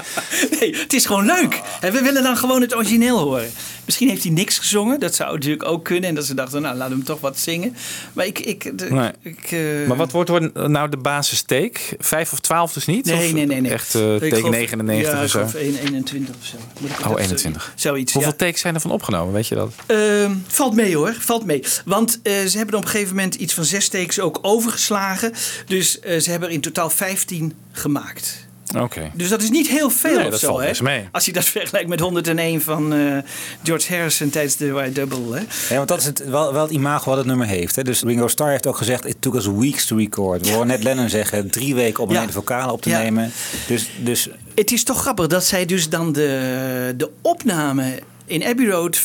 Nee, 0.59 0.75
het 0.77 0.93
is 0.93 1.05
gewoon 1.05 1.25
leuk. 1.25 1.61
En 1.81 1.91
we 1.93 2.01
willen 2.01 2.23
dan 2.23 2.37
gewoon 2.37 2.61
het 2.61 2.75
origineel 2.75 3.17
horen. 3.17 3.49
Misschien 3.85 4.09
heeft 4.09 4.23
hij 4.23 4.31
niks 4.31 4.57
gezongen. 4.57 4.99
Dat 4.99 5.15
zou 5.15 5.33
natuurlijk 5.33 5.65
ook 5.65 5.83
kunnen. 5.85 6.09
En 6.09 6.15
dat 6.15 6.25
ze 6.25 6.33
dachten, 6.33 6.61
nou, 6.61 6.75
laten 6.75 6.89
we 6.91 6.95
hem 6.97 7.05
toch 7.05 7.19
wat 7.19 7.39
zingen. 7.39 7.75
Maar 8.13 8.25
ik... 8.25 8.39
ik, 8.39 8.89
Nee. 8.89 9.11
ik 9.21 9.51
eh, 9.51 9.87
Maar 9.87 9.97
wat 9.97 10.11
wordt 10.11 10.29
wordt 10.29 10.53
nou 10.67 10.89
de 10.89 10.97
basis 11.01 11.41
take? 11.41 11.79
5 11.99 12.31
of 12.31 12.39
12 12.39 12.73
dus 12.73 12.85
niet? 12.85 13.05
Nee, 13.05 13.15
Of 13.27 13.33
nee, 13.33 13.45
nee. 13.45 13.61
nee. 13.61 13.71
Echt 13.71 13.93
Ik 13.95 14.19
take 14.19 14.35
geloof- 14.35 14.49
99 14.51 15.11
ja, 15.13 15.23
of 15.23 15.29
zo? 15.29 15.39
geloof 15.39 15.53
1, 15.53 15.75
21 15.77 16.35
of 16.41 16.45
zo. 16.45 16.55
Moet 16.79 16.89
ik 16.89 16.95
het 16.97 17.05
Oh, 17.05 17.11
even- 17.11 17.21
21. 17.23 17.73
Zoiets, 17.75 18.13
Hoeveel 18.13 18.31
ja. 18.31 18.37
takes 18.37 18.61
zijn 18.61 18.75
er 18.75 18.81
van 18.81 18.91
opgenomen? 18.91 19.33
Weet 19.33 19.47
je 19.47 19.55
dat? 19.55 19.73
Ehm, 19.85 20.35
valt 20.47 20.75
mee 20.75 20.95
hoor, 20.95 21.15
valt 21.19 21.45
mee. 21.45 21.63
Want 21.85 22.19
eh, 22.23 22.33
ze 22.45 22.57
hebben 22.57 22.75
op 22.75 22.83
een 22.83 22.89
gegeven 22.89 23.15
moment 23.15 23.35
iets 23.35 23.53
van 23.53 23.65
zes 23.65 23.87
takes 23.87 24.19
ook 24.19 24.39
overgeslagen. 24.41 25.33
Dus 25.65 25.99
eh, 25.99 26.19
ze 26.19 26.29
hebben 26.29 26.47
er 26.49 26.53
in 26.55 26.61
totaal 26.61 26.89
15 26.89 27.53
gemaakt. 27.71 28.49
Oké. 28.77 29.11
Dus 29.13 29.29
dat 29.29 29.41
is 29.41 29.49
niet 29.49 29.67
heel 29.67 29.89
veel 29.89 30.15
Nee, 30.15 30.25
of 30.25 30.31
dat 30.31 30.39
zo, 30.39 30.47
valt 30.57 30.77
hè? 30.77 30.83
mee. 30.83 31.07
Als 31.11 31.25
je 31.25 31.33
dat 31.33 31.45
vergelijkt 31.59 31.89
met 31.89 31.99
101 31.99 32.61
van 32.61 32.93
eh, 32.93 33.17
George 33.63 33.93
Harrison 33.95 34.29
tijdens 34.29 34.55
de 34.55 34.71
White 34.71 34.91
Double, 34.91 35.35
hè? 35.37 35.41
Ja, 35.69 35.75
want 35.75 35.87
dat 35.87 35.99
is 35.99 36.05
het, 36.05 36.25
wel, 36.29 36.53
wel 36.53 36.61
het 36.63 36.71
imago 36.71 37.09
wat 37.09 37.17
het 37.17 37.27
nummer 37.27 37.47
heeft. 37.47 37.75
Hè? 37.75 37.83
Dus 37.83 38.01
Ringo 38.01 38.27
Starr 38.27 38.49
heeft 38.51 38.67
ook 38.67 38.77
gezegd, 38.77 39.05
it 39.05 39.15
took 39.19 39.35
us 39.35 39.47
weeks 39.47 39.85
to 39.85 39.95
record. 39.97 40.45
We 40.45 40.51
horen 40.51 40.67
net 40.67 40.83
Lennon 40.83 41.09
zeggen, 41.09 41.49
drie 41.51 41.75
weken 41.75 42.03
om 42.03 42.09
Ja. 42.09 42.15
alleen 42.15 42.27
de 42.27 42.33
vocalen 42.33 42.73
op 42.73 42.81
te 42.81 42.89
Ja. 42.89 43.01
nemen. 43.01 43.31
Dus, 43.67 43.89
dus 44.03 44.29
Het 44.55 44.71
is 44.71 44.83
toch 44.83 44.99
grappig 45.01 45.27
dat 45.27 45.45
zij 45.45 45.65
dus 45.65 45.89
dan 45.89 46.11
de, 46.11 46.93
de 46.97 47.09
opname 47.21 47.99
in 48.25 48.43
Abbey 48.45 48.67
Road 48.67 49.01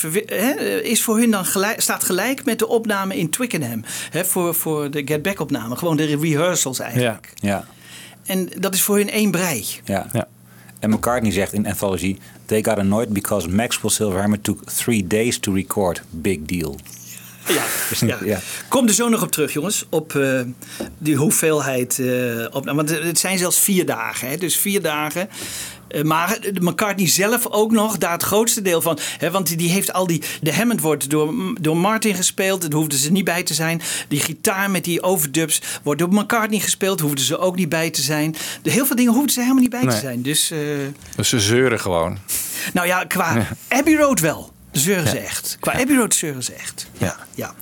is 0.82 1.02
voor 1.02 1.18
hun 1.18 1.30
dan 1.30 1.44
gelijk, 1.44 1.80
staat 1.80 2.04
gelijk 2.04 2.44
met 2.44 2.58
de 2.58 2.68
opname 2.68 3.16
in 3.16 3.30
Twickenham. 3.30 3.84
Hè, 4.10 4.24
voor, 4.24 4.54
voor 4.54 4.90
de 4.90 5.02
Get 5.04 5.22
Back 5.22 5.40
opname. 5.40 5.76
Gewoon 5.76 5.96
de 5.96 6.04
rehearsals 6.04 6.78
eigenlijk. 6.78 7.32
ja. 7.34 7.64
En 8.26 8.48
dat 8.58 8.74
is 8.74 8.82
voor 8.82 8.96
hun 8.96 9.10
één 9.10 9.30
brei. 9.30 9.66
Ja. 9.84 10.28
En 10.78 10.90
McCartney 10.90 11.32
zegt 11.32 11.52
in 11.52 11.66
Anthology... 11.66 12.16
They 12.46 12.62
got 12.62 12.78
annoyed 12.78 13.08
because 13.12 13.48
Maxwell 13.48 13.90
Silverhammer 13.90 14.40
took 14.40 14.64
three 14.64 15.06
days 15.06 15.38
to 15.38 15.52
record. 15.52 16.02
Big 16.10 16.38
deal. 16.42 16.76
Ja, 17.48 17.64
ja. 18.06 18.18
Ja. 18.24 18.40
Kom 18.68 18.86
er 18.86 18.94
zo 18.94 19.08
nog 19.08 19.22
op 19.22 19.30
terug, 19.30 19.52
jongens. 19.52 19.86
Op 19.88 20.14
eh, 20.14 20.40
die 20.98 21.16
hoeveelheid. 21.16 21.98
eh 21.98 22.46
op, 22.50 22.64
want 22.64 22.90
het 22.90 23.18
zijn 23.18 23.38
zelfs 23.38 23.58
vier 23.58 23.86
dagen. 23.86 24.28
Hè, 24.28 24.36
dus 24.36 24.56
vier 24.56 24.82
dagen. 24.82 25.28
Eh, 25.88 26.02
maar 26.02 26.38
de 26.40 26.60
McCartney 26.60 27.08
zelf 27.08 27.46
ook 27.46 27.70
nog, 27.70 27.98
daar 27.98 28.12
het 28.12 28.22
grootste 28.22 28.62
deel 28.62 28.80
van. 28.80 28.98
Hè, 29.18 29.30
want 29.30 29.58
die, 29.58 29.70
heeft 29.70 29.92
al 29.92 30.06
die. 30.06 30.22
De 30.40 30.54
Hammond 30.54 30.80
wordt 30.80 31.10
door, 31.10 31.34
door 31.60 31.76
Martin 31.76 32.14
gespeeld. 32.14 32.60
Daar 32.60 32.72
hoefden 32.72 32.98
ze 32.98 33.12
niet 33.12 33.24
bij 33.24 33.42
te 33.42 33.54
zijn. 33.54 33.80
Die 34.08 34.20
gitaar 34.20 34.70
met 34.70 34.84
die 34.84 35.02
overdubs 35.02 35.62
wordt 35.82 36.00
door 36.00 36.12
McCartney 36.12 36.60
gespeeld. 36.60 37.00
Hoefden 37.00 37.24
ze 37.24 37.38
ook 37.38 37.56
niet 37.56 37.68
bij 37.68 37.90
te 37.90 38.02
zijn. 38.02 38.34
De, 38.62 38.70
heel 38.70 38.86
veel 38.86 38.96
dingen 38.96 39.12
hoefden 39.12 39.30
ze 39.32 39.40
helemaal 39.40 39.62
niet 39.62 39.70
bij 39.70 39.80
te 39.80 39.96
zijn. 40.00 40.22
Dus. 40.22 40.50
eh, 40.50 40.58
Dus 41.16 41.28
ze 41.28 41.40
zeuren 41.40 41.80
gewoon. 41.80 42.18
nou 42.72 42.86
ja, 42.86 43.04
qua 43.04 43.46
Abbey 43.68 43.94
Road 43.96 44.20
wel. 44.20 44.54
Zeuren 44.80 45.08
ze 45.08 45.18
echt. 45.18 45.56
Qua 45.60 45.72
Abbey 45.72 45.96
Road 45.96 46.14
zeuren 46.14 46.42
ze 46.42 46.52
echt. 46.52 46.86
Ja. 46.98 47.16
Ja. 47.34 47.54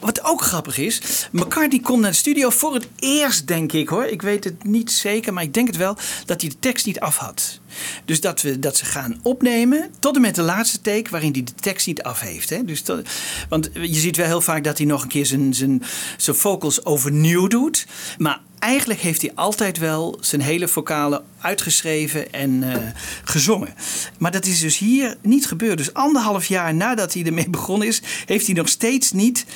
Wat 0.00 0.24
ook 0.24 0.42
grappig 0.42 0.78
is, 0.78 1.28
McCartney 1.32 1.80
komt 1.80 2.00
naar 2.00 2.10
de 2.10 2.16
studio 2.16 2.50
voor 2.50 2.74
het 2.74 2.88
eerst, 2.98 3.46
denk 3.46 3.72
ik 3.72 3.88
hoor. 3.88 4.04
Ik 4.04 4.22
weet 4.22 4.44
het 4.44 4.64
niet 4.64 4.90
zeker, 4.92 5.32
maar 5.32 5.42
ik 5.42 5.54
denk 5.54 5.66
het 5.66 5.76
wel, 5.76 5.96
dat 6.26 6.40
hij 6.40 6.50
de 6.50 6.58
tekst 6.58 6.86
niet 6.86 7.00
af 7.00 7.16
had. 7.16 7.60
Dus 8.04 8.20
dat, 8.20 8.42
we, 8.42 8.58
dat 8.58 8.76
ze 8.76 8.84
gaan 8.84 9.20
opnemen 9.22 9.90
tot 9.98 10.14
en 10.14 10.20
met 10.20 10.34
de 10.34 10.42
laatste 10.42 10.80
take 10.80 11.10
waarin 11.10 11.32
hij 11.32 11.42
de 11.42 11.54
tekst 11.54 11.86
niet 11.86 12.02
af 12.02 12.20
heeft. 12.20 12.50
Hè? 12.50 12.64
Dus 12.64 12.84
dat, 12.84 13.08
want 13.48 13.70
je 13.72 14.00
ziet 14.00 14.16
wel 14.16 14.26
heel 14.26 14.40
vaak 14.40 14.64
dat 14.64 14.78
hij 14.78 14.86
nog 14.86 15.02
een 15.02 15.08
keer 15.08 15.26
zijn, 15.26 15.54
zijn, 15.54 15.82
zijn 16.16 16.36
vocals 16.36 16.84
overnieuw 16.84 17.46
doet. 17.46 17.86
Maar 18.18 18.40
eigenlijk 18.60 19.00
heeft 19.00 19.20
hij 19.20 19.32
altijd 19.34 19.78
wel 19.78 20.18
zijn 20.20 20.40
hele 20.40 20.68
vocalen 20.68 21.24
uitgeschreven 21.40 22.32
en 22.32 22.72
eh, 22.72 22.78
gezongen. 23.24 23.74
Maar 24.18 24.30
dat 24.30 24.46
is 24.46 24.60
dus 24.60 24.78
hier 24.78 25.16
niet 25.22 25.46
gebeurd. 25.46 25.78
Dus 25.78 25.94
anderhalf 25.94 26.46
jaar 26.46 26.74
nadat 26.74 27.12
hij 27.14 27.24
ermee 27.24 27.50
begonnen 27.58 27.88
is, 27.88 28.02
heeft 28.26 28.46
hij 28.46 28.54
nog 28.54 28.68
steeds 28.68 29.12
niet 29.12 29.46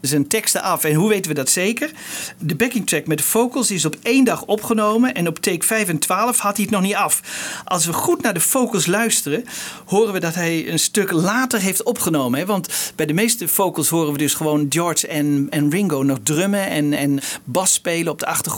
zijn 0.00 0.28
teksten 0.28 0.62
af. 0.62 0.84
En 0.84 0.94
hoe 0.94 1.08
weten 1.08 1.30
we 1.30 1.36
dat 1.36 1.50
zeker? 1.50 1.90
De 2.38 2.54
backing 2.54 2.86
track 2.86 3.06
met 3.06 3.18
de 3.18 3.24
vocals 3.24 3.70
is 3.70 3.84
op 3.84 3.96
één 4.02 4.24
dag 4.24 4.44
opgenomen 4.44 5.14
en 5.14 5.28
op 5.28 5.38
take 5.38 5.66
5 5.66 5.88
en 5.88 5.98
12 5.98 6.38
had 6.38 6.56
hij 6.56 6.64
het 6.64 6.74
nog 6.74 6.82
niet 6.82 6.94
af. 6.94 7.20
Als 7.64 7.86
we 7.86 7.92
goed 7.92 8.22
naar 8.22 8.34
de 8.34 8.40
vocals 8.40 8.86
luisteren, 8.86 9.44
horen 9.84 10.12
we 10.12 10.20
dat 10.20 10.34
hij 10.34 10.68
een 10.68 10.78
stuk 10.78 11.10
later 11.10 11.60
heeft 11.60 11.82
opgenomen. 11.82 12.38
Hè? 12.38 12.46
Want 12.46 12.92
bij 12.96 13.06
de 13.06 13.12
meeste 13.12 13.48
vocals 13.48 13.88
horen 13.88 14.12
we 14.12 14.18
dus 14.18 14.34
gewoon 14.34 14.66
George 14.68 15.06
en, 15.06 15.46
en 15.50 15.70
Ringo 15.70 16.02
nog 16.02 16.18
drummen 16.22 16.66
en, 16.66 16.92
en 16.92 17.20
bas 17.44 17.72
spelen 17.72 18.12
op 18.12 18.18
de 18.18 18.26
achtergrond. 18.26 18.50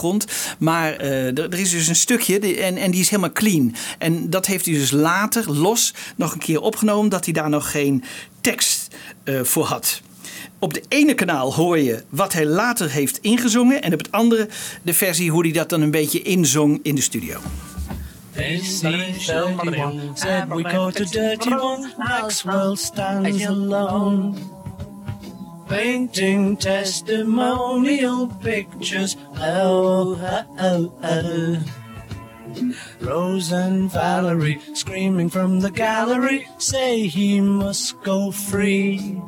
Maar 0.57 0.93
eh, 0.93 1.37
er, 1.37 1.59
is 1.59 1.69
dus 1.69 1.87
een 1.87 1.95
stukje 1.95 2.39
en, 2.39 2.77
en 2.77 2.91
die 2.91 3.01
is 3.01 3.09
helemaal 3.09 3.31
clean. 3.31 3.75
En 3.97 4.29
dat 4.29 4.45
heeft 4.45 4.65
hij 4.65 4.73
dus 4.73 4.91
later 4.91 5.51
los 5.51 5.93
nog 6.15 6.33
een 6.33 6.39
keer 6.39 6.61
opgenomen, 6.61 7.09
dat 7.09 7.25
hij 7.25 7.33
daar 7.33 7.49
nog 7.49 7.71
geen 7.71 8.03
tekst 8.41 8.95
eh, 9.23 9.43
voor 9.43 9.65
had. 9.65 10.01
Op 10.59 10.73
de 10.73 10.83
ene 10.87 11.13
kanaal 11.13 11.53
hoor 11.53 11.79
je 11.79 12.03
wat 12.09 12.33
hij 12.33 12.45
later 12.45 12.89
heeft 12.91 13.17
ingezongen. 13.21 13.81
En 13.81 13.93
op 13.93 13.99
het 13.99 14.11
andere 14.11 14.49
de 14.81 14.93
versie 14.93 15.31
hoe 15.31 15.43
hij 15.43 15.51
dat 15.51 15.69
dan 15.69 15.81
een 15.81 15.91
beetje 15.91 16.21
inzong 16.21 16.79
in 16.83 16.95
de 16.95 17.01
studio. 17.01 17.39
AC31 18.35 20.13
said 20.13 20.49
we 20.49 20.63
go 20.63 20.91
to 20.91 21.05
dirty 21.05 21.53
one. 21.53 21.93
Maxwell 21.97 22.75
stands 22.75 23.45
alone. 23.45 24.54
Painting 25.67 26.57
testimonial 26.57 28.27
pictures. 28.41 29.17
Oh, 29.37 30.19
oh, 30.21 30.45
oh, 30.59 30.91
oh. 31.03 31.57
Rose 33.01 33.51
and 33.51 33.91
Valerie 33.91 34.59
screaming 34.73 35.29
from 35.29 35.59
the 35.61 35.71
gallery 35.71 36.47
say 36.57 37.07
he 37.07 37.41
must 37.41 37.95
go 38.03 38.31
free. 38.31 39.21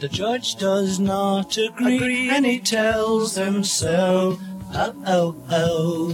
The 0.00 0.08
judge 0.08 0.56
does 0.56 0.98
not 0.98 1.56
agree 1.56 2.28
and 2.30 2.44
he 2.44 2.58
tells 2.58 3.34
them 3.34 3.64
so. 3.64 4.38
Oh, 4.74 4.94
oh, 5.06 5.34
oh. 5.50 6.12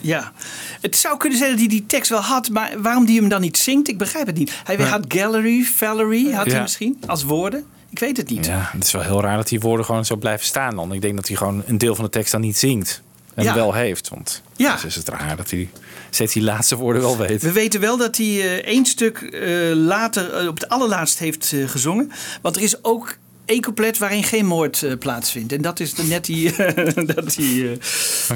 Ja, 0.00 0.32
het 0.80 0.96
zou 0.96 1.16
kunnen 1.16 1.38
zijn 1.38 1.50
dat 1.50 1.58
hij 1.58 1.68
die 1.68 1.86
tekst 1.86 2.10
wel 2.10 2.20
had, 2.20 2.48
maar 2.48 2.82
waarom 2.82 3.04
die 3.04 3.20
hem 3.20 3.28
dan 3.28 3.40
niet 3.40 3.56
zingt, 3.56 3.88
ik 3.88 3.98
begrijp 3.98 4.26
het 4.26 4.36
niet. 4.36 4.60
Hij 4.64 4.76
had 4.76 5.04
Gallery, 5.08 5.62
Valerie, 5.62 6.34
had 6.34 6.46
hij 6.46 6.60
misschien 6.60 6.98
als 7.06 7.22
woorden. 7.22 7.66
Ik 7.92 7.98
weet 7.98 8.16
het 8.16 8.30
niet. 8.30 8.46
Ja, 8.46 8.68
het 8.72 8.84
is 8.84 8.92
wel 8.92 9.02
heel 9.02 9.20
raar 9.20 9.36
dat 9.36 9.48
die 9.48 9.60
woorden 9.60 9.86
gewoon 9.86 10.04
zo 10.04 10.16
blijven 10.16 10.46
staan 10.46 10.76
dan. 10.76 10.92
Ik 10.92 11.00
denk 11.00 11.16
dat 11.16 11.28
hij 11.28 11.36
gewoon 11.36 11.62
een 11.66 11.78
deel 11.78 11.94
van 11.94 12.04
de 12.04 12.10
tekst 12.10 12.32
dan 12.32 12.40
niet 12.40 12.56
zingt. 12.58 13.02
En 13.34 13.44
Ja. 13.44 13.54
wel 13.54 13.72
heeft. 13.72 14.08
Want 14.08 14.42
Ja. 14.56 14.72
dus 14.74 14.84
is 14.84 14.94
het 14.94 15.08
raar 15.08 15.36
dat 15.36 15.50
hij 15.50 15.70
steeds 16.10 16.32
die 16.32 16.42
laatste 16.42 16.76
woorden 16.76 17.02
wel 17.02 17.16
weet. 17.16 17.42
We 17.42 17.52
weten 17.52 17.80
wel 17.80 17.96
dat 17.96 18.16
hij 18.16 18.26
eh, 18.26 18.52
één 18.52 18.86
stuk 18.86 19.18
eh, 19.18 19.72
later 19.74 20.34
eh, 20.34 20.46
op 20.46 20.54
het 20.54 20.68
allerlaatst 20.68 21.18
heeft 21.18 21.54
gezongen. 21.66 22.12
Want 22.42 22.56
er 22.56 22.62
is 22.62 22.84
ook 22.84 23.16
één 23.44 23.60
couplet 23.60 23.98
waarin 23.98 24.24
geen 24.24 24.46
moord 24.46 24.98
plaatsvindt. 24.98 25.52
En 25.52 25.62
dat 25.62 25.80
is 25.80 25.94
net 25.94 26.24
die... 26.24 26.54
dat 27.14 27.34
die 27.34 27.78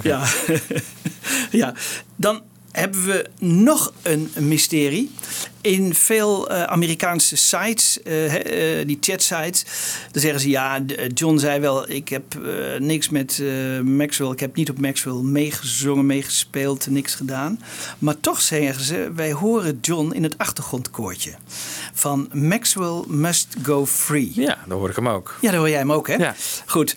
ja. 0.03 0.25
ja, 1.51 1.75
dan 2.17 2.43
hebben 2.73 3.07
we 3.07 3.27
nog 3.39 3.93
een 4.03 4.31
mysterie. 4.39 5.11
In 5.67 5.95
veel 5.95 6.49
eh, 6.49 6.63
Amerikaanse 6.63 7.37
sites, 7.37 8.03
eh, 8.03 8.81
eh, 8.81 8.87
die 8.87 8.99
chatsites, 9.01 9.65
dan 10.13 10.23
zeggen 10.23 10.41
ze 10.41 10.49
ja, 10.49 10.81
John 11.15 11.39
zei 11.39 11.61
wel, 11.61 11.91
ik 11.91 12.09
heb 12.09 12.39
niks 12.79 13.09
met 13.09 13.43
Maxwell, 13.83 14.31
ik 14.31 14.41
heb 14.41 14.57
niet 14.57 14.71
op 14.71 14.79
Maxwell 14.79 15.15
meegezongen, 15.23 16.07
meegespeeld, 16.07 16.87
niks 16.87 17.15
gedaan. 17.15 17.61
Maar 17.99 18.21
toch 18.21 18.41
zeggen 18.41 18.85
ze, 18.85 19.13
wij 19.15 19.33
horen 19.33 19.79
John 19.81 20.13
in 20.13 20.23
het 20.23 20.39
achtergrondkoortje 20.39 21.35
van 21.93 22.29
Maxwell 22.33 23.03
Must 23.07 23.57
Go 23.63 23.87
Free. 23.87 24.33
Ja, 24.35 24.59
dan 24.67 24.79
hoor 24.79 24.91
ik 24.91 24.97
hem 24.97 25.09
ook. 25.09 25.39
Ja, 25.41 25.51
daar 25.51 25.59
hoor 25.59 25.69
jij 25.69 25.79
hem 25.79 25.93
ook, 25.93 26.09
hè? 26.09 26.15
Ja. 26.15 26.35
Goed. 26.67 26.97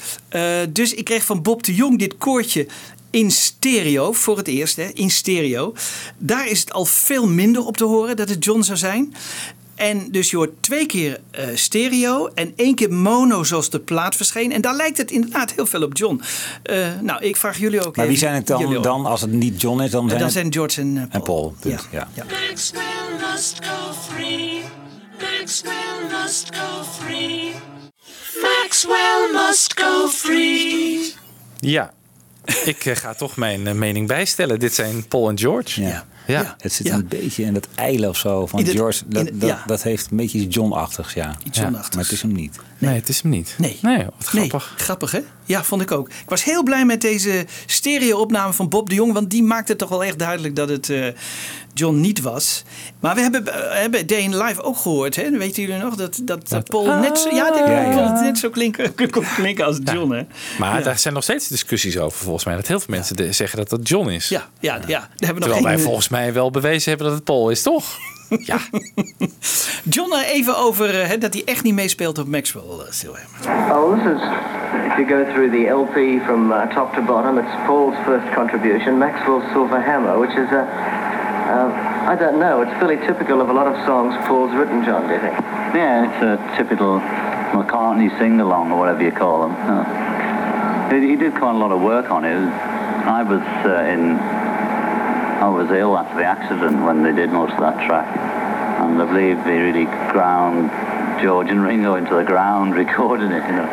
Dus 0.70 0.94
ik 0.94 1.06
kreeg 1.06 1.24
van 1.24 1.42
Bob 1.42 1.64
de 1.64 1.76
Jong 1.76 2.00
dit 2.00 2.18
koortje 2.18 2.68
in 3.10 3.32
stereo, 3.32 4.12
voor 4.12 4.38
het 4.38 4.48
eerst, 4.48 4.76
hè, 4.76 4.88
in 4.94 5.10
stereo. 5.10 5.74
Daar 6.18 6.48
is 6.48 6.60
het 6.60 6.74
al 6.74 6.86
veel 6.86 7.28
minder 7.28 7.66
op 7.66 7.78
te 7.78 7.84
horen 7.86 8.16
dat 8.16 8.30
het 8.30 8.44
John 8.46 8.62
zou 8.62 8.78
zijn. 8.78 9.14
En 9.76 10.12
dus 10.12 10.30
je 10.30 10.36
hoort 10.38 10.50
twee 10.64 10.86
keer 10.86 11.20
eh, 11.32 11.48
stereo 11.54 12.28
en 12.28 12.54
één 12.56 12.76
keer 12.76 12.94
mono 12.94 13.44
zoals 13.44 13.70
de 13.70 13.80
plaat 13.80 14.16
verscheen. 14.16 14.52
En 14.52 14.62
daar 14.62 14.76
lijkt 14.76 14.98
het 14.98 15.12
inderdaad 15.12 15.52
heel 15.52 15.66
veel 15.66 15.84
op 15.84 15.98
John. 15.98 16.22
Eh, 16.64 16.88
nou, 17.02 17.24
ik 17.24 17.36
vraag 17.36 17.58
jullie 17.58 17.86
ook 17.86 17.96
Maar 17.96 18.08
wie 18.08 18.18
zijn 18.18 18.34
het 18.34 18.48
dan, 18.48 18.82
dan 18.82 19.06
als 19.06 19.22
het 19.22 19.32
niet 19.32 19.62
John 19.62 19.82
is? 19.82 19.92
Dan 19.92 20.04
Eh, 20.04 20.08
zijn, 20.10 20.18
dan 20.20 20.28
het- 20.28 20.38
zijn 20.38 20.54
George 20.54 20.82
en, 20.82 20.98
eh, 20.98 21.16
en 21.16 21.22
Paul. 21.24 21.56
punt, 21.60 21.88
ja. 21.92 22.08
Maxwell 22.50 22.82
must 23.34 23.58
go 23.66 23.94
free. 24.14 24.62
Maxwell 25.20 26.22
must 26.24 26.50
go 26.56 26.84
free. 27.04 27.52
Maxwell 28.42 29.30
must 29.34 29.80
go 29.80 30.08
free. 30.08 31.14
Ja, 31.60 31.94
ik 32.66 32.86
eh, 32.86 32.96
ga 32.96 33.14
toch 33.14 33.36
mijn 33.36 33.68
eh, 33.68 33.74
mening 33.74 34.08
bijstellen. 34.08 34.60
Dit 34.60 34.74
zijn 34.74 35.08
Paul 35.08 35.30
en 35.30 35.40
George. 35.40 35.82
Ja. 35.82 36.06
Ja. 36.28 36.56
Het 36.60 36.74
zit 36.74 36.90
een 36.90 37.08
beetje 37.08 37.44
in 37.44 37.54
dat 37.54 37.68
eile 37.76 38.10
of 38.10 38.18
zo 38.18 38.48
van 38.48 38.66
George. 38.66 39.04
Dat, 39.08 39.28
in- 39.28 39.40
dat, 39.40 39.50
ja. 39.50 39.64
dat 39.66 39.84
heeft 39.84 40.12
een 40.12 40.18
beetje 40.18 40.40
iets 40.40 40.56
John-achtigs, 40.56 41.14
ja. 41.14 41.38
Iets 41.44 41.58
Ja, 41.58 41.64
John-achtigs. 41.64 41.96
Maar 41.96 42.04
het 42.04 42.14
is 42.14 42.22
hem 42.22 42.32
niet. 42.32 42.60
Nee, 42.78 42.96
het 42.96 43.10
is 43.10 43.22
hem 43.22 43.32
niet. 43.32 43.56
Nee. 43.58 43.78
Nee, 43.82 44.06
wat 44.18 44.28
grappig. 44.28 44.68
Nee, 44.70 44.78
grappig 44.86 45.12
hè? 45.12 45.20
Ja, 45.50 45.64
vond 45.64 45.82
ik 45.82 45.92
ook. 45.92 46.10
Ik 46.10 46.16
was 46.30 46.44
heel 46.44 46.64
blij 46.64 46.86
met 46.86 47.02
deze 47.02 47.46
stereo-opname 47.66 48.54
van 48.54 48.70
Bob 48.70 48.90
de 48.90 48.96
Jong. 48.96 49.14
Want 49.14 49.30
die 49.30 49.44
maakte 49.44 49.76
toch 49.76 49.90
wel 49.90 50.04
echt 50.04 50.20
duidelijk 50.20 50.56
dat 50.56 50.70
het 50.70 50.90
eh, 50.90 51.06
John 51.74 52.00
niet 52.00 52.22
was. 52.22 52.64
Maar 53.00 53.16
we 53.16 53.22
hebben, 53.22 53.48
eh, 53.72 53.82
hebben 53.82 54.08
Day 54.08 54.20
in 54.20 54.38
Live 54.38 54.62
ook 54.62 54.78
gehoord. 54.78 55.16
Hè? 55.16 55.30
Weten 55.38 55.64
jullie 55.64 55.78
nog 55.82 55.96
dat, 55.96 56.20
dat, 56.24 56.50
dat 56.50 56.64
Paul 56.70 57.00
net 57.00 57.18
zo, 57.20 57.30
ja, 57.36 58.22
net 58.22 58.38
zo 58.38 58.50
klinken, 58.50 58.96
kon 59.10 59.26
klinken 59.36 59.66
als 59.66 59.78
John. 59.84 60.12
Hè? 60.12 60.22
Maar 60.60 60.84
daar 60.84 61.00
zijn 61.00 61.14
nog 61.14 61.24
steeds 61.24 61.48
discussies 61.48 61.98
over 61.98 62.20
volgens 62.24 62.46
mij. 62.46 62.56
Dat 62.56 62.68
heel 62.68 62.80
veel 62.80 62.96
mensen 62.96 63.34
zeggen 63.34 63.58
dat 63.58 63.70
dat 63.70 63.88
John 63.88 64.10
is. 64.10 64.30
Ja, 64.30 64.50
ja, 64.60 64.74
ja. 64.76 65.00
Daar 65.00 65.10
hebben 65.20 65.28
we 65.28 65.34
nog 65.34 65.42
Terwijl 65.42 65.64
wij 65.64 65.74
geen- 65.76 65.84
volgens 65.84 66.10
mij 66.10 66.34
wel 66.34 66.52
bewezen 66.52 66.90
hebben 66.90 67.08
dat 67.08 67.16
het 67.16 67.26
Paul 67.26 67.50
is, 67.50 67.62
toch? 67.62 67.86
Ja. 68.30 68.58
John, 69.84 70.12
eh, 70.14 70.36
even 70.36 70.58
over 70.58 71.02
eh, 71.02 71.08
hè, 71.08 71.18
dat 71.18 71.34
hij 71.34 71.44
echt 71.46 71.64
niet 71.64 71.74
meespeelt 71.74 72.20
op 72.20 72.28
Maxwell 72.28 72.64
uh, 72.64 72.90
Silverhammer. 72.90 73.76
Oh, 73.76 73.94
this 73.94 74.04
is, 74.14 74.22
if 74.88 74.96
you 74.98 75.08
go 75.08 75.34
through 75.34 75.52
the 75.52 75.66
LP 75.70 76.26
from 76.26 76.52
uh, 76.52 76.68
top 76.76 76.94
to 76.94 77.02
bottom, 77.02 77.38
it's 77.38 77.56
Paul's 77.66 77.96
first 78.06 78.34
contribution, 78.34 78.98
Maxwell's 78.98 79.44
Silver 79.52 79.82
Hammer, 79.82 80.20
which 80.20 80.36
is 80.44 80.50
a, 80.52 80.64
uh, 81.54 82.14
I 82.14 82.16
don't 82.20 82.40
know, 82.40 82.62
it's 82.62 82.74
fairly 82.80 82.98
typical 83.08 83.42
of 83.42 83.50
a 83.50 83.54
lot 83.54 83.68
of 83.68 83.76
songs 83.86 84.16
Paul's 84.28 84.54
written, 84.54 84.84
John, 84.86 85.08
do 85.08 85.14
you 85.14 85.22
think? 85.22 85.36
Yeah, 85.74 86.06
it's 86.08 86.22
a 86.24 86.58
typical 86.58 87.00
McCartney 87.54 88.10
sing-along 88.20 88.72
or 88.72 88.78
whatever 88.80 89.04
you 89.04 89.12
call 89.12 89.48
them. 89.48 89.54
He, 90.92 91.10
he 91.10 91.16
did 91.16 91.34
quite 91.36 91.56
a 91.56 91.58
lot 91.58 91.72
of 91.72 91.82
work 91.82 92.10
on 92.12 92.26
it. 92.26 92.38
I 93.06 93.24
was 93.24 93.42
uh, 93.66 93.90
in, 93.94 94.18
I 95.40 95.48
was 95.48 95.72
ill 95.72 95.98
after 95.98 96.18
the 96.20 96.26
accident 96.26 96.84
when 96.84 97.02
they 97.02 97.16
did 97.16 97.32
most 97.32 97.54
of 97.54 97.62
that 97.62 97.80
track, 97.88 98.12
and 98.84 99.02
I 99.02 99.06
believe 99.06 99.40
they 99.46 99.58
really 99.58 99.86
ground 100.12 100.68
George 101.22 101.48
and 101.50 101.64
Ringo 101.64 101.96
into 101.96 102.14
the 102.14 102.26
ground 102.26 102.76
recording 102.84 103.32
it. 103.32 103.44
You 103.48 103.56
know. 103.56 103.70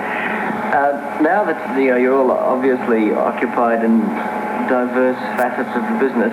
Uh, 0.70 1.18
now 1.22 1.42
that 1.42 1.58
you 1.78 1.90
know, 1.90 1.96
you're 1.96 2.14
all 2.14 2.30
obviously 2.30 3.12
occupied 3.12 3.82
in 3.82 3.98
diverse 4.70 5.18
facets 5.34 5.74
of 5.74 5.82
the 5.90 5.98
business, 5.98 6.30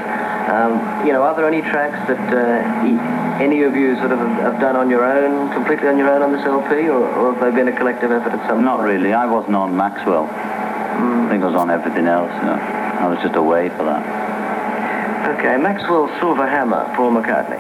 um, 0.54 0.78
you 1.06 1.14
know, 1.14 1.24
are 1.24 1.34
there 1.36 1.48
any 1.48 1.62
tracks 1.62 1.98
that 2.08 2.22
uh, 2.30 3.42
any 3.42 3.64
of 3.64 3.76
you 3.76 3.96
sort 3.98 4.12
of 4.12 4.20
have, 4.20 4.60
done 4.60 4.76
on 4.76 4.90
your 4.90 5.04
own, 5.04 5.52
completely 5.52 5.88
on 5.88 5.98
your 5.98 6.10
own 6.10 6.22
on 6.22 6.32
this 6.32 6.46
LP, 6.46 6.90
or, 6.90 7.10
or 7.10 7.34
have 7.34 7.42
they 7.42 7.50
been 7.50 7.74
a 7.74 7.78
collective 7.78 8.12
effort 8.12 8.34
at 8.34 8.48
some 8.48 8.64
Not 8.64 8.82
really. 8.82 9.14
I 9.14 9.26
wasn't 9.26 9.56
on 9.56 9.76
Maxwell. 9.76 10.30
I 10.30 11.28
think 11.30 11.44
I 11.44 11.48
was 11.48 11.56
on 11.56 11.72
everything 11.72 12.06
else. 12.06 12.32
You 12.38 12.54
know. 12.54 12.60
I 13.02 13.08
was 13.08 13.18
just 13.24 13.36
away 13.36 13.70
for 13.70 13.84
that. 13.86 14.23
Okay, 15.32 15.58
Maxwell's 15.62 16.10
Silver 16.20 16.50
Hammer, 16.58 16.86
Paul 16.96 17.12
McCartney. 17.12 17.58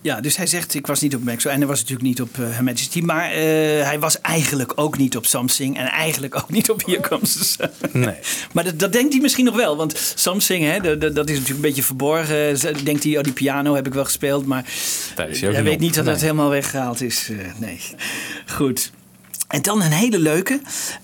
Ja, 0.00 0.20
dus 0.20 0.36
hij 0.36 0.46
zegt, 0.46 0.74
ik 0.74 0.86
was 0.86 1.00
niet 1.00 1.14
op 1.14 1.24
Maxwell 1.24 1.52
en 1.52 1.58
hij 1.58 1.68
was 1.68 1.78
natuurlijk 1.80 2.06
niet 2.08 2.20
op 2.20 2.36
uh, 2.40 2.46
Her 2.50 2.64
Majesty. 2.64 3.00
Maar 3.00 3.30
uh, 3.30 3.36
hij 3.82 3.96
was 4.00 4.20
eigenlijk 4.20 4.72
ook 4.74 4.98
niet 4.98 5.16
op 5.16 5.26
Something 5.26 5.78
en 5.78 5.86
eigenlijk 5.86 6.36
ook 6.36 6.50
niet 6.50 6.70
op 6.70 6.86
Here 6.86 7.00
Comes 7.00 7.32
the 7.32 7.44
Sun. 7.44 7.70
Nee. 7.92 8.14
maar 8.54 8.64
dat, 8.64 8.78
dat 8.78 8.92
denkt 8.92 9.12
hij 9.12 9.22
misschien 9.22 9.44
nog 9.44 9.56
wel, 9.56 9.76
want 9.76 10.12
Something, 10.14 10.64
hè, 10.64 10.98
dat, 10.98 11.14
dat 11.14 11.28
is 11.28 11.38
natuurlijk 11.38 11.48
een 11.48 11.60
beetje 11.60 11.82
verborgen. 11.82 12.84
Denkt 12.84 13.04
hij, 13.04 13.16
oh 13.16 13.22
die 13.22 13.32
piano 13.32 13.74
heb 13.74 13.86
ik 13.86 13.94
wel 13.94 14.04
gespeeld, 14.04 14.46
maar 14.46 14.64
hij 15.14 15.62
weet 15.62 15.80
niet 15.80 15.94
dat 15.94 16.04
Nee. 16.04 16.12
het 16.12 16.22
helemaal 16.22 16.50
weggehaald 16.50 17.00
is. 17.02 17.28
Uh, 17.30 17.38
nee, 17.56 17.80
goed. 18.46 18.90
En 19.54 19.62
dan 19.62 19.82
een 19.82 19.92
hele 19.92 20.18
leuke. 20.18 20.60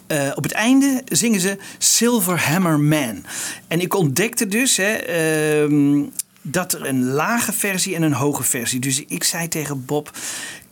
Uh, 0.09 0.33
op 0.35 0.43
het 0.43 0.53
einde 0.53 1.03
zingen 1.05 1.41
ze 1.41 1.57
Silver 1.79 2.41
Hammer 2.41 2.81
Man. 2.81 3.25
En 3.69 3.81
ik 3.81 3.95
ontdekte 3.95 4.47
dus 4.47 4.77
hè, 4.77 5.67
uh, 5.69 6.05
dat 6.43 6.73
er 6.73 6.87
een 6.87 7.05
lage 7.05 7.53
versie 7.53 7.95
en 7.95 8.03
een 8.03 8.13
hoge 8.13 8.43
versie. 8.43 8.81
Dus 8.81 9.05
ik 9.05 9.25
zei 9.25 9.49
tegen 9.49 9.85
Bob. 9.85 10.11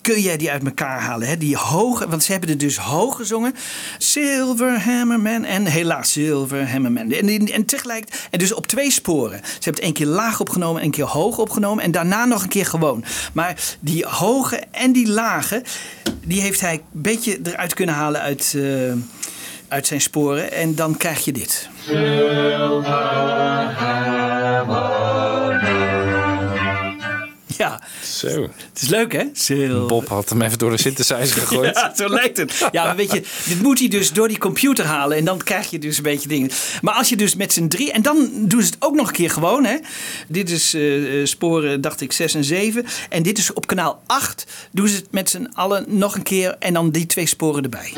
Kun 0.08 0.20
jij 0.20 0.36
die 0.36 0.50
uit 0.50 0.64
elkaar 0.64 1.00
halen? 1.00 1.28
Hè? 1.28 1.36
Die 1.36 1.56
hoge, 1.56 2.08
want 2.08 2.24
ze 2.24 2.32
hebben 2.32 2.50
er 2.50 2.58
dus 2.58 2.76
hoog 2.76 3.16
gezongen. 3.16 3.54
Silver 3.98 4.80
Hammer 4.80 5.20
Man. 5.20 5.44
En 5.44 5.66
helaas 5.66 6.12
Silver 6.12 6.70
Hammer 6.70 6.92
Man. 6.92 7.10
En, 7.10 7.46
en 7.46 7.64
tegelijk. 7.64 8.26
En 8.30 8.38
dus 8.38 8.52
op 8.52 8.66
twee 8.66 8.90
sporen. 8.90 9.40
Ze 9.44 9.52
hebben 9.52 9.74
het 9.74 9.80
één 9.80 9.92
keer 9.92 10.06
laag 10.06 10.40
opgenomen 10.40 10.80
en 10.80 10.86
een 10.86 10.92
keer 10.92 11.04
hoog 11.04 11.38
opgenomen. 11.38 11.84
En 11.84 11.90
daarna 11.90 12.24
nog 12.24 12.42
een 12.42 12.48
keer 12.48 12.66
gewoon. 12.66 13.04
Maar 13.32 13.76
die 13.80 14.06
hoge 14.06 14.62
en 14.70 14.92
die 14.92 15.08
lage. 15.08 15.62
Die 16.24 16.40
heeft 16.40 16.60
hij 16.60 16.74
een 16.74 16.82
beetje 16.92 17.38
eruit 17.42 17.74
kunnen 17.74 17.94
halen 17.94 18.20
uit, 18.20 18.52
uh, 18.56 18.92
uit 19.68 19.86
zijn 19.86 20.00
sporen. 20.00 20.52
En 20.52 20.74
dan 20.74 20.96
krijg 20.96 21.24
je 21.24 21.32
dit. 21.32 21.68
Ja. 27.56 27.80
Zo. 28.18 28.42
Het 28.72 28.82
is 28.82 28.88
leuk, 28.88 29.12
hè? 29.12 29.24
Bob 29.86 30.08
had 30.08 30.28
hem 30.28 30.42
even 30.42 30.58
door 30.58 30.70
de 30.70 30.76
synthesizer 30.76 31.40
gegooid. 31.42 31.76
Ja, 31.76 31.92
zo 31.96 32.08
lijkt 32.08 32.36
het. 32.36 32.68
Ja, 32.72 32.84
maar 32.84 32.96
weet 32.96 33.12
je, 33.12 33.22
dit 33.44 33.62
moet 33.62 33.78
hij 33.78 33.88
dus 33.88 34.12
door 34.12 34.28
die 34.28 34.38
computer 34.38 34.84
halen. 34.84 35.16
En 35.16 35.24
dan 35.24 35.38
krijg 35.38 35.70
je 35.70 35.78
dus 35.78 35.96
een 35.96 36.02
beetje 36.02 36.28
dingen. 36.28 36.50
Maar 36.82 36.94
als 36.94 37.08
je 37.08 37.16
dus 37.16 37.34
met 37.34 37.52
z'n 37.52 37.68
drie... 37.68 37.92
En 37.92 38.02
dan 38.02 38.30
doen 38.34 38.62
ze 38.62 38.66
het 38.66 38.76
ook 38.78 38.94
nog 38.94 39.06
een 39.06 39.14
keer 39.14 39.30
gewoon, 39.30 39.64
hè. 39.64 39.76
Dit 40.28 40.50
is 40.50 40.74
uh, 40.74 41.26
sporen, 41.26 41.80
dacht 41.80 42.00
ik, 42.00 42.12
6 42.12 42.34
en 42.34 42.44
7. 42.44 42.84
En 43.08 43.22
dit 43.22 43.38
is 43.38 43.52
op 43.52 43.66
kanaal 43.66 44.02
8. 44.06 44.46
Doen 44.72 44.88
ze 44.88 44.96
het 44.96 45.12
met 45.12 45.30
z'n 45.30 45.50
allen 45.54 45.84
nog 45.88 46.14
een 46.14 46.22
keer. 46.22 46.56
En 46.58 46.72
dan 46.72 46.90
die 46.90 47.06
twee 47.06 47.26
sporen 47.26 47.62
erbij. 47.62 47.92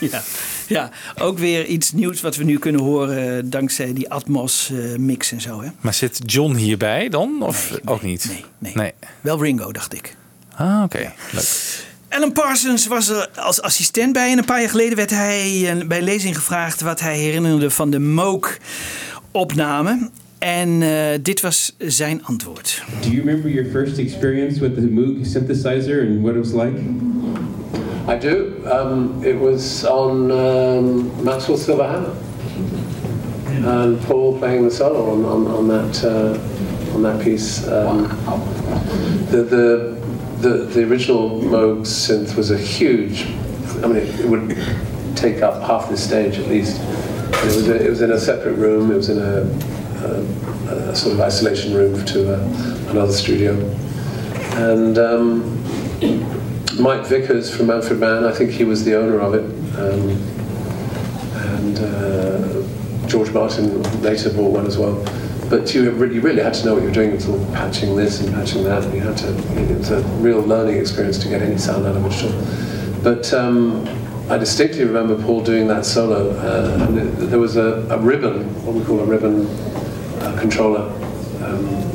Ja. 0.00 0.22
Ja, 0.78 0.90
ook 1.18 1.38
weer 1.38 1.66
iets 1.66 1.92
nieuws 1.92 2.20
wat 2.20 2.36
we 2.36 2.44
nu 2.44 2.58
kunnen 2.58 2.80
horen 2.80 3.50
dankzij 3.50 3.92
die 3.92 4.10
Atmos 4.10 4.70
uh, 4.72 4.96
mix 4.96 5.32
en 5.32 5.40
zo. 5.40 5.62
Hè? 5.62 5.68
Maar 5.80 5.94
zit 5.94 6.20
John 6.24 6.54
hierbij 6.54 7.08
dan? 7.08 7.42
Of 7.42 7.70
nee, 7.70 7.80
ook 7.84 8.02
niet? 8.02 8.26
Nee, 8.28 8.44
nee, 8.58 8.72
nee. 8.74 8.92
Wel 9.20 9.42
Ringo, 9.42 9.72
dacht 9.72 9.94
ik. 9.94 10.16
Ah, 10.54 10.82
oké. 10.84 10.96
Okay. 10.96 11.12
Leuk. 11.32 11.88
Alan 12.08 12.32
Parsons 12.32 12.86
was 12.86 13.08
er 13.08 13.28
als 13.34 13.62
assistent 13.62 14.12
bij. 14.12 14.30
En 14.30 14.38
een 14.38 14.44
paar 14.44 14.60
jaar 14.60 14.70
geleden 14.70 14.96
werd 14.96 15.10
hij 15.10 15.76
uh, 15.76 15.86
bij 15.86 16.02
lezing 16.02 16.36
gevraagd 16.36 16.80
wat 16.80 17.00
hij 17.00 17.18
herinnerde 17.18 17.70
van 17.70 17.90
de 17.90 17.98
Moog 17.98 18.56
opname. 19.30 20.10
En 20.38 20.68
uh, 20.68 21.06
dit 21.22 21.40
was 21.40 21.74
zijn 21.78 22.24
antwoord. 22.24 22.82
Do 23.00 23.08
you 23.08 23.18
remember 23.18 23.50
your 23.50 23.70
first 23.70 23.98
experience 23.98 24.60
with 24.60 24.74
the 24.74 24.80
Moog 24.80 25.26
synthesizer 25.26 26.06
and 26.06 26.20
what 26.22 26.34
it 26.34 26.50
was 26.50 26.64
like? 26.64 26.78
I 28.10 28.18
do. 28.18 28.60
Um, 28.66 29.22
it 29.24 29.38
was 29.38 29.84
on 29.84 30.32
um, 30.32 31.24
Maxwell 31.24 31.56
Silver 31.56 31.86
Hammer, 31.86 32.16
and 33.68 34.00
Paul 34.02 34.36
playing 34.36 34.64
the 34.64 34.70
solo 34.72 35.12
on, 35.12 35.24
on, 35.24 35.46
on 35.46 35.68
that 35.68 36.04
uh, 36.04 36.92
on 36.92 37.04
that 37.04 37.22
piece. 37.22 37.68
Um, 37.68 38.08
the, 39.30 39.44
the 39.44 40.00
the 40.40 40.64
the 40.64 40.90
original 40.90 41.40
Moog 41.40 41.82
synth 41.82 42.34
was 42.34 42.50
a 42.50 42.58
huge. 42.58 43.26
I 43.84 43.86
mean, 43.86 43.98
it, 43.98 44.18
it 44.18 44.28
would 44.28 44.58
take 45.16 45.42
up 45.42 45.62
half 45.62 45.88
the 45.88 45.96
stage 45.96 46.36
at 46.36 46.48
least. 46.48 46.80
It 46.80 47.44
was 47.44 47.68
a, 47.68 47.86
it 47.86 47.90
was 47.90 48.02
in 48.02 48.10
a 48.10 48.18
separate 48.18 48.54
room. 48.54 48.90
It 48.90 48.96
was 48.96 49.08
in 49.08 49.18
a, 49.18 49.42
a, 50.04 50.90
a 50.90 50.96
sort 50.96 51.14
of 51.14 51.20
isolation 51.20 51.74
room 51.74 52.04
to 52.06 52.34
uh, 52.34 52.90
another 52.90 53.12
studio, 53.12 53.54
and. 54.56 54.98
Um, 54.98 56.49
Mike 56.80 57.06
Vickers 57.06 57.54
from 57.54 57.66
Manfred 57.66 58.00
Mann, 58.00 58.24
I 58.24 58.32
think 58.32 58.50
he 58.50 58.64
was 58.64 58.84
the 58.84 58.96
owner 58.96 59.20
of 59.20 59.34
it. 59.34 59.44
Um, 59.78 60.10
and 61.52 61.78
uh, 61.78 63.06
George 63.06 63.30
Martin 63.32 63.82
later 64.02 64.32
bought 64.32 64.52
one 64.52 64.66
as 64.66 64.78
well. 64.78 65.04
But 65.50 65.74
you 65.74 65.90
really, 65.90 66.20
really 66.20 66.42
had 66.42 66.54
to 66.54 66.64
know 66.64 66.74
what 66.74 66.82
you 66.82 66.88
were 66.88 66.94
doing. 66.94 67.12
All 67.28 67.44
patching 67.52 67.96
this 67.96 68.20
and 68.20 68.32
patching 68.32 68.64
that. 68.64 68.84
And 68.84 68.94
you 68.94 69.00
had 69.00 69.16
to, 69.18 69.28
it 69.60 69.78
was 69.78 69.90
a 69.90 70.00
real 70.20 70.40
learning 70.40 70.78
experience 70.78 71.18
to 71.18 71.28
get 71.28 71.42
any 71.42 71.58
sound 71.58 71.86
out 71.86 71.96
of 71.96 72.06
it. 72.06 73.02
But 73.02 73.32
um, 73.34 73.86
I 74.30 74.38
distinctly 74.38 74.84
remember 74.84 75.20
Paul 75.22 75.42
doing 75.42 75.66
that 75.68 75.84
solo. 75.84 76.30
Uh, 76.30 76.86
there 77.26 77.38
was 77.38 77.56
a, 77.56 77.86
a, 77.90 77.98
ribbon, 77.98 78.44
what 78.64 78.74
we 78.74 78.84
call 78.84 79.00
a 79.00 79.04
ribbon 79.04 79.46
uh, 80.20 80.36
controller. 80.40 80.90
Um, 81.44 81.90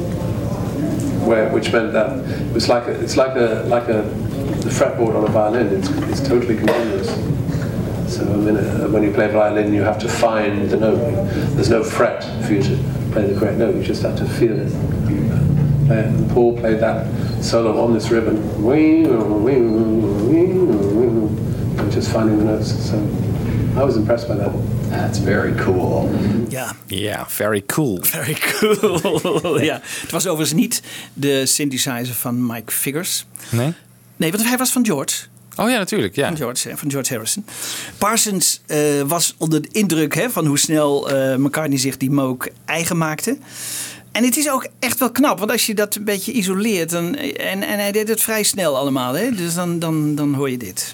where, 1.26 1.50
which 1.50 1.72
meant 1.72 1.92
that 1.94 2.20
it 2.20 2.54
was 2.54 2.70
like 2.70 2.86
a, 2.88 2.92
it's 3.02 3.18
like 3.18 3.36
a 3.36 3.64
like 3.68 3.88
a 3.88 4.04
the 4.66 4.72
fretboard 4.72 5.16
on 5.16 5.24
a 5.24 5.32
violin. 5.32 5.68
It's, 5.68 5.90
it's 6.10 6.28
totally 6.28 6.56
continuous. 6.58 7.08
So 8.12 8.24
I 8.24 8.36
mean, 8.36 8.58
uh, 8.58 8.88
when 8.88 9.04
you 9.04 9.12
play 9.12 9.32
violin, 9.32 9.74
you 9.74 9.84
have 9.84 10.00
to 10.00 10.10
find 10.10 10.70
the 10.70 10.78
note. 10.78 10.98
There's 11.56 11.70
no 11.70 11.84
fret 11.84 12.24
for 12.46 12.54
you 12.54 12.64
to 12.64 12.76
play 13.12 13.28
the 13.28 13.40
correct 13.40 13.58
note. 13.60 13.76
You 13.76 13.84
just 13.84 14.02
have 14.02 14.18
to 14.18 14.26
feel 14.26 14.60
it. 14.60 14.74
And 15.88 16.30
Paul 16.32 16.58
played 16.58 16.80
that 16.80 17.06
solo 17.44 17.80
on 17.80 17.94
this 17.94 18.10
ribbon, 18.10 18.38
and 21.78 21.92
just 21.92 22.12
finding 22.12 22.40
the 22.40 22.46
notes. 22.46 22.90
So 22.90 22.98
I 23.80 23.84
was 23.84 23.98
impressed 23.98 24.28
by 24.28 24.36
that. 24.36 24.52
That's 24.90 25.20
very 25.20 25.54
cool. 25.64 26.10
Ja. 26.50 26.72
Yeah, 26.88 27.26
very 27.28 27.62
cool. 27.62 28.00
Very 28.14 28.36
cool. 28.36 29.62
ja. 29.72 29.80
Het 30.02 30.12
was 30.12 30.28
overigens 30.28 30.60
niet 30.60 30.82
de 31.14 31.46
synthesizer 31.46 32.14
van 32.14 32.46
Mike 32.46 32.72
Figures. 32.72 33.26
Nee? 33.50 33.74
Nee, 34.16 34.32
want 34.32 34.44
hij 34.44 34.58
was 34.58 34.72
van 34.72 34.86
George. 34.86 35.26
Oh 35.58 35.70
ja, 35.70 35.78
natuurlijk. 35.78 36.16
Ja. 36.16 36.28
Van, 36.28 36.38
George, 36.38 36.78
van 36.78 36.92
George 36.92 37.14
Harrison. 37.14 37.46
Parsons 37.98 38.62
uh, 38.68 39.02
was 39.02 39.36
onder 39.38 39.62
de 39.62 39.70
indruk 39.72 40.16
hè, 40.16 40.30
van 40.30 40.46
hoe 40.46 40.60
snel 40.60 41.16
uh, 41.16 41.36
McCartney 41.36 41.78
zich 41.78 41.98
die 41.98 42.12
Moog 42.12 42.48
eigen 42.66 42.98
maakte. 42.98 43.38
En 44.12 44.24
het 44.24 44.38
is 44.38 44.50
ook 44.50 44.68
echt 44.80 45.00
wel 45.00 45.12
knap, 45.12 45.40
want 45.40 45.52
als 45.52 45.66
je 45.66 45.76
dat 45.76 45.96
een 45.96 46.04
beetje 46.04 46.32
isoleert. 46.32 46.90
Dan, 46.90 47.16
en, 47.16 47.64
en 47.64 47.80
hij 47.80 47.92
deed 47.92 48.08
het 48.08 48.22
vrij 48.22 48.44
snel 48.44 48.78
allemaal, 48.78 49.14
hè? 49.14 49.32
dus 49.32 49.54
dan, 49.54 49.80
dan, 49.80 50.16
dan 50.16 50.34
hoor 50.34 50.50
je 50.50 50.58
dit. 50.58 50.94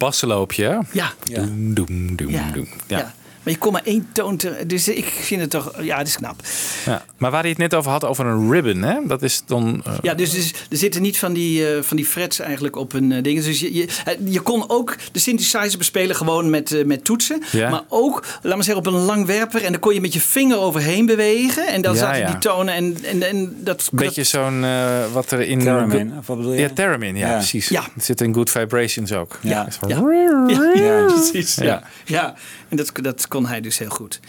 Bassenloopje. 0.00 0.64
hè? 0.64 0.78
Ja. 0.92 1.12
Doem, 1.24 1.74
doem, 1.74 2.16
doem, 2.16 2.30
Ja. 2.30 2.50
doem. 2.52 2.68
Ja. 2.86 2.98
Ja. 2.98 3.14
Maar 3.42 3.52
je 3.52 3.58
kon 3.58 3.72
maar 3.72 3.82
één 3.84 4.08
toon 4.12 4.36
te, 4.36 4.64
Dus 4.66 4.88
ik 4.88 5.04
vind 5.06 5.40
het 5.40 5.50
toch... 5.50 5.82
Ja, 5.82 5.98
het 5.98 6.06
is 6.08 6.16
knap. 6.16 6.42
Ja. 6.86 7.04
Maar 7.20 7.30
waar 7.30 7.40
hij 7.40 7.48
het 7.50 7.58
net 7.58 7.74
over 7.74 7.90
had, 7.90 8.04
over 8.04 8.26
een 8.26 8.50
ribbon, 8.52 8.82
hè? 8.82 8.94
dat 9.06 9.22
is 9.22 9.42
dan. 9.46 9.82
eh, 9.84 9.92
Ja, 10.02 10.14
dus, 10.14 10.30
dus 10.30 10.52
er 10.70 10.76
zitten 10.76 11.02
niet 11.02 11.18
van 11.18 11.32
die, 11.32 11.74
eh, 11.74 11.82
van 11.82 11.96
die 11.96 12.06
frets 12.06 12.38
eigenlijk 12.38 12.76
op 12.76 12.92
een 12.92 13.12
eh, 13.12 13.22
ding. 13.22 13.42
Dus 13.42 13.60
je, 13.60 13.74
je, 13.74 13.88
je 14.24 14.40
kon 14.40 14.64
ook 14.70 14.96
de 15.12 15.18
synthesizer 15.18 15.78
bespelen 15.78 16.16
gewoon 16.16 16.50
met, 16.50 16.82
met 16.86 17.04
toetsen. 17.04 17.42
Ja. 17.52 17.70
Maar 17.70 17.82
ook, 17.88 18.24
laat 18.42 18.54
maar 18.54 18.64
zeggen, 18.64 18.86
op 18.86 18.92
een 18.92 19.00
langwerper. 19.00 19.64
En 19.64 19.72
dan 19.72 19.80
kon 19.80 19.94
je 19.94 20.00
met 20.00 20.12
je 20.12 20.20
vinger 20.20 20.58
overheen 20.58 21.06
bewegen. 21.06 21.66
En 21.66 21.82
dan 21.82 21.94
Ja, 21.94 21.98
zaten 22.00 22.20
ja. 22.20 22.26
die 22.30 22.38
tonen. 22.38 22.74
En, 22.74 22.96
en, 23.04 23.22
en 23.28 23.56
dat, 23.64 23.88
Een 23.92 23.98
beetje 23.98 24.24
zo'n 24.24 24.64
eh, 24.64 25.12
wat 25.12 25.30
er 25.30 25.40
in. 25.40 25.58
Theremin, 25.58 26.12
of 26.18 26.26
wat 26.26 26.36
bedoel 26.36 26.52
je? 26.52 26.60
Ja, 26.60 26.68
Theremin, 26.74 27.16
ja, 27.16 27.28
Ja. 27.28 27.36
precies. 27.36 27.68
Ja. 27.68 27.82
Het 27.94 28.04
zit 28.04 28.20
in 28.20 28.34
Good 28.34 28.50
Vibrations 28.50 29.12
ook. 29.12 29.38
Ja. 29.42 29.68
Ja. 29.88 29.96
Ja, 29.96 30.72
Ja. 30.74 31.04
precies. 31.06 31.54
Ja. 31.54 31.64
Ja. 31.64 31.82
Ja. 32.04 32.34
en 32.68 32.76
dat, 32.76 32.92
dat 33.02 33.28
kon 33.28 33.46
hij 33.46 33.60
dus 33.60 33.78
heel 33.78 33.88
goed. 33.88 34.20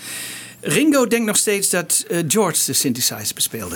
Ringo 0.63 1.07
denkt 1.07 1.25
nog 1.25 1.37
steeds 1.37 1.69
dat 1.69 2.05
eh, 2.07 2.17
George 2.27 2.65
de 2.65 2.73
synthesizer 2.73 3.35
bespeelde. 3.35 3.75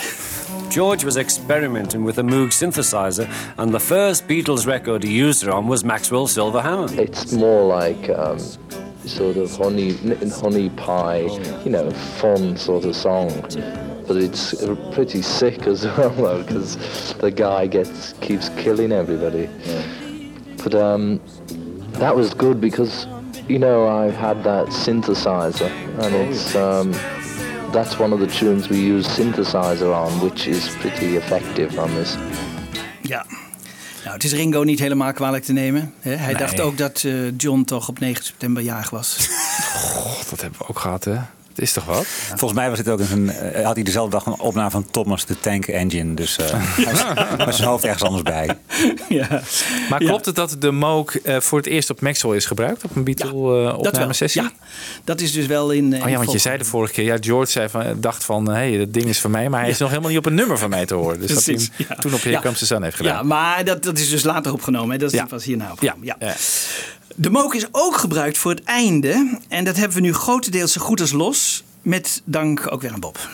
George 0.70 1.06
was 1.06 1.16
experimenting 1.16 2.06
with 2.06 2.18
a 2.18 2.22
Moog 2.22 2.54
synthesizer, 2.54 3.28
and 3.56 3.72
the 3.72 3.80
first 3.80 4.24
Beatles 4.28 4.66
record 4.66 5.04
he 5.04 5.24
used 5.24 5.44
it 5.44 5.50
on 5.50 5.68
was 5.68 5.84
Maxwell's 5.84 6.34
Silver 6.34 6.62
Hammer. 6.62 7.02
It's 7.02 7.32
more 7.32 7.80
like 7.82 8.10
um, 8.10 8.40
sort 9.06 9.38
of 9.38 9.58
honey, 9.58 9.96
honey 10.42 10.70
pie, 10.70 11.28
you 11.64 11.72
know, 11.72 11.92
fun 12.20 12.58
sort 12.58 12.86
of 12.86 12.96
song. 12.96 13.32
But 14.08 14.18
it's 14.18 14.54
pretty 14.94 15.22
sick 15.22 15.68
as 15.68 15.86
well, 15.98 16.10
though, 16.16 16.44
because 16.44 16.78
the 17.20 17.32
guy 17.32 17.68
gets 17.68 18.14
keeps 18.20 18.50
killing 18.50 18.92
everybody. 18.92 19.50
But 20.64 20.76
um, 20.76 21.20
that 22.00 22.16
was 22.16 22.34
good 22.36 22.60
because, 22.60 23.08
you 23.48 23.60
know, 23.60 23.88
I 24.08 24.12
had 24.12 24.44
that 24.44 24.68
synthesizer, 24.74 25.70
and 26.00 26.14
it's 26.16 26.56
um, 26.56 26.92
that's 27.72 27.98
one 28.00 28.14
of 28.14 28.20
the 28.20 28.38
tunes 28.38 28.68
we 28.68 28.78
use 28.78 29.08
synthesizer 29.20 29.94
on, 30.06 30.20
which 30.20 30.48
is 30.48 30.70
pretty 30.80 31.16
effective 31.18 31.82
on 31.82 31.90
this. 31.96 32.16
Ja. 33.02 33.26
Nou, 34.04 34.18
het 34.18 34.24
is 34.26 34.34
Ringo 34.34 34.64
niet 34.64 34.80
helemaal 34.80 35.14
kwalijk 35.14 35.44
te 35.44 35.54
nemen. 35.54 35.94
Hè? 36.00 36.12
Hij 36.16 36.26
Nee. 36.32 36.36
dacht 36.42 36.62
ook 36.62 36.78
dat 36.78 37.04
eh, 37.06 37.38
John 37.38 37.64
toch 37.64 37.88
op 37.90 38.00
9 38.00 38.24
september 38.26 38.64
jarig 38.64 38.90
was. 38.90 39.28
God, 39.96 40.30
dat 40.30 40.42
hebben 40.42 40.60
we 40.60 40.68
ook 40.68 40.80
gehad, 40.80 41.04
hè? 41.04 41.16
Het 41.56 41.64
is 41.64 41.74
toch 41.74 41.86
wat? 41.86 42.06
Volgens 42.28 42.54
mij 42.54 42.70
was 42.70 42.78
het 42.78 42.90
ook 42.90 43.00
een, 43.00 43.30
eh, 43.30 43.66
had 43.66 43.76
hij 43.76 43.84
dezelfde 43.84 44.12
dag 44.12 44.26
een 44.26 44.40
opname 44.40 44.70
van 44.70 44.86
Thomas 44.92 45.26
de 45.26 45.40
Tank 45.40 45.66
Engine. 45.68 46.14
Dus 46.14 46.38
eh 46.38 46.46
hij 46.52 46.94
was 47.38 47.46
met 47.46 47.56
zijn 47.56 47.68
hoofd 47.68 47.84
ergens 47.84 48.04
anders 48.04 48.24
bij. 48.24 48.50
ja. 49.10 49.42
Maar 49.90 50.00
klopt 50.00 50.26
het 50.26 50.36
dat 50.36 50.56
de 50.60 50.72
Moog 50.72 51.18
eh, 51.22 51.40
voor 51.40 51.58
het 51.58 51.68
eerst 51.68 51.90
op 51.90 52.02
Maxwell 52.02 52.36
is 52.36 52.46
gebruikt? 52.46 52.84
Op 52.84 52.96
een 52.96 53.04
Beatle 53.04 53.30
eh 53.30 53.64
Dat 53.64 53.72
wel. 53.72 53.76
opnamesessie? 53.76 54.42
Ja, 54.42 54.52
dat 55.04 55.22
is 55.22 55.32
dus 55.32 55.46
wel 55.46 55.72
in. 55.72 56.04
Oh 56.04 56.10
ja, 56.10 56.18
want 56.18 56.32
je 56.32 56.38
zei 56.38 56.58
de 56.58 56.66
vorige 56.66 56.94
keer, 56.94 57.04
ja, 57.06 57.18
George 57.20 57.52
zei 57.52 57.70
van, 57.70 57.84
dacht 57.98 58.24
van, 58.24 58.48
hé, 58.50 58.54
hey, 58.54 58.78
dat 58.78 58.94
ding 58.94 59.06
is 59.06 59.20
van 59.20 59.32
mij, 59.32 59.50
maar 59.50 59.62
hij 59.62 59.70
is 59.70 59.78
nog 59.78 59.90
helemaal 59.90 60.10
niet 60.10 60.20
op 60.20 60.26
een 60.26 60.36
nummer 60.36 60.58
van 60.58 60.70
mij 60.70 60.86
te 60.86 60.94
horen. 60.94 61.20
Dus 61.20 61.34
dat 61.34 61.46
hij 61.46 61.54
hem 61.56 61.86
ja. 61.90 61.96
toen 61.96 62.14
op 62.14 62.20
Here 62.22 62.36
Ja. 62.36 62.42
Comes 62.42 62.60
the 62.60 62.66
Sun 62.66 62.84
heeft 62.84 62.96
gedaan. 62.96 63.16
Ja, 63.16 63.24
maar 63.24 63.64
dat, 63.66 63.84
dat 63.84 63.98
is 63.98 64.10
dus 64.10 64.24
later 64.24 64.52
opgenomen. 64.54 64.92
Hè? 64.92 64.98
Dat 64.98 65.14
is 65.14 65.20
Ja. 65.20 65.26
was 65.30 65.44
hierna 65.44 65.66
ja. 65.66 65.72
opgenomen. 65.72 66.06
Ja. 66.20 66.34
De 67.16 67.30
mook 67.30 67.56
is 67.56 67.68
ook 67.72 67.98
gebruikt 67.98 68.38
voor 68.38 68.52
het 68.52 68.64
einde. 68.64 69.40
En 69.48 69.64
dat 69.64 69.76
hebben 69.76 69.96
we 69.98 70.04
nu 70.04 70.14
grotendeels 70.14 70.72
zo 70.72 70.82
goed 70.82 71.02
als 71.02 71.12
los. 71.12 71.64
Met 71.82 72.22
dank 72.26 72.72
ook 72.72 72.82
weer 72.82 72.92
aan 72.92 73.00
Bob. 73.00 73.30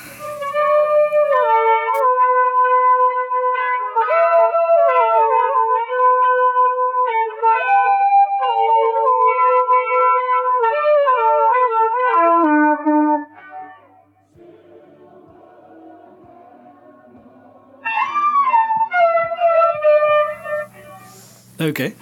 Hè? 21.82 21.94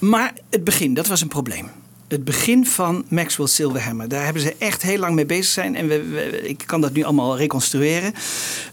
Maar 0.00 0.32
het 0.50 0.64
begin, 0.64 0.94
dat 0.94 1.06
was 1.06 1.20
een 1.20 1.28
probleem. 1.28 1.70
Het 2.08 2.24
begin 2.24 2.66
van 2.66 3.04
Maxwell 3.08 3.46
Silverhammer. 3.46 4.08
Daar 4.08 4.24
hebben 4.24 4.42
ze 4.42 4.54
echt 4.58 4.82
heel 4.82 4.98
lang 4.98 5.14
mee 5.14 5.26
bezig 5.26 5.52
zijn. 5.52 5.76
En 5.76 5.88
we, 5.88 6.40
ik 6.42 6.62
kan 6.66 6.80
dat 6.80 6.92
nu 6.92 7.02
allemaal 7.02 7.36
reconstrueren. 7.36 8.12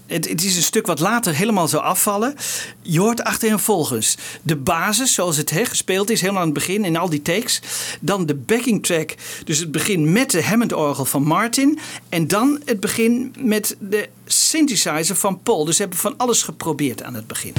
Het, 0.06 0.30
het 0.30 0.44
is 0.44 0.56
een 0.56 0.62
stuk 0.62 0.86
wat 0.88 1.00
later 1.00 1.36
helemaal 1.36 1.68
zou 1.68 1.84
afvallen. 1.84 2.36
Je 2.82 3.00
hoort 3.00 3.24
achtereenvolgens 3.24 4.18
de 4.42 4.56
basis, 4.56 5.14
zoals 5.14 5.38
het 5.38 5.52
gespeeld 5.52 6.10
is, 6.10 6.22
helemaal 6.22 6.42
aan 6.42 6.48
het 6.48 6.58
begin 6.58 6.86
in 6.86 6.98
al 6.98 7.10
die 7.10 7.22
takes. 7.22 7.62
Dan 8.00 8.26
de 8.26 8.36
backing 8.36 8.86
track, 8.86 9.16
dus 9.46 9.60
het 9.60 9.72
begin 9.72 10.12
met 10.12 10.32
de 10.32 10.44
Hammond-orgel 10.44 11.06
van 11.06 11.24
Martin. 11.24 11.80
En 12.10 12.28
dan 12.28 12.62
het 12.66 12.80
begin 12.80 13.36
met 13.40 13.76
de 13.80 14.10
synthesizer 14.26 15.16
van 15.16 15.42
Paul. 15.44 15.66
Dus 15.66 15.76
ze 15.76 15.82
hebben 15.82 16.00
van 16.00 16.18
alles 16.18 16.44
geprobeerd 16.44 17.04
aan 17.04 17.14
het 17.14 17.28
begin. 17.28 17.54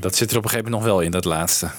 Dat 0.00 0.16
zit 0.16 0.30
er 0.30 0.36
op 0.36 0.44
een 0.44 0.50
gegeven 0.50 0.70
moment 0.70 0.88
nog 0.88 0.92
wel 0.94 1.04
in, 1.04 1.10
dat 1.10 1.24
laatste. 1.24 1.70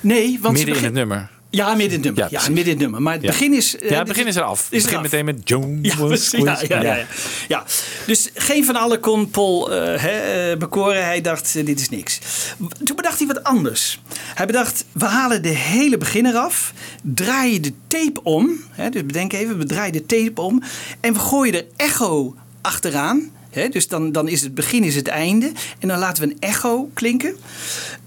Nee, 0.00 0.38
want 0.40 0.54
Midden 0.56 0.60
in 0.60 0.66
begin- 0.72 0.84
het 0.84 0.94
nummer. 0.94 1.30
Ja, 1.50 1.74
midden 1.74 1.86
in 1.86 1.92
het 1.92 2.02
nummer. 2.16 2.32
Ja, 2.32 2.40
midden 2.48 2.64
in 2.64 2.70
het 2.70 2.78
nummer. 2.78 3.02
Maar 3.02 3.12
het 3.12 3.22
Ja. 3.22 3.28
begin 3.28 3.54
is... 3.54 3.76
eh, 3.76 3.90
Ja, 3.90 3.98
het 3.98 4.08
begin 4.08 4.26
is 4.26 4.36
eraf. 4.36 4.60
Het 4.60 4.70
begint 4.70 4.90
eraf. 4.90 5.02
meteen 5.02 5.24
met 5.24 5.48
Joan 5.48 5.78
Ja, 5.82 5.96
was. 5.96 6.30
Ja, 6.30 6.58
ja, 6.82 7.06
ja. 7.48 7.64
Dus 8.06 8.28
geen 8.34 8.64
van 8.64 8.76
allen 8.76 9.00
kon 9.00 9.30
Paul 9.30 9.72
eh, 9.72 10.50
eh, 10.52 10.58
bekoren. 10.58 11.04
Hij 11.04 11.20
dacht, 11.20 11.52
dit 11.66 11.80
is 11.80 11.88
niks. 11.88 12.18
Toen 12.84 12.96
bedacht 12.96 13.18
hij 13.18 13.26
wat 13.26 13.44
anders. 13.44 14.00
Hij 14.34 14.46
bedacht, 14.46 14.84
we 14.92 15.04
halen 15.04 15.42
de 15.42 15.48
hele 15.48 15.98
begin 15.98 16.26
eraf. 16.26 16.72
Draaien 17.02 17.62
de 17.62 17.72
tape 17.86 18.22
om. 18.22 18.50
Dus 18.90 19.06
bedenk 19.06 19.32
even, 19.32 19.58
we 19.58 19.64
draaien 19.66 19.92
de 19.92 20.06
tape 20.06 20.40
om. 20.40 20.62
En 21.00 21.12
we 21.12 21.18
gooien 21.18 21.54
er 21.54 21.64
echo 21.76 22.34
achteraan. 22.60 23.30
Dus 23.54 23.88
dan, 23.88 24.12
dan 24.12 24.28
is 24.28 24.40
het 24.40 24.54
begin 24.54 24.84
is 24.84 24.94
het 24.94 25.08
einde. 25.08 25.52
En 25.78 25.88
dan 25.88 25.98
laten 25.98 26.22
we 26.22 26.30
een 26.30 26.40
echo 26.40 26.90
klinken. 26.94 27.36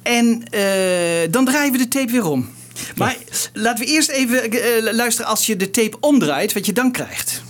En 0.01 0.43
eh, 0.49 1.31
dan 1.31 1.45
draaien 1.45 1.71
we 1.71 1.77
de 1.77 1.87
tape 1.87 2.11
weer 2.11 2.25
om. 2.25 2.49
Maar 2.95 3.17
laten 3.53 3.85
we 3.85 3.91
eerst 3.91 4.09
even 4.09 4.51
eh, 4.51 4.93
luisteren 4.93 5.29
als 5.29 5.45
je 5.45 5.55
de 5.55 5.69
tape 5.69 5.97
omdraait, 5.99 6.53
wat 6.53 6.65
je 6.65 6.73
dan 6.73 6.91
krijgt. 6.91 7.41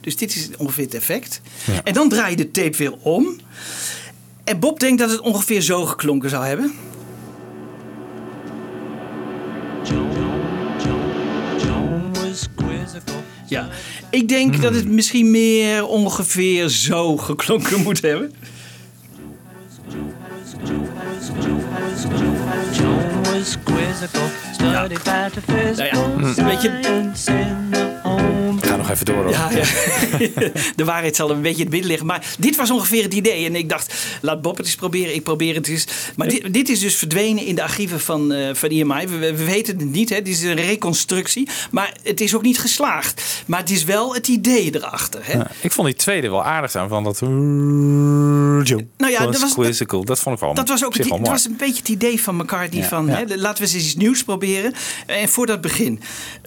Dus 0.00 0.16
dit 0.16 0.34
is 0.34 0.50
ongeveer 0.56 0.84
het 0.84 0.94
effect. 0.94 1.40
En 1.84 1.94
dan 1.94 2.08
draai 2.08 2.30
je 2.30 2.36
de 2.36 2.50
tape 2.50 2.76
weer 2.76 2.94
om. 3.02 3.40
En 4.44 4.58
Bob 4.58 4.80
denkt 4.80 4.98
dat 4.98 5.10
het 5.10 5.20
ongeveer 5.20 5.60
zo 5.60 5.86
geklonken 5.86 6.30
zou 6.30 6.46
hebben. 6.46 6.74
Ja, 13.48 13.68
ik 14.10 14.28
denk 14.28 14.62
dat 14.62 14.74
het 14.74 14.88
misschien 14.88 15.30
meer 15.30 15.86
ongeveer 15.86 16.68
zo 16.68 17.16
geklonken 17.16 17.82
moet 17.82 18.02
hebben. 18.02 18.32
Nou 24.58 24.72
ja, 24.72 24.88
weet 26.44 26.62
je, 26.62 26.70
Ga 28.60 28.67
nog 28.88 28.96
even 29.00 29.06
door. 29.06 29.22
hoor. 29.22 29.30
Ja, 29.30 29.50
ja. 29.50 29.64
de 30.76 30.84
waarheid 30.84 31.16
zal 31.16 31.30
een 31.30 31.42
beetje 31.42 31.56
in 31.56 31.62
het 31.62 31.70
midden 31.70 31.88
liggen. 31.88 32.06
Maar 32.06 32.34
dit 32.38 32.56
was 32.56 32.70
ongeveer 32.70 33.02
het 33.02 33.14
idee. 33.14 33.44
En 33.46 33.54
ik 33.56 33.68
dacht, 33.68 33.94
laat 34.20 34.42
Bob 34.42 34.56
het 34.56 34.66
eens 34.66 34.74
proberen. 34.74 35.14
Ik 35.14 35.22
probeer 35.22 35.54
het 35.54 35.68
eens. 35.68 35.86
Maar 36.16 36.28
dit, 36.28 36.52
dit 36.52 36.68
is 36.68 36.80
dus 36.80 36.96
verdwenen 36.96 37.44
in 37.46 37.54
de 37.54 37.62
archieven 37.62 38.00
van, 38.00 38.32
eh 38.32 38.54
van 38.54 38.68
EMI. 38.68 39.06
We, 39.06 39.16
we 39.18 39.44
weten 39.44 39.78
het 39.78 39.90
niet. 39.92 40.08
Hè. 40.08 40.14
Het 40.16 40.28
is 40.28 40.42
een 40.42 40.54
reconstructie. 40.54 41.48
Maar 41.70 41.96
het 42.02 42.20
is 42.20 42.34
ook 42.34 42.42
niet 42.42 42.58
geslaagd. 42.58 43.42
Maar 43.46 43.60
het 43.60 43.70
is 43.70 43.84
wel 43.84 44.14
het 44.14 44.28
idee 44.28 44.74
erachter. 44.74 45.20
Hè. 45.26 45.32
Ja, 45.32 45.50
ik 45.60 45.72
vond 45.72 45.86
die 45.86 45.96
tweede 45.96 46.30
wel 46.30 46.44
aardig 46.44 46.70
zijn. 46.70 46.88
Van 46.88 47.04
dat... 47.04 47.20
Nou 47.20 49.12
ja, 49.12 49.16
Gewoon 49.16 49.32
dat 49.32 49.40
was- 49.40 49.52
quizzical. 49.54 50.04
Dat 50.04 50.18
vond 50.20 50.34
ik 50.34 50.40
wel 50.40 50.54
Dat 50.54 50.68
was 50.68 50.84
ook 50.84 50.96
het, 50.96 51.08
dat 51.08 51.18
was 51.28 51.44
een 51.44 51.56
beetje 51.56 51.76
het 51.78 51.88
idee 51.88 52.20
van 52.22 52.36
McCartney 52.36 52.82
Ja. 52.82 52.88
van 52.88 53.06
Ja. 53.06 53.12
Hè, 53.26 53.36
laten 53.36 53.64
we 53.64 53.72
eens 53.74 53.84
iets 53.84 53.94
nieuws 53.96 54.24
proberen. 54.24 54.72
En 55.06 55.28
voor 55.28 55.46
dat 55.46 55.60
begin. 55.60 56.00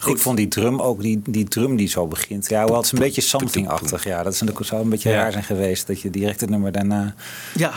Ik 0.06 0.18
vond 0.18 0.38
die 0.38 0.48
drum 0.48 0.82
ook, 0.82 1.02
die, 1.02 1.22
die 1.26 1.46
drum 1.48 1.76
die 1.76 1.88
zo 1.88 2.08
begint. 2.08 2.30
Ja, 2.39 2.65
wel, 2.65 2.75
het 2.75 2.86
is 2.86 2.91
een 2.91 2.99
beetje 2.99 3.21
something-achtig. 3.21 4.03
Ja, 4.03 4.23
dat 4.23 4.34
is 4.34 4.41
een, 4.41 4.49
zou 4.59 4.82
een 4.82 4.89
beetje 4.89 5.09
Ja. 5.09 5.15
raar 5.15 5.32
zijn 5.32 5.43
geweest. 5.43 5.88
Dat 5.88 6.01
je 6.01 6.09
direct 6.09 6.41
het 6.41 6.49
nummer 6.49 6.71
daarna... 6.71 7.15
Ja, 7.55 7.71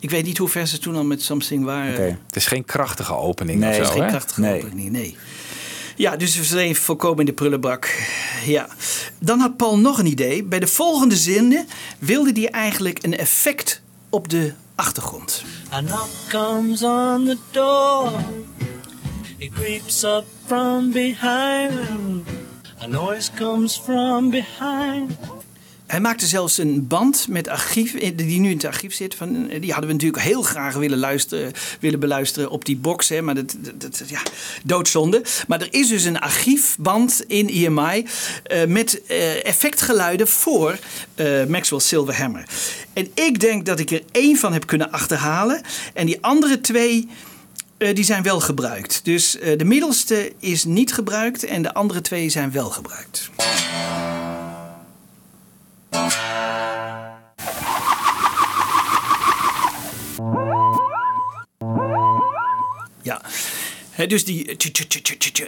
ik 0.00 0.10
weet 0.10 0.24
niet 0.24 0.38
hoe 0.38 0.48
ver 0.48 0.66
ze 0.66 0.78
toen 0.78 0.96
al 0.96 1.04
met 1.04 1.22
Something 1.22 1.64
waren. 1.64 1.92
Oké. 1.92 2.18
Het 2.26 2.36
is 2.36 2.46
geen 2.46 2.64
krachtige 2.64 3.14
opening 3.16 3.58
Nee, 3.60 3.70
of 3.70 3.76
het 3.76 3.86
is 3.86 3.92
geen 3.92 4.02
hè? 4.02 4.08
Krachtige 4.08 4.40
Nee. 4.40 4.64
opening, 4.64 4.90
nee. 4.90 5.16
Ja, 5.96 6.16
dus 6.16 6.36
we 6.36 6.44
zijn 6.44 6.76
volkomen 6.76 7.18
in 7.18 7.26
de 7.26 7.32
prullenbak. 7.32 8.06
Ja. 8.46 8.68
Dan 9.18 9.38
had 9.40 9.56
Paul 9.56 9.78
nog 9.78 9.98
een 9.98 10.06
idee. 10.06 10.44
Bij 10.44 10.58
de 10.60 10.66
volgende 10.66 11.16
zinnen 11.16 11.66
wilde 11.98 12.30
hij 12.40 12.50
eigenlijk 12.50 12.98
een 13.02 13.16
effect 13.18 13.80
op 14.08 14.28
de 14.28 14.52
achtergrond. 14.74 15.44
A 15.72 15.80
knock 15.80 16.08
comes 16.28 16.82
on 16.82 17.24
the 17.24 17.36
door. 17.50 18.12
It 19.36 19.52
creeps 19.52 20.02
up 20.02 20.24
from 20.46 20.92
behind. 20.92 22.26
A 22.82 22.86
noise 22.86 23.30
comes 23.36 23.76
from 23.76 24.30
behind. 24.30 25.10
Hij 25.86 26.00
maakte 26.00 26.26
zelfs 26.26 26.58
een 26.58 26.86
band 26.86 27.26
met 27.28 27.48
archief, 27.48 27.94
eh, 27.94 28.16
die 28.16 28.40
nu 28.40 28.50
in 28.50 28.56
het 28.56 28.64
archief 28.64 28.94
zit. 28.94 29.14
Van, 29.14 29.50
eh, 29.50 29.60
die 29.60 29.70
hadden 29.70 29.86
we 29.86 29.92
natuurlijk 29.92 30.22
heel 30.22 30.42
graag 30.42 30.74
willen, 30.74 30.98
luisteren, 30.98 31.52
willen 31.80 32.00
beluisteren 32.00 32.50
op 32.50 32.64
die 32.64 32.76
box. 32.76 33.08
Hè, 33.08 33.22
maar 33.22 33.34
dat, 33.34 33.56
dat, 33.74 34.02
ja, 34.06 34.22
doodzonde. 34.64 35.22
Maar 35.46 35.60
er 35.60 35.68
is 35.70 35.88
dus 35.88 36.04
een 36.04 36.18
archiefband 36.18 37.24
in 37.26 37.48
EMI 37.48 38.06
eh, 38.42 38.64
met 38.64 39.02
effectgeluiden 39.42 40.28
voor 40.28 40.78
eh, 41.14 41.44
Maxwell 41.44 41.80
Silverhammer. 41.80 42.44
En 42.92 43.10
ik 43.14 43.40
denk 43.40 43.66
dat 43.66 43.78
ik 43.78 43.90
er 43.90 44.02
één 44.12 44.36
van 44.36 44.52
heb 44.52 44.66
kunnen 44.66 44.92
achterhalen. 44.92 45.60
En 45.94 46.06
die 46.06 46.18
andere 46.20 46.60
twee... 46.60 47.08
eh, 47.78 47.94
die 47.94 48.04
zijn 48.04 48.22
wel 48.22 48.40
gebruikt. 48.40 49.00
Dus 49.04 49.38
eh, 49.38 49.58
de 49.58 49.64
middelste 49.64 50.32
is 50.38 50.64
niet 50.64 50.92
gebruikt 50.92 51.44
en 51.44 51.62
de 51.62 51.74
andere 51.74 52.00
twee 52.00 52.28
zijn 52.28 52.52
wel 52.52 52.70
gebruikt. 52.70 53.30
Dus 64.06 64.24
die, 64.24 64.56
tju, 64.56 64.70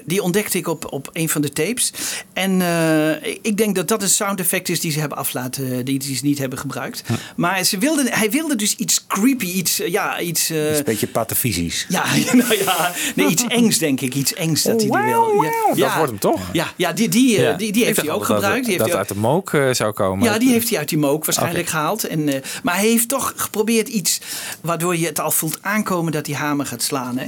die 0.05 0.22
ontdekte 0.22 0.59
ik 0.59 0.68
op, 0.68 0.92
op 0.92 1.11
een 1.12 1.28
van 1.28 1.40
de 1.42 1.48
tapes. 1.53 1.92
En 2.32 2.62
eh, 2.62 3.34
ik 3.42 3.57
denk 3.57 3.74
dat 3.74 3.88
dat 3.88 4.03
een 4.03 4.09
sound 4.09 4.40
effect 4.40 4.68
is 4.68 4.80
die 4.80 4.92
ze 4.92 5.01
hebben 5.01 5.18
aflaten, 5.18 5.84
die, 5.84 5.98
die 5.98 6.16
ze 6.16 6.24
niet 6.24 6.38
hebben 6.38 6.59
gebruikt. 6.59 7.03
Maar 7.36 7.64
ze 7.64 7.78
wilden, 7.78 8.07
hij 8.12 8.30
wilde 8.30 8.57
dus 8.57 8.74
iets 8.76 9.05
creepy, 9.07 9.46
iets, 9.46 9.80
eh, 9.80 9.88
ja, 9.90 10.20
iets... 10.20 10.51
eh, 10.51 10.76
een 10.76 10.84
beetje 10.84 11.07
patafysisch. 11.07 11.86
ja, 11.88 12.05
nou 12.32 12.57
ja, 12.64 12.92
nee, 13.14 13.26
iets 13.26 13.44
engs 13.46 13.78
denk 13.78 14.01
ik. 14.01 14.14
Iets 14.14 14.34
engs 14.34 14.62
dat 14.62 14.80
hij 14.82 14.90
die 14.90 15.11
wil. 15.11 15.42
Ja, 15.74 15.86
Dat 15.86 15.94
wordt 15.96 16.11
hem 16.11 16.18
toch? 16.20 16.40
Ja, 16.53 16.72
ja 16.76 16.92
die, 16.92 17.09
die, 17.09 17.36
eh, 17.36 17.42
Ja. 17.42 17.53
die, 17.53 17.72
die 17.72 17.84
heeft 17.84 18.01
hij 18.01 18.11
ook 18.11 18.16
dacht 18.18 18.28
dat- 18.30 18.36
gebruikt. 18.40 18.66
Die 18.66 18.76
Dat, 18.78 18.86
heeft 18.86 18.98
dat 18.98 19.09
uit 19.09 19.16
de 19.16 19.22
mook 19.28 19.53
eh, 19.53 19.68
zou 19.72 19.92
komen. 19.92 20.24
ja, 20.24 20.38
die 20.38 20.51
heeft 20.51 20.68
hij 20.68 20.78
uit 20.78 20.88
die 20.88 20.98
mook 20.98 21.24
waarschijnlijk 21.24 21.68
gehaald. 21.68 22.05
En, 22.05 22.28
eh, 22.28 22.40
maar 22.62 22.74
hij 22.76 22.86
heeft 22.88 23.09
toch 23.09 23.32
geprobeerd 23.36 23.88
iets 23.88 24.18
waardoor 24.61 24.96
je 24.96 25.07
het 25.07 25.20
al 25.20 25.30
voelt 25.30 25.59
aankomen 25.61 26.12
dat 26.12 26.24
die 26.24 26.34
hamer 26.36 26.66
gaat 26.66 26.82
slaan. 26.82 27.18
Hè? 27.18 27.26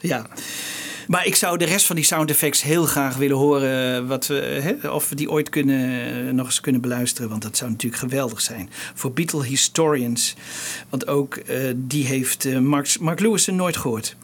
Ja. 0.00 0.26
Maar 1.06 1.26
ik 1.26 1.34
zou 1.34 1.58
de 1.58 1.64
rest 1.64 1.86
van 1.86 1.96
die 1.96 2.04
sound 2.04 2.30
effects 2.30 2.62
heel 2.62 2.84
graag 2.84 3.16
willen 3.16 3.36
horen. 3.36 4.06
Wat 4.06 4.26
we, 4.26 4.34
hè, 4.34 4.88
of 4.88 5.08
we 5.08 5.14
die 5.14 5.30
ooit 5.30 5.48
kunnen, 5.48 6.34
nog 6.34 6.46
eens 6.46 6.60
kunnen 6.60 6.80
beluisteren. 6.80 7.30
Want 7.30 7.42
dat 7.42 7.56
zou 7.56 7.70
natuurlijk 7.70 8.02
geweldig 8.02 8.40
zijn. 8.40 8.70
Voor 8.94 9.12
Beatle 9.12 9.44
historians. 9.44 10.34
Want 10.88 11.06
ook 11.06 11.36
eh, 11.36 11.58
die 11.76 12.06
heeft 12.06 12.44
eh, 12.44 12.58
Mark, 12.58 13.00
Mark 13.00 13.20
Lewison 13.20 13.56
nooit 13.56 13.76
gehoord. 13.76 14.16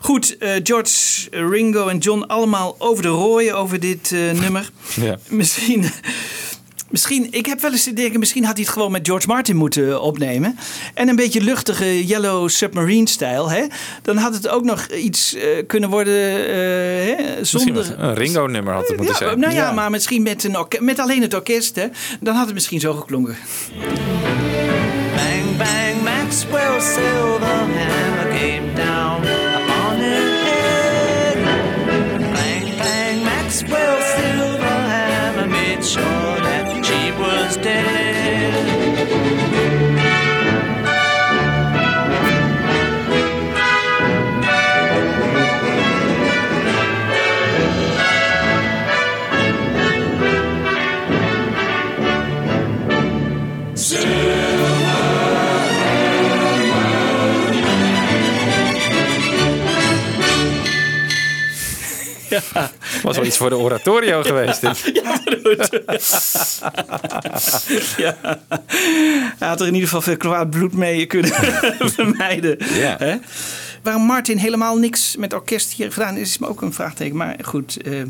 Goed, 0.00 0.38
eh, 0.38 0.50
George, 0.62 1.28
Ringo 1.30 1.88
en 1.88 1.98
John 1.98 2.22
allemaal 2.22 2.76
over 2.78 3.02
de 3.02 3.08
rooien 3.08 3.56
over 3.56 3.80
dit 3.80 4.12
eh, 4.12 4.30
nummer. 4.40 4.70
Ja. 5.00 5.18
Misschien, 5.28 5.84
misschien, 6.94 7.26
ik 7.30 7.46
heb 7.46 7.60
wel 7.60 7.70
eens 7.72 7.82
te 7.84 7.92
denken, 7.92 8.18
misschien 8.18 8.44
had 8.44 8.54
hij 8.56 8.62
het 8.64 8.72
gewoon 8.72 8.92
met 8.92 9.06
George 9.06 9.26
Martin 9.26 9.56
moeten 9.56 10.00
opnemen. 10.00 10.58
En 10.94 11.08
een 11.08 11.16
beetje 11.16 11.40
luchtige 11.40 12.06
Yellow 12.06 12.48
Submarine 12.48 13.08
stijl. 13.08 13.50
Hè? 13.50 13.66
Dan 14.02 14.16
had 14.16 14.34
het 14.34 14.48
ook 14.48 14.64
nog 14.64 14.86
iets 14.86 15.34
eh, 15.34 15.46
kunnen 15.66 15.90
worden 15.90 16.14
eh, 16.14 16.54
hè, 16.54 17.14
Misschien 17.38 17.60
zonder... 17.60 17.94
een 17.98 18.14
Ringo-nummer 18.14 18.72
had 18.74 18.88
het 18.88 18.96
moeten 18.96 19.16
Ja, 19.20 19.26
zijn. 19.26 19.38
nou 19.40 19.54
ja, 19.54 19.72
maar 19.72 19.90
misschien 19.90 20.22
met, 20.22 20.44
een 20.44 20.66
met 20.80 20.98
alleen 20.98 21.22
het 21.22 21.34
orkest. 21.34 21.76
Hè? 21.76 21.86
Dan 22.20 22.34
had 22.34 22.44
het 22.44 22.54
misschien 22.54 22.80
zo 22.80 22.92
geklonken. 22.92 23.36
Bang, 25.16 25.56
bang, 25.56 26.02
Maxwell 26.02 26.80
Silverhammer 26.80 28.28
came 28.28 28.72
Was 63.02 63.16
wel 63.16 63.24
iets 63.24 63.36
voor 63.36 63.50
de 63.50 63.56
oratorio 63.56 64.22
geweest. 64.22 64.60
dit. 64.60 64.92
ja. 67.96 68.16
Hij 69.38 69.48
had 69.48 69.60
er 69.60 69.66
in 69.66 69.72
ieder 69.74 69.88
geval 69.88 70.02
veel 70.02 70.16
kwaad 70.16 70.50
bloed 70.50 70.72
mee 70.72 71.06
kunnen 71.06 71.32
vermijden. 71.96 72.56
Ja. 72.72 72.96
Hè? 72.98 73.16
Waarom 73.84 74.02
Martin 74.02 74.38
helemaal 74.38 74.76
niks 74.76 75.16
met 75.16 75.32
orkest 75.32 75.72
hier 75.72 75.92
gedaan 75.92 76.16
is, 76.16 76.28
is 76.28 76.38
me 76.38 76.48
ook 76.48 76.62
een 76.62 76.72
vraagteken. 76.72 77.16
Maar 77.16 77.36
goed, 77.42 77.82
eh, 77.82 78.02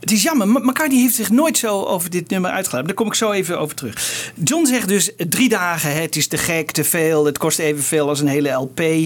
het 0.00 0.10
is 0.12 0.22
jammer. 0.22 0.48
McCartney 0.48 1.00
heeft 1.00 1.14
zich 1.14 1.30
nooit 1.30 1.58
zo 1.58 1.82
over 1.82 2.10
dit 2.10 2.30
nummer 2.30 2.50
uitgelaten. 2.50 2.86
Daar 2.86 2.96
kom 2.96 3.06
ik 3.06 3.14
zo 3.14 3.32
even 3.32 3.58
over 3.58 3.76
terug. 3.76 4.32
John 4.44 4.66
zegt 4.66 4.88
dus 4.88 5.10
drie 5.16 5.48
dagen. 5.48 6.00
Het 6.00 6.16
is 6.16 6.26
te 6.26 6.38
gek, 6.38 6.70
te 6.70 6.84
veel. 6.84 7.24
Het 7.24 7.38
kost 7.38 7.58
evenveel 7.58 8.08
als 8.08 8.20
een 8.20 8.26
hele 8.26 8.50
LP. 8.50 8.80
Eh, 8.80 8.96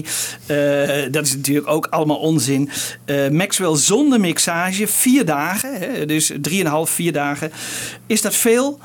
dat 1.11 1.25
is 1.25 1.35
natuurlijk 1.35 1.67
ook 1.67 1.87
allemaal 1.89 2.19
onzin. 2.19 2.69
Eh, 3.05 3.29
Maxwell 3.29 3.75
zonder 3.75 4.19
mixage, 4.19 4.87
vier 4.87 5.25
dagen. 5.25 5.79
Hè, 5.79 6.05
dus 6.05 6.31
drieënhalf, 6.41 6.89
vier 6.89 7.11
dagen. 7.11 7.51
Is 8.07 8.21
dat 8.21 8.35
veel? 8.35 8.79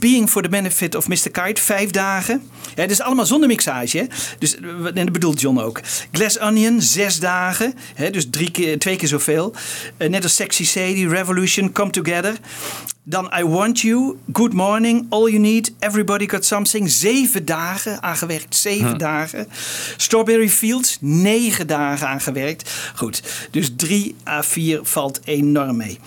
Being 0.00 0.28
for 0.28 0.42
the 0.42 0.48
Benefit 0.48 0.94
of 0.94 1.08
Mr. 1.08 1.30
Kite, 1.32 1.62
vijf 1.62 1.90
dagen. 1.90 2.42
Ja, 2.74 2.86
dus 2.86 3.00
allemaal 3.00 3.26
zonder 3.26 3.48
mixage. 3.48 3.98
Hè? 3.98 4.04
Dus, 4.38 4.56
eh, 4.56 4.64
en 4.84 4.94
dat 4.94 5.12
bedoelt 5.12 5.40
John 5.40 5.58
ook. 5.58 5.80
Glass 6.12 6.38
Onion, 6.38 6.82
zes 6.82 7.18
dagen. 7.18 7.74
Hè? 7.94 8.10
Dus 8.10 8.26
drie 8.30 8.50
keer, 8.50 8.78
twee 8.78 8.96
keer 8.96 9.08
zoveel. 9.08 9.54
Eh, 9.96 10.08
net 10.08 10.22
als 10.22 10.34
Sexy 10.34 10.64
Sadie, 10.64 11.08
Revolution, 11.08 11.72
Come 11.72 11.90
Together. 11.90 12.34
Dan 13.02 13.30
I 13.38 13.44
Want 13.44 13.80
You, 13.80 14.16
Good 14.32 14.52
Morning, 14.52 15.06
All 15.08 15.28
You 15.28 15.38
Need, 15.38 15.72
Everybody 15.78 16.28
Got 16.28 16.44
Something. 16.44 16.90
Zeven 16.90 17.44
dagen 17.44 18.02
aangewerkt. 18.02 18.56
Zeven 18.56 18.98
dagen. 18.98 19.46
Strawberry 19.96 20.48
Fields, 20.48 20.98
negen 21.00 21.66
dagen 21.66 22.08
aangewerkt. 22.08 22.70
Goed, 22.94 23.22
dus 23.50 23.70
drie 23.76 24.14
à 24.28 24.42
vier 24.42 24.80
valt 24.82 25.20
enorm 25.24 25.76
mee. 25.76 25.98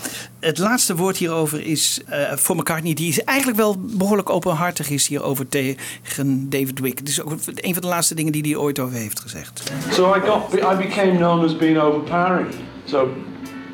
Het 0.44 0.58
laatste 0.58 0.96
woord 0.96 1.18
hierover 1.18 1.66
is 1.66 2.02
eh, 2.08 2.32
voor 2.36 2.56
McCartney, 2.56 2.94
die 2.94 3.10
is 3.10 3.24
eigenlijk 3.24 3.58
wel 3.58 3.76
behoorlijk 3.80 4.30
openhartig 4.30 4.90
is 4.90 5.08
hierover 5.08 5.48
tegen 5.48 6.50
David 6.50 6.80
Wick. 6.80 6.98
Het 6.98 7.08
is 7.08 7.22
ook 7.22 7.32
een 7.56 7.74
van 7.74 7.82
de 7.82 7.88
laatste 7.88 8.16
dingen 8.16 8.32
die 8.32 8.42
hij 8.42 8.56
ooit 8.56 8.80
over 8.80 8.98
heeft 8.98 9.20
gezegd. 9.20 9.72
So 9.92 10.16
I 10.16 10.20
got, 10.20 10.54
I 10.54 10.76
became 10.78 11.18
known 11.18 11.44
as 11.44 11.58
being 11.58 11.80
overpowering. 11.80 12.48
So 12.86 13.10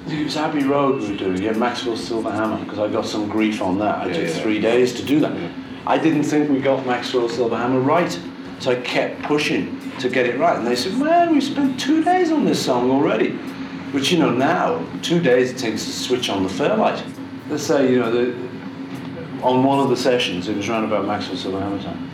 it 0.07 0.23
was 0.23 0.35
Abbey 0.35 0.63
Road 0.63 1.01
we 1.01 1.07
were 1.07 1.17
doing, 1.17 1.39
yeah, 1.39 1.57
Maxwell 1.57 1.97
Silver 1.97 2.31
Hammer, 2.31 2.57
because 2.57 2.89
I 2.89 2.93
got 2.93 3.07
some 3.07 3.27
grief 3.27 3.61
on 3.61 3.77
that. 3.77 4.07
I 4.07 4.11
took 4.11 4.27
three 4.41 4.59
days 4.59 4.93
to 4.93 5.03
do 5.03 5.19
that. 5.19 5.31
I 5.87 5.97
didn't 5.97 6.23
think 6.23 6.49
we 6.49 6.59
got 6.59 6.85
Maxwell 6.85 7.29
Silver 7.29 7.57
Hammer 7.57 7.79
right, 7.79 8.19
so 8.59 8.71
I 8.71 8.75
kept 8.75 9.21
pushing 9.27 9.79
to 9.99 10.09
get 10.09 10.25
it 10.25 10.37
right. 10.37 10.57
And 10.57 10.65
they 10.65 10.75
said, 10.75 10.93
man, 10.97 11.33
we 11.33 11.41
spent 11.41 11.79
two 11.79 12.03
days 12.03 12.31
on 12.31 12.45
this 12.45 12.65
song 12.65 12.91
already. 12.91 13.37
Which, 13.91 14.11
you 14.11 14.19
know, 14.19 14.29
now, 14.29 14.85
two 15.01 15.19
days 15.19 15.51
it 15.51 15.57
takes 15.57 15.85
to 15.85 15.91
switch 15.91 16.29
on 16.29 16.43
the 16.43 16.49
Fairlight. 16.49 17.03
Let's 17.49 17.63
say, 17.63 17.91
you 17.91 17.99
know, 17.99 18.11
the, 18.11 18.33
on 19.41 19.63
one 19.63 19.79
of 19.79 19.89
the 19.89 19.97
sessions, 19.97 20.47
it 20.47 20.55
was 20.55 20.69
round 20.69 20.85
about 20.85 21.07
Maxwell 21.07 21.37
Silver 21.37 21.59
Hammer 21.59 21.81
time. 21.81 22.09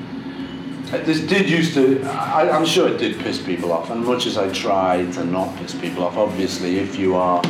Uh, 0.94 1.04
This 1.04 1.20
did 1.20 1.50
used 1.50 1.74
to, 1.74 2.02
I, 2.04 2.50
I'm 2.50 2.66
sure 2.66 2.88
it 2.88 2.98
did 2.98 3.20
piss 3.20 3.42
people 3.42 3.74
off, 3.74 3.90
and 3.90 4.06
much 4.06 4.26
as 4.26 4.38
I 4.38 4.50
tried 4.54 5.12
to 5.14 5.26
not 5.26 5.54
piss 5.58 5.74
people 5.76 6.04
off, 6.06 6.16
obviously, 6.16 6.78
if 6.78 6.98
you 6.98 7.16
are, 7.16 7.44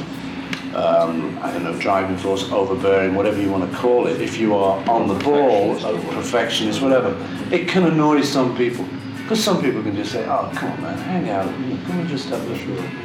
um, 0.73 1.37
I 1.43 1.51
don't 1.51 1.63
know, 1.63 1.79
driving 1.79 2.17
force, 2.17 2.51
overbearing, 2.51 3.13
whatever 3.13 3.39
you 3.39 3.51
want 3.51 3.69
to 3.69 3.77
call 3.77 4.07
it, 4.07 4.21
if 4.21 4.39
you 4.39 4.55
are 4.55 4.77
on 4.89 5.07
the 5.07 5.23
ball, 5.23 5.75
perfectionist, 6.13 6.81
whatever, 6.81 7.15
it 7.51 7.67
can 7.67 7.83
annoy 7.83 8.23
some 8.23 8.57
people. 8.57 8.85
Because 9.25 9.43
some 9.43 9.59
people 9.59 9.81
can 9.81 9.95
just 9.95 10.11
say, 10.11 10.23
oh, 10.27 10.51
come 10.53 10.71
on, 10.71 10.81
man, 10.83 10.97
hang 10.99 11.29
out. 11.31 11.49
You 11.59 11.65
know, 11.65 11.85
Can 11.87 11.99
we 11.99 12.07
just 12.07 12.29
have 12.29 12.47
a, 12.47 12.53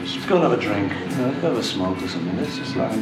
let's 0.01 0.27
go 0.27 0.35
and 0.35 0.43
have 0.43 0.53
a 0.53 0.61
drink, 0.61 0.93
you 0.93 1.17
know, 1.17 1.29
let's 1.29 1.41
have 1.41 1.57
a 1.57 1.63
smoke 1.63 1.97
or 2.03 2.09
something. 2.09 2.37
Let's 2.37 2.59
just 2.59 2.75
bed." 2.75 2.93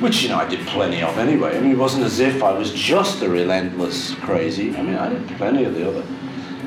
Which, 0.00 0.22
you 0.22 0.28
know, 0.28 0.38
I 0.38 0.48
did 0.48 0.64
plenty 0.68 1.02
of 1.02 1.18
anyway. 1.18 1.56
I 1.56 1.60
mean, 1.60 1.72
it 1.72 1.78
wasn't 1.78 2.04
as 2.04 2.20
if 2.20 2.44
I 2.44 2.52
was 2.52 2.70
just 2.72 3.22
a 3.22 3.28
relentless 3.28 4.14
crazy. 4.20 4.68
I 4.76 4.82
mean, 4.82 4.94
I 4.94 5.08
did 5.08 5.36
plenty 5.36 5.64
of 5.64 5.74
the 5.74 5.88
other. 5.88 6.04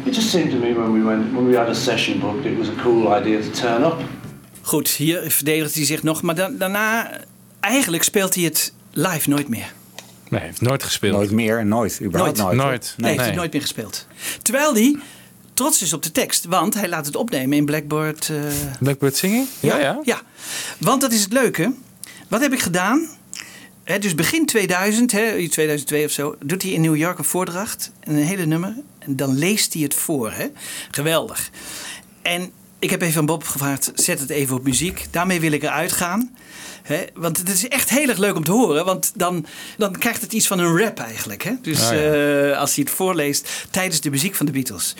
It 0.05 0.13
just 0.13 0.29
seemed 0.29 0.51
to 0.51 0.57
me 0.57 0.73
when 0.73 0.91
we 0.91 1.03
went, 1.03 1.33
when 1.33 1.47
we 1.47 1.55
had 1.55 1.69
a 1.69 1.73
session 1.73 2.19
booked, 2.19 2.45
it 2.45 2.57
was 2.57 2.69
a 2.69 2.75
cool 2.81 3.07
idea 3.13 3.41
to 3.41 3.49
turn 3.51 3.83
up. 3.83 4.01
Goed, 4.61 4.89
hier 4.89 5.31
verdedigt 5.31 5.75
hij 5.75 5.85
zich 5.85 6.03
nog. 6.03 6.21
Maar 6.21 6.35
daarna, 6.57 7.11
eigenlijk 7.59 8.03
speelt 8.03 8.35
hij 8.35 8.43
het 8.43 8.73
live 8.91 9.29
nooit 9.29 9.47
meer. 9.47 9.71
Nee, 10.29 10.39
hij 10.39 10.49
heeft 10.49 10.61
nooit 10.61 10.83
gespeeld. 10.83 11.13
Nooit 11.13 11.31
meer, 11.31 11.65
nooit. 11.65 11.99
Überhaupt 12.03 12.37
nooit. 12.37 12.55
Nooit. 12.55 12.93
Nee, 12.97 13.11
heeft 13.11 13.25
hij 13.25 13.35
nooit 13.35 13.51
meer 13.51 13.61
gespeeld. 13.61 14.07
Terwijl 14.41 14.73
hij 14.73 14.97
trots 15.57 15.81
is 15.81 15.93
op 15.93 16.03
de 16.03 16.11
tekst. 16.11 16.45
Want 16.45 16.73
hij 16.73 16.89
laat 16.89 17.05
het 17.05 17.15
opnemen 17.15 17.57
in 17.57 17.65
Blackboard. 17.65 18.29
eh, 18.29 18.37
Blackbird 18.79 19.17
Singing? 19.17 19.47
Ja, 19.59 19.79
ja. 19.79 19.99
Ja, 20.03 20.21
want 20.77 21.01
dat 21.01 21.11
is 21.11 21.21
het 21.21 21.33
leuke. 21.33 21.73
Wat 22.27 22.41
heb 22.41 22.53
ik 22.53 22.59
gedaan? 22.59 23.07
Hè, 23.83 23.99
dus 23.99 24.15
begin 24.15 24.45
2000, 24.45 25.11
hè, 25.11 25.47
2002 25.49 26.05
of 26.05 26.11
zo, 26.11 26.35
doet 26.43 26.61
hij 26.61 26.71
in 26.71 26.81
New 26.81 26.95
York 26.95 27.17
een 27.17 27.23
voordracht. 27.23 27.91
En 27.99 28.15
een 28.15 28.23
hele 28.23 28.45
nummer. 28.45 28.73
En 28.99 29.15
dan 29.15 29.37
leest 29.37 29.73
hij 29.73 29.81
het 29.83 29.93
voor. 29.93 30.31
Hè? 30.31 30.47
Geweldig. 30.91 31.49
En 32.21 32.51
ik 32.79 32.89
heb 32.89 33.01
even 33.01 33.19
aan 33.19 33.25
Bob 33.25 33.43
gevraagd, 33.43 33.91
zet 33.95 34.19
het 34.19 34.29
even 34.29 34.55
op 34.55 34.63
muziek. 34.63 35.05
Daarmee 35.11 35.39
wil 35.39 35.51
ik 35.51 35.63
eruit 35.63 35.91
gaan. 35.91 36.35
Hè? 36.83 37.03
Want 37.13 37.37
het 37.37 37.49
is 37.49 37.67
echt 37.67 37.89
heel 37.89 38.09
erg 38.09 38.17
leuk 38.17 38.35
om 38.35 38.43
te 38.43 38.51
horen. 38.51 38.85
Want 38.85 39.11
dan, 39.15 39.45
dan 39.77 39.91
krijgt 39.97 40.21
het 40.21 40.33
iets 40.33 40.47
van 40.47 40.59
een 40.59 40.77
rap 40.77 40.99
eigenlijk. 40.99 41.43
Hè? 41.43 41.51
Dus 41.61 41.81
Ah, 41.83 41.91
ja. 41.93 42.13
eh, 42.51 42.57
als 42.57 42.75
hij 42.75 42.83
het 42.87 42.93
voorleest 42.93 43.49
tijdens 43.71 44.01
de 44.01 44.09
muziek 44.09 44.35
van 44.35 44.45
de 44.45 44.51
Beatles. 44.51 44.95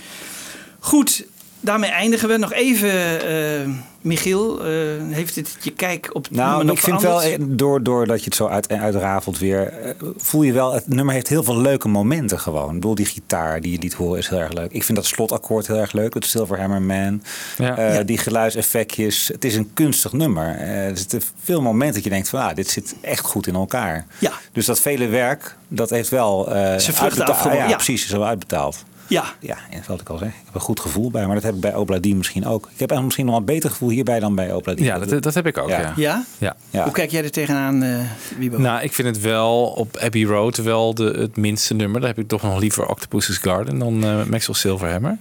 Goed, 0.80 1.26
daarmee 1.60 1.90
eindigen 1.90 2.30
we. 2.30 2.38
Nog 2.38 2.54
even, 2.54 3.22
eh, 3.62 3.70
Michiel, 4.02 4.66
eh, 4.66 4.72
heeft 5.10 5.36
het 5.36 5.58
je 5.62 5.72
kijk 5.72 6.10
op 6.14 6.24
het 6.24 6.32
Nou, 6.34 6.48
nummer 6.48 6.66
nog 6.66 6.76
ik 6.76 6.82
vind 6.84 7.02
wel, 7.02 7.20
veranderd? 7.20 7.50
eh, 7.52 7.58
door, 7.58 7.84
doordat 7.84 8.20
je 8.20 8.26
het 8.26 8.36
zo 8.36 8.48
uit, 8.48 8.70
uitrafelt 8.72 9.38
weer, 9.40 9.74
voel 10.18 10.42
je 10.44 10.54
wel, 10.54 10.74
het 10.74 10.88
nummer 10.88 11.14
heeft 11.14 11.28
heel 11.28 11.44
veel 11.44 11.58
leuke 11.62 11.88
momenten 11.88 12.40
gewoon. 12.40 12.68
Ik 12.68 12.74
bedoel, 12.74 12.96
die 12.96 13.06
gitaar 13.06 13.62
die 13.62 13.72
je 13.72 13.78
liet 13.80 13.94
horen 13.94 14.18
is 14.20 14.28
heel 14.28 14.40
erg 14.40 14.52
leuk. 14.54 14.72
Ik 14.72 14.84
vind 14.84 14.98
dat 14.98 15.08
slotakkoord 15.08 15.68
heel 15.68 15.78
erg 15.78 15.92
leuk, 15.92 16.14
het 16.14 16.26
Silverhammer 16.26 16.82
Man. 16.82 17.24
Ja. 17.58 17.78
Eh, 17.78 17.96
Ja. 17.96 18.04
Die 18.04 18.18
geluidseffectjes. 18.18 19.28
Het 19.28 19.44
is 19.46 19.56
een 19.56 19.70
kunstig 19.74 20.12
nummer. 20.14 20.56
Eh, 20.56 20.86
er 20.88 20.98
zitten 20.98 21.22
veel 21.44 21.62
momenten 21.62 21.94
dat 21.96 22.04
je 22.04 22.10
denkt 22.10 22.30
van, 22.30 22.40
ah, 22.40 22.56
dit 22.56 22.70
zit 22.70 22.96
echt 23.02 23.26
goed 23.26 23.48
in 23.48 23.56
elkaar. 23.56 24.06
Ja. 24.20 24.32
Dus 24.52 24.66
dat 24.66 24.80
vele 24.80 25.08
werk, 25.08 25.56
dat 25.68 25.90
heeft 25.90 26.10
wel... 26.10 26.48
eh 26.48 26.54
Zijn 26.54 26.80
vruchten 26.80 27.02
uitbetaald- 27.02 27.30
afgeworpen, 27.30 27.64
Ja, 27.64 27.70
ja. 27.70 27.76
precies, 27.76 28.04
is 28.06 28.12
wel 28.12 28.26
uitbetaald. 28.26 28.84
Ja. 29.08 29.24
Ja, 29.40 29.58
en 29.70 29.84
wat 29.88 30.02
ik 30.02 30.10
al 30.10 30.18
zeg. 30.18 30.30
Ik 30.30 30.42
heb 30.46 30.56
een 30.56 30.62
goed 30.62 30.80
gevoel 30.80 31.12
bij, 31.12 31.26
maar 31.26 31.36
dat 31.36 31.44
heb 31.44 31.54
ik 31.54 31.60
bij 31.60 31.76
Obladi 31.76 32.16
misschien 32.16 32.46
ook. 32.46 32.64
Ik 32.64 32.80
heb 32.80 32.92
eigenlijk 32.92 33.04
misschien 33.04 33.26
nog 33.26 33.38
een 33.38 33.46
beter 33.46 33.70
gevoel 33.70 33.90
hierbij 33.90 34.20
dan 34.20 34.36
bij 34.36 34.54
Obladi. 34.54 34.84
Ja, 34.84 35.00
dat, 35.00 35.24
dat 35.24 35.34
heb 35.34 35.48
ik 35.48 35.58
ook, 35.58 35.70
ja. 35.70 35.94
Ja? 35.96 36.26
ja. 36.38 36.56
Hoe 36.84 36.92
kijk 36.92 37.12
jij 37.12 37.24
er 37.24 37.32
tegenaan, 37.32 37.84
eh 37.84 38.00
Wiebo? 38.38 38.58
Nou, 38.58 38.82
ik 38.82 38.94
vind 38.94 39.08
het 39.08 39.20
wel 39.20 39.66
op 39.66 39.98
Abbey 39.98 40.24
Road 40.24 40.58
wel 40.58 40.94
de, 40.94 41.04
het 41.04 41.38
minste 41.38 41.74
nummer. 41.74 42.00
Daar 42.00 42.10
heb 42.10 42.20
ik 42.20 42.28
toch 42.28 42.42
nog 42.42 42.60
liever 42.60 42.88
Octopus's 42.88 43.38
Garden 43.38 43.80
dan 43.80 44.04
eh, 44.04 44.24
Maxwell 44.24 44.56
Silverhammer. 44.56 45.18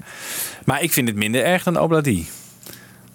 Maar 0.64 0.82
ik 0.82 0.92
vind 0.92 1.08
het 1.08 1.16
minder 1.16 1.44
erg 1.44 1.62
dan 1.62 1.80
Obladi. 1.80 2.26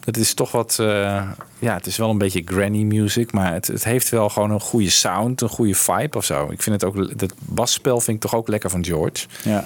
Het 0.05 0.17
is 0.17 0.33
toch 0.33 0.51
wat, 0.51 0.77
eh, 0.79 1.29
ja, 1.59 1.73
het 1.73 1.85
is 1.85 1.97
wel 1.97 2.09
een 2.09 2.17
beetje 2.17 2.41
granny 2.45 2.83
music, 2.83 3.31
maar 3.31 3.53
het, 3.53 3.67
het 3.67 3.83
heeft 3.83 4.09
wel 4.09 4.29
gewoon 4.29 4.51
een 4.51 4.59
goede 4.59 4.89
sound, 4.89 5.41
een 5.41 5.49
goede 5.49 5.75
vibe 5.75 6.17
of 6.17 6.25
zo. 6.25 6.51
Ik 6.51 6.61
vind 6.61 6.81
het 6.81 6.83
ook, 6.83 7.19
dat 7.19 7.33
basspel 7.39 7.99
vind 7.99 8.15
ik 8.15 8.21
toch 8.29 8.39
ook 8.39 8.47
lekker 8.47 8.69
van 8.69 8.85
George. 8.85 9.27
Ja. 9.43 9.63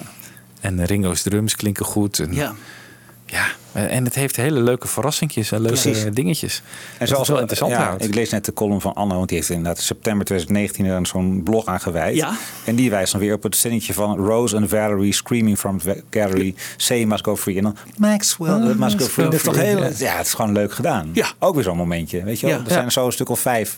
En 0.65 0.85
Ringo's 0.85 1.21
drums 1.21 1.55
klinken 1.55 1.85
goed. 1.85 2.19
En, 2.19 2.33
Ja. 2.33 2.53
ja, 3.25 3.45
en 3.73 4.03
het 4.05 4.15
heeft 4.15 4.35
hele 4.35 4.59
leuke 4.59 4.87
verrassingjes 4.87 5.51
en 5.51 5.61
leuke 5.61 5.79
Precies. 5.81 6.05
dingetjes. 6.13 6.61
En 6.93 6.99
En 6.99 7.07
zoals 7.07 7.27
wel 7.27 7.37
interessant 7.39 7.71
ja, 7.71 7.83
houdt. 7.83 8.03
Ik 8.03 8.15
lees 8.15 8.29
net 8.29 8.45
de 8.45 8.53
column 8.53 8.81
van 8.81 8.93
Anne, 8.93 9.13
want 9.15 9.27
die 9.29 9.37
heeft 9.37 9.49
inderdaad 9.49 9.77
in 9.77 9.83
september 9.83 10.25
2019 10.25 10.85
er 10.85 11.07
zo'n 11.07 11.43
blog 11.43 11.65
aan 11.65 11.79
gewijd. 11.79 12.15
Ja. 12.15 12.35
En 12.65 12.75
die 12.75 12.89
wijst 12.89 13.11
dan 13.11 13.21
weer 13.21 13.33
op 13.33 13.43
het 13.43 13.55
zinnetje 13.55 13.93
van 13.93 14.17
Rose 14.17 14.55
and 14.55 14.69
Valerie 14.69 15.13
screaming 15.13 15.57
from 15.57 15.79
the 15.79 16.03
gallery, 16.09 16.55
say 16.77 17.03
must 17.03 17.23
go 17.25 17.35
free. 17.37 17.57
En 17.57 17.63
dan 17.63 17.75
Maxwell 17.97 18.51
Ah, 18.51 18.75
must 18.75 18.99
go 19.01 19.05
free. 19.05 19.25
Dat 19.25 19.33
is 19.33 19.41
toch 19.41 19.55
heel, 19.55 19.77
ja. 19.97 20.17
het 20.17 20.25
is 20.25 20.33
gewoon 20.33 20.51
leuk 20.51 20.73
gedaan. 20.73 21.09
Ja. 21.13 21.31
Ook 21.39 21.55
weer 21.55 21.63
zo'n 21.63 21.77
momentje, 21.77 22.23
weet 22.23 22.39
je 22.39 22.45
wel. 22.47 22.55
Ja. 22.55 22.61
Er 22.61 22.67
zijn 22.67 22.79
Ja. 22.79 22.85
er 22.85 22.91
zo 22.91 23.05
een 23.05 23.11
stuk 23.11 23.29
of 23.29 23.39
vijf 23.39 23.77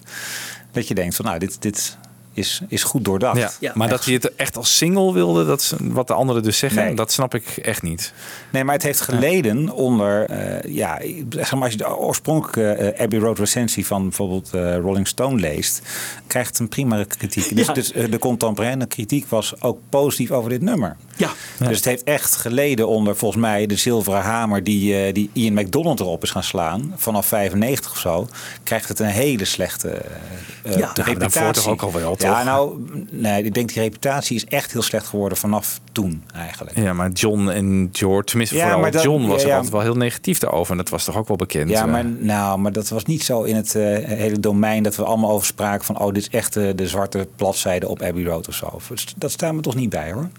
dat 0.72 0.88
je 0.88 0.93
denkt 0.93 1.15
van, 1.15 1.26
nou, 1.26 1.39
dit, 1.39 1.61
dit 1.61 1.97
is, 2.38 2.61
is 2.68 2.84
goed 2.84 3.05
doordacht. 3.05 3.38
Ja, 3.38 3.51
Ja. 3.59 3.72
maar 3.76 3.89
dat 3.89 4.05
hij 4.05 4.14
het 4.14 4.35
echt 4.35 4.57
als 4.57 4.77
single 4.77 5.14
wilde, 5.14 5.45
dat 5.45 5.61
is 5.61 5.73
wat 5.81 6.07
de 6.07 6.14
anderen 6.14 6.43
dus 6.43 6.57
zeggen, 6.57 6.84
Nee. 6.85 6.95
dat 6.95 7.11
snap 7.11 7.35
ik 7.35 7.47
echt 7.57 7.81
niet. 7.81 8.14
Nee, 8.51 8.64
maar 8.64 8.73
het 8.73 8.84
heeft 8.84 9.01
geleden 9.01 9.72
onder, 9.72 10.26
eh, 10.30 10.73
ja, 10.76 11.01
zeg 11.30 11.51
maar 11.53 11.61
als 11.64 11.72
je 11.72 11.77
de 11.77 11.97
oorspronkelijke 11.97 12.72
eh, 12.72 13.03
Abbey 13.03 13.19
Road 13.19 13.39
recensie 13.39 13.85
van 13.85 14.03
bijvoorbeeld 14.03 14.49
eh, 14.53 14.77
Rolling 14.77 15.07
Stone 15.07 15.39
leest, 15.39 15.81
krijgt 16.27 16.49
het 16.49 16.59
een 16.59 16.69
prima 16.69 17.03
kritiek. 17.18 17.55
Dus, 17.55 17.65
Ja. 17.68 17.73
dus 17.73 17.91
de 17.91 18.18
contemporaine 18.19 18.85
kritiek 18.85 19.26
was 19.30 19.61
ook 19.61 19.80
positief 19.89 20.31
over 20.31 20.49
dit 20.49 20.61
nummer. 20.61 20.95
Ja. 21.15 21.30
Dus 21.57 21.76
het 21.76 21.85
heeft 21.85 22.03
echt 22.03 22.35
geleden 22.35 22.88
onder 22.88 23.15
volgens 23.15 23.41
mij 23.41 23.65
de 23.65 23.76
zilveren 23.76 24.22
hamer 24.22 24.64
die, 24.64 25.01
eh, 25.05 25.14
die 25.14 25.30
Ian 25.34 25.53
McDonald 25.53 25.99
erop 25.99 26.23
is 26.23 26.30
gaan 26.30 26.43
slaan. 26.43 26.93
Vanaf 26.95 27.26
95 27.26 27.91
of 27.91 27.97
zo 27.97 28.27
krijgt 28.64 28.88
het 28.89 28.99
een 28.99 29.05
hele 29.05 29.45
slechte 29.45 29.89
eh, 29.89 30.77
Ja, 30.77 30.93
de 30.93 31.03
reputatie. 31.03 31.18
daarvoor 31.19 31.53
toch 31.53 31.68
ook 31.68 31.81
al 31.81 31.91
wel, 31.91 32.15
Ja, 32.29 32.35
toch? 32.35 32.45
nou, 32.45 32.85
nee, 33.11 33.43
ik 33.43 33.53
denk 33.53 33.73
die 33.73 33.81
reputatie 33.83 34.35
is 34.35 34.45
echt 34.45 34.71
heel 34.71 34.81
slecht 34.81 35.07
geworden 35.07 35.37
vanaf 35.37 35.79
toen 35.91 36.23
eigenlijk. 36.33 36.77
Ja, 36.77 36.93
maar 36.93 37.09
John 37.09 37.47
en 37.49 37.89
George, 37.91 38.23
tenminste 38.25 38.55
Ja, 38.55 38.61
vooral 38.61 38.79
maar 38.79 38.91
dat- 38.91 39.03
John 39.03 39.25
was 39.27 39.37
ja, 39.37 39.41
er 39.41 39.47
ja. 39.47 39.53
altijd 39.55 39.73
wel 39.73 39.81
heel 39.81 39.95
negatief 39.95 40.39
daarover. 40.39 40.71
En 40.71 40.77
dat 40.77 40.89
was 40.89 41.03
toch 41.03 41.17
ook 41.17 41.27
wel 41.27 41.37
bekend. 41.37 41.69
Ja, 41.69 41.83
eh. 41.85 41.91
maar, 41.91 42.05
nou, 42.05 42.59
maar 42.59 42.71
dat 42.71 42.89
was 42.89 43.05
niet 43.05 43.23
zo 43.23 43.43
in 43.43 43.55
het 43.55 43.75
eh, 43.75 43.83
hele 44.05 44.39
domein 44.39 44.83
dat 44.83 44.95
we 44.95 45.03
allemaal 45.03 45.31
over 45.31 45.47
spraken 45.47 45.85
van 45.85 45.99
oh, 45.99 46.13
dit 46.13 46.17
is 46.23 46.29
echt 46.29 46.55
eh, 46.55 46.69
de 46.75 46.87
zwarte 46.87 47.27
bladzijde 47.35 47.87
op 47.87 48.01
Abbey 48.01 48.23
Road 48.23 48.47
of 48.47 48.53
zo. 48.53 48.79
Dat 49.17 49.31
staat 49.31 49.53
me 49.53 49.61
toch 49.61 49.75
niet 49.75 49.89
bij 49.89 50.11
hoor. 50.11 50.29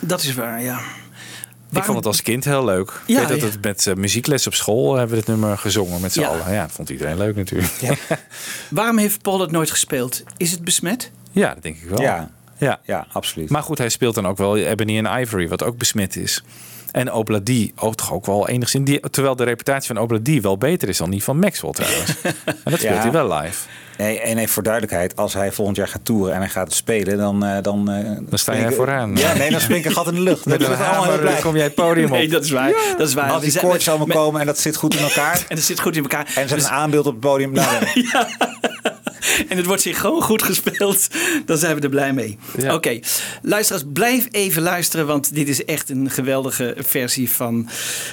Dat 0.00 0.22
is 0.22 0.34
waar, 0.34 0.62
ja. 0.62 0.78
Ik 1.70 1.84
vond 1.84 1.96
het 1.96 2.06
als 2.06 2.22
kind 2.22 2.44
heel 2.44 2.64
leuk. 2.64 3.02
Ja, 3.06 3.20
ik 3.20 3.28
weet 3.28 3.40
dat 3.40 3.52
ja. 3.52 3.68
het 3.70 3.86
met 3.86 3.96
muziekles 3.96 4.46
op 4.46 4.54
school 4.54 4.94
hebben 4.94 5.10
we 5.18 5.24
dit 5.24 5.26
nummer 5.36 5.58
gezongen 5.58 6.00
met 6.00 6.12
z'n 6.12 6.20
Ja. 6.20 6.26
allen. 6.28 6.52
Ja, 6.52 6.62
dat 6.62 6.72
vond 6.72 6.88
iedereen 6.90 7.16
leuk 7.16 7.36
natuurlijk. 7.36 7.72
Ja, 7.80 7.94
Waarom 8.70 8.98
heeft 8.98 9.22
Paul 9.22 9.40
het 9.40 9.50
nooit 9.50 9.70
gespeeld? 9.70 10.22
Is 10.36 10.50
het 10.50 10.64
besmet? 10.64 11.10
Dat 11.34 11.62
denk 11.62 11.76
ik 11.76 11.88
wel. 11.88 12.00
Ja, 12.00 12.30
ja. 12.58 12.80
ja, 12.84 13.06
absoluut. 13.12 13.50
Maar 13.50 13.62
goed, 13.62 13.78
hij 13.78 13.88
speelt 13.88 14.14
dan 14.14 14.26
ook 14.26 14.38
wel 14.38 14.56
Ebony 14.56 15.04
and 15.06 15.20
Ivory, 15.26 15.48
wat 15.48 15.62
ook 15.62 15.76
besmet 15.78 16.16
is. 16.16 16.42
En 16.90 17.12
Obladi 17.12 17.72
ook 17.76 17.94
toch 17.94 18.12
ook 18.12 18.26
wel 18.26 18.48
enigszins. 18.48 18.84
Die, 18.84 19.10
terwijl 19.10 19.36
de 19.36 19.44
reputatie 19.44 19.86
van 19.94 20.02
Obladi 20.02 20.40
wel 20.40 20.58
beter 20.58 20.88
is 20.88 20.96
dan 20.96 21.10
die 21.10 21.22
van 21.22 21.38
Maxwell 21.38 21.70
trouwens. 21.72 22.10
en 22.22 22.34
dat 22.44 22.78
speelt 22.78 22.82
Ja. 22.94 23.00
hij 23.00 23.10
wel 23.10 23.32
live. 23.34 23.66
Nee, 23.98 24.20
en 24.20 24.36
nee, 24.36 24.48
voor 24.48 24.62
duidelijkheid, 24.62 25.16
als 25.16 25.34
hij 25.34 25.52
volgend 25.52 25.76
jaar 25.76 25.88
gaat 25.88 26.04
toeren 26.04 26.34
en 26.34 26.40
hij 26.40 26.48
gaat 26.48 26.72
spelen, 26.72 27.18
dan... 27.18 27.44
eh, 27.44 27.62
dan, 27.62 27.90
eh, 27.90 28.10
Dan 28.20 28.38
sta 28.38 28.56
jij 28.56 28.72
vooraan. 28.72 29.16
Ja, 29.16 29.34
nee, 29.34 29.50
dan 29.50 29.60
spring 29.60 29.78
ik 29.80 29.84
een 29.86 29.92
gat 29.92 30.06
in 30.08 30.14
de 30.14 30.20
lucht. 30.20 30.44
Met 30.46 30.60
Dan 30.60 30.70
een 30.70 30.76
hamer 30.76 31.38
kom 31.42 31.54
jij 31.54 31.64
het 31.64 31.74
podium 31.74 32.04
op. 32.06 32.10
Nee, 32.10 32.28
dat 32.28 32.44
is 32.44 32.50
waar. 32.50 32.72
Dat 32.98 33.08
is 33.08 33.14
waar. 33.14 33.24
Als 33.24 33.34
We 33.34 33.40
die 33.42 33.50
zijn- 33.50 33.64
koortjes 33.64 33.88
allemaal 33.88 34.06
met- 34.06 34.16
komen 34.16 34.40
en 34.40 34.46
dat 34.46 34.58
zit 34.58 34.76
goed 34.76 34.94
in 34.96 35.02
elkaar. 35.02 35.44
En 35.48 35.56
het 35.56 35.64
zit 35.64 35.80
goed 35.80 35.96
in 35.96 36.02
elkaar. 36.02 36.26
En 36.26 36.48
zet 36.48 36.58
Dus- 36.58 36.64
een 36.64 36.70
aanbeeld 36.70 37.06
op 37.06 37.12
het 37.12 37.20
podium. 37.20 37.52
Nou, 37.52 37.68
dan- 37.80 38.93
en 39.48 39.56
het 39.56 39.66
wordt 39.66 39.82
synchroon 39.82 40.22
goed 40.22 40.42
gespeeld, 40.42 41.08
dan 41.44 41.58
zijn 41.58 41.76
we 41.76 41.80
er 41.80 41.88
blij 41.88 42.12
mee. 42.12 42.38
Ja. 42.58 42.74
Oké, 42.74 42.98
luisteraars, 43.42 43.84
blijf 43.92 44.28
even 44.30 44.62
luisteren, 44.62 45.06
want 45.06 45.34
dit 45.34 45.48
is 45.48 45.64
echt 45.64 45.90
een 45.90 46.10
geweldige 46.10 46.74
versie 46.78 47.30
van 47.30 47.68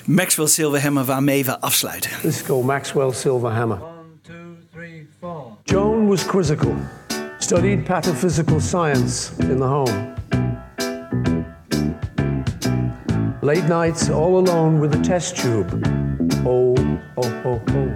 Maxwell 0.06 0.48
Silverhammer 0.48 1.06
waarmee 1.06 1.46
we 1.46 1.60
afsluiten. 1.60 2.12
This 2.22 2.36
is 2.36 2.44
called 2.44 2.66
Maxwell 2.66 3.14
Silverhammer. 3.14 3.78
Joan 5.64 6.08
was 6.08 6.26
quizzical, 6.26 6.76
studied 7.38 7.84
pataphysical 7.84 8.60
science 8.60 9.32
in 9.40 9.58
the 9.58 9.64
home. 9.64 10.14
Late 13.42 13.68
nights 13.68 14.10
all 14.10 14.38
alone 14.38 14.80
with 14.80 14.96
a 14.96 15.02
test 15.02 15.36
tube. 15.36 15.72
Oh, 16.46 16.76
oh, 17.18 17.46
oh, 17.46 17.62
oh. 17.76 17.96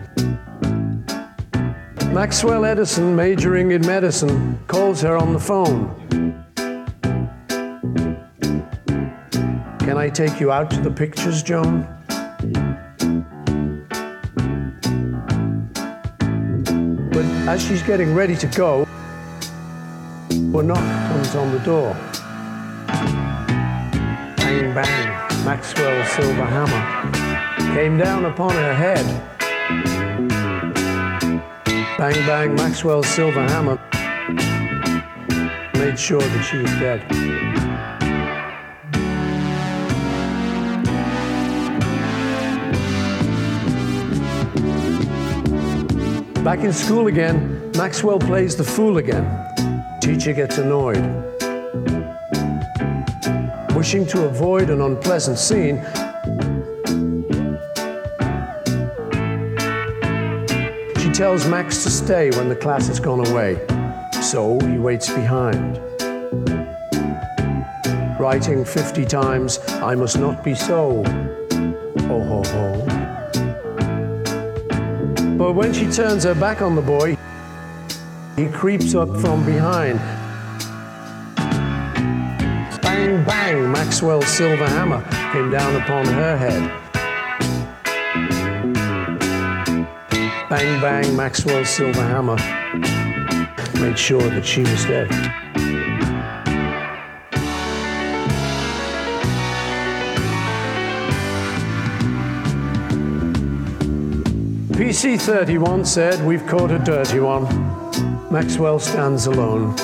Maxwell 2.15 2.63
Edison, 2.63 3.13
majoring 3.13 3.71
in 3.71 3.85
medicine, 3.85 4.57
calls 4.67 5.01
her 5.01 5.17
on 5.17 5.33
the 5.33 5.39
phone. 5.39 5.93
Can 9.79 9.97
I 9.97 10.07
take 10.07 10.39
you 10.39 10.49
out 10.49 10.71
to 10.71 10.79
the 10.79 10.89
pictures, 10.89 11.43
Joan? 11.43 11.81
But 17.11 17.25
as 17.49 17.61
she's 17.61 17.83
getting 17.83 18.15
ready 18.15 18.37
to 18.37 18.47
go, 18.47 18.87
a 20.31 20.63
knock 20.63 21.09
comes 21.09 21.35
on 21.35 21.51
the 21.51 21.59
door. 21.65 21.93
Bang, 24.37 24.73
bang, 24.73 25.43
Maxwell's 25.43 26.09
silver 26.11 26.45
hammer 26.45 27.75
came 27.75 27.97
down 27.97 28.23
upon 28.23 28.51
her 28.51 28.73
head. 28.73 30.04
Bang 31.97 32.13
Bang 32.27 32.55
Maxwell's 32.55 33.07
silver 33.07 33.41
hammer 33.41 33.79
made 35.75 35.97
sure 35.97 36.19
that 36.19 36.43
she 36.43 36.57
was 36.57 36.69
dead. 36.71 36.99
Back 46.43 46.59
in 46.59 46.73
school 46.73 47.07
again, 47.07 47.71
Maxwell 47.77 48.19
plays 48.19 48.57
the 48.57 48.63
fool 48.65 48.97
again. 48.97 49.25
Teacher 50.01 50.33
gets 50.33 50.57
annoyed. 50.57 51.01
Wishing 53.73 54.05
to 54.07 54.25
avoid 54.25 54.69
an 54.69 54.81
unpleasant 54.81 55.37
scene, 55.37 55.77
tells 61.15 61.47
Max 61.47 61.81
to 61.81 61.89
stay 61.89 62.29
when 62.31 62.49
the 62.49 62.55
class 62.57 62.89
has 62.89 62.99
gone 62.99 63.25
away. 63.27 63.57
So 64.21 64.59
he 64.59 64.77
waits 64.77 65.09
behind. 65.09 65.79
Writing 68.19 68.65
50 68.65 69.05
times, 69.05 69.59
I 69.81 69.95
must 69.95 70.19
not 70.19 70.43
be 70.43 70.53
so. 70.53 71.05
Ho 72.09 72.19
ho 72.21 72.43
ho. 72.43 72.85
But 75.37 75.53
when 75.53 75.71
she 75.71 75.89
turns 75.89 76.25
her 76.25 76.35
back 76.35 76.61
on 76.61 76.75
the 76.75 76.81
boy, 76.81 77.15
he 78.35 78.49
creeps 78.49 78.93
up 78.93 79.07
from 79.21 79.45
behind. 79.45 79.99
Bang, 82.81 83.23
bang, 83.23 83.71
Maxwell's 83.71 84.27
silver 84.27 84.67
hammer 84.67 85.01
came 85.31 85.49
down 85.49 85.81
upon 85.81 86.05
her 86.07 86.35
head. 86.35 86.84
Bang, 90.47 90.79
bang, 90.79 91.15
Maxwell's 91.15 91.69
silver 91.69 92.03
hammer 92.03 92.35
made 93.81 93.97
sure 93.97 94.21
that 94.21 94.45
she 94.45 94.61
was 94.61 94.85
dead. 94.85 95.09
PC 104.73 105.19
31 105.19 105.83
said, 105.83 106.23
We've 106.23 106.45
caught 106.45 106.69
a 106.69 106.77
dirty 106.77 107.19
one. 107.19 107.45
Maxwell 108.31 108.77
stands 108.77 109.25
alone, 109.25 109.75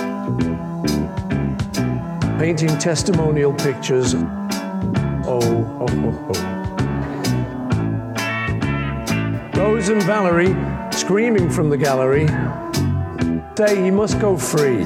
painting 2.37 2.77
testimonial 2.77 3.53
pictures. 3.55 4.13
Oh, 5.25 5.39
oh, 5.41 5.87
oh, 5.89 6.33
oh. 6.35 6.60
And 9.91 10.03
Valerie, 10.03 10.55
screaming 10.91 11.49
from 11.49 11.69
the 11.69 11.77
gallery, 11.77 12.27
say 13.57 13.83
he 13.83 13.91
must 13.91 14.19
go 14.19 14.37
free. 14.37 14.83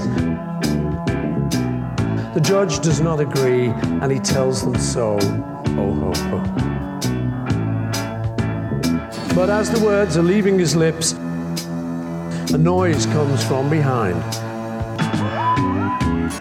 The 2.34 2.42
judge 2.42 2.80
does 2.80 3.02
not 3.02 3.20
agree, 3.20 3.68
and 4.02 4.12
he 4.12 4.20
tells 4.20 4.64
them 4.64 4.76
so. 4.76 5.20
Ho, 5.76 5.94
ho. 5.94 6.12
But 9.36 9.50
as 9.50 9.70
the 9.70 9.80
words 9.86 10.18
are 10.18 10.24
leaving 10.24 10.58
his 10.58 10.76
lips, 10.76 11.14
a 12.54 12.58
noise 12.58 13.06
comes 13.08 13.44
from 13.44 13.70
behind. 13.70 14.20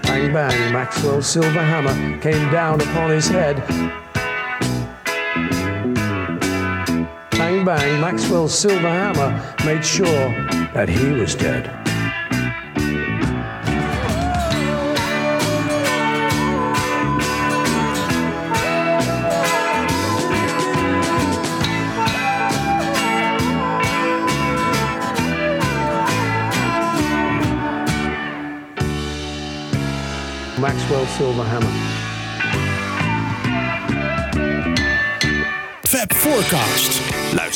Bang, 0.03 0.33
bang, 0.33 0.73
Maxwell's 0.73 1.27
silver 1.27 1.63
hammer 1.63 2.19
came 2.21 2.51
down 2.51 2.81
upon 2.81 3.11
his 3.11 3.29
head. 3.29 4.04
Bang, 7.65 7.99
Maxwell's 7.99 8.53
silver 8.53 8.89
hammer 8.89 9.57
made 9.65 9.83
sure 9.83 10.29
that 10.75 10.87
he 10.87 11.09
was 11.13 11.35
dead. 11.35 11.65
Maxwell 30.61 31.07
Silver 31.07 31.45
Hammer. 31.45 31.95
Fab 35.85 36.13
Forecast. 36.13 37.14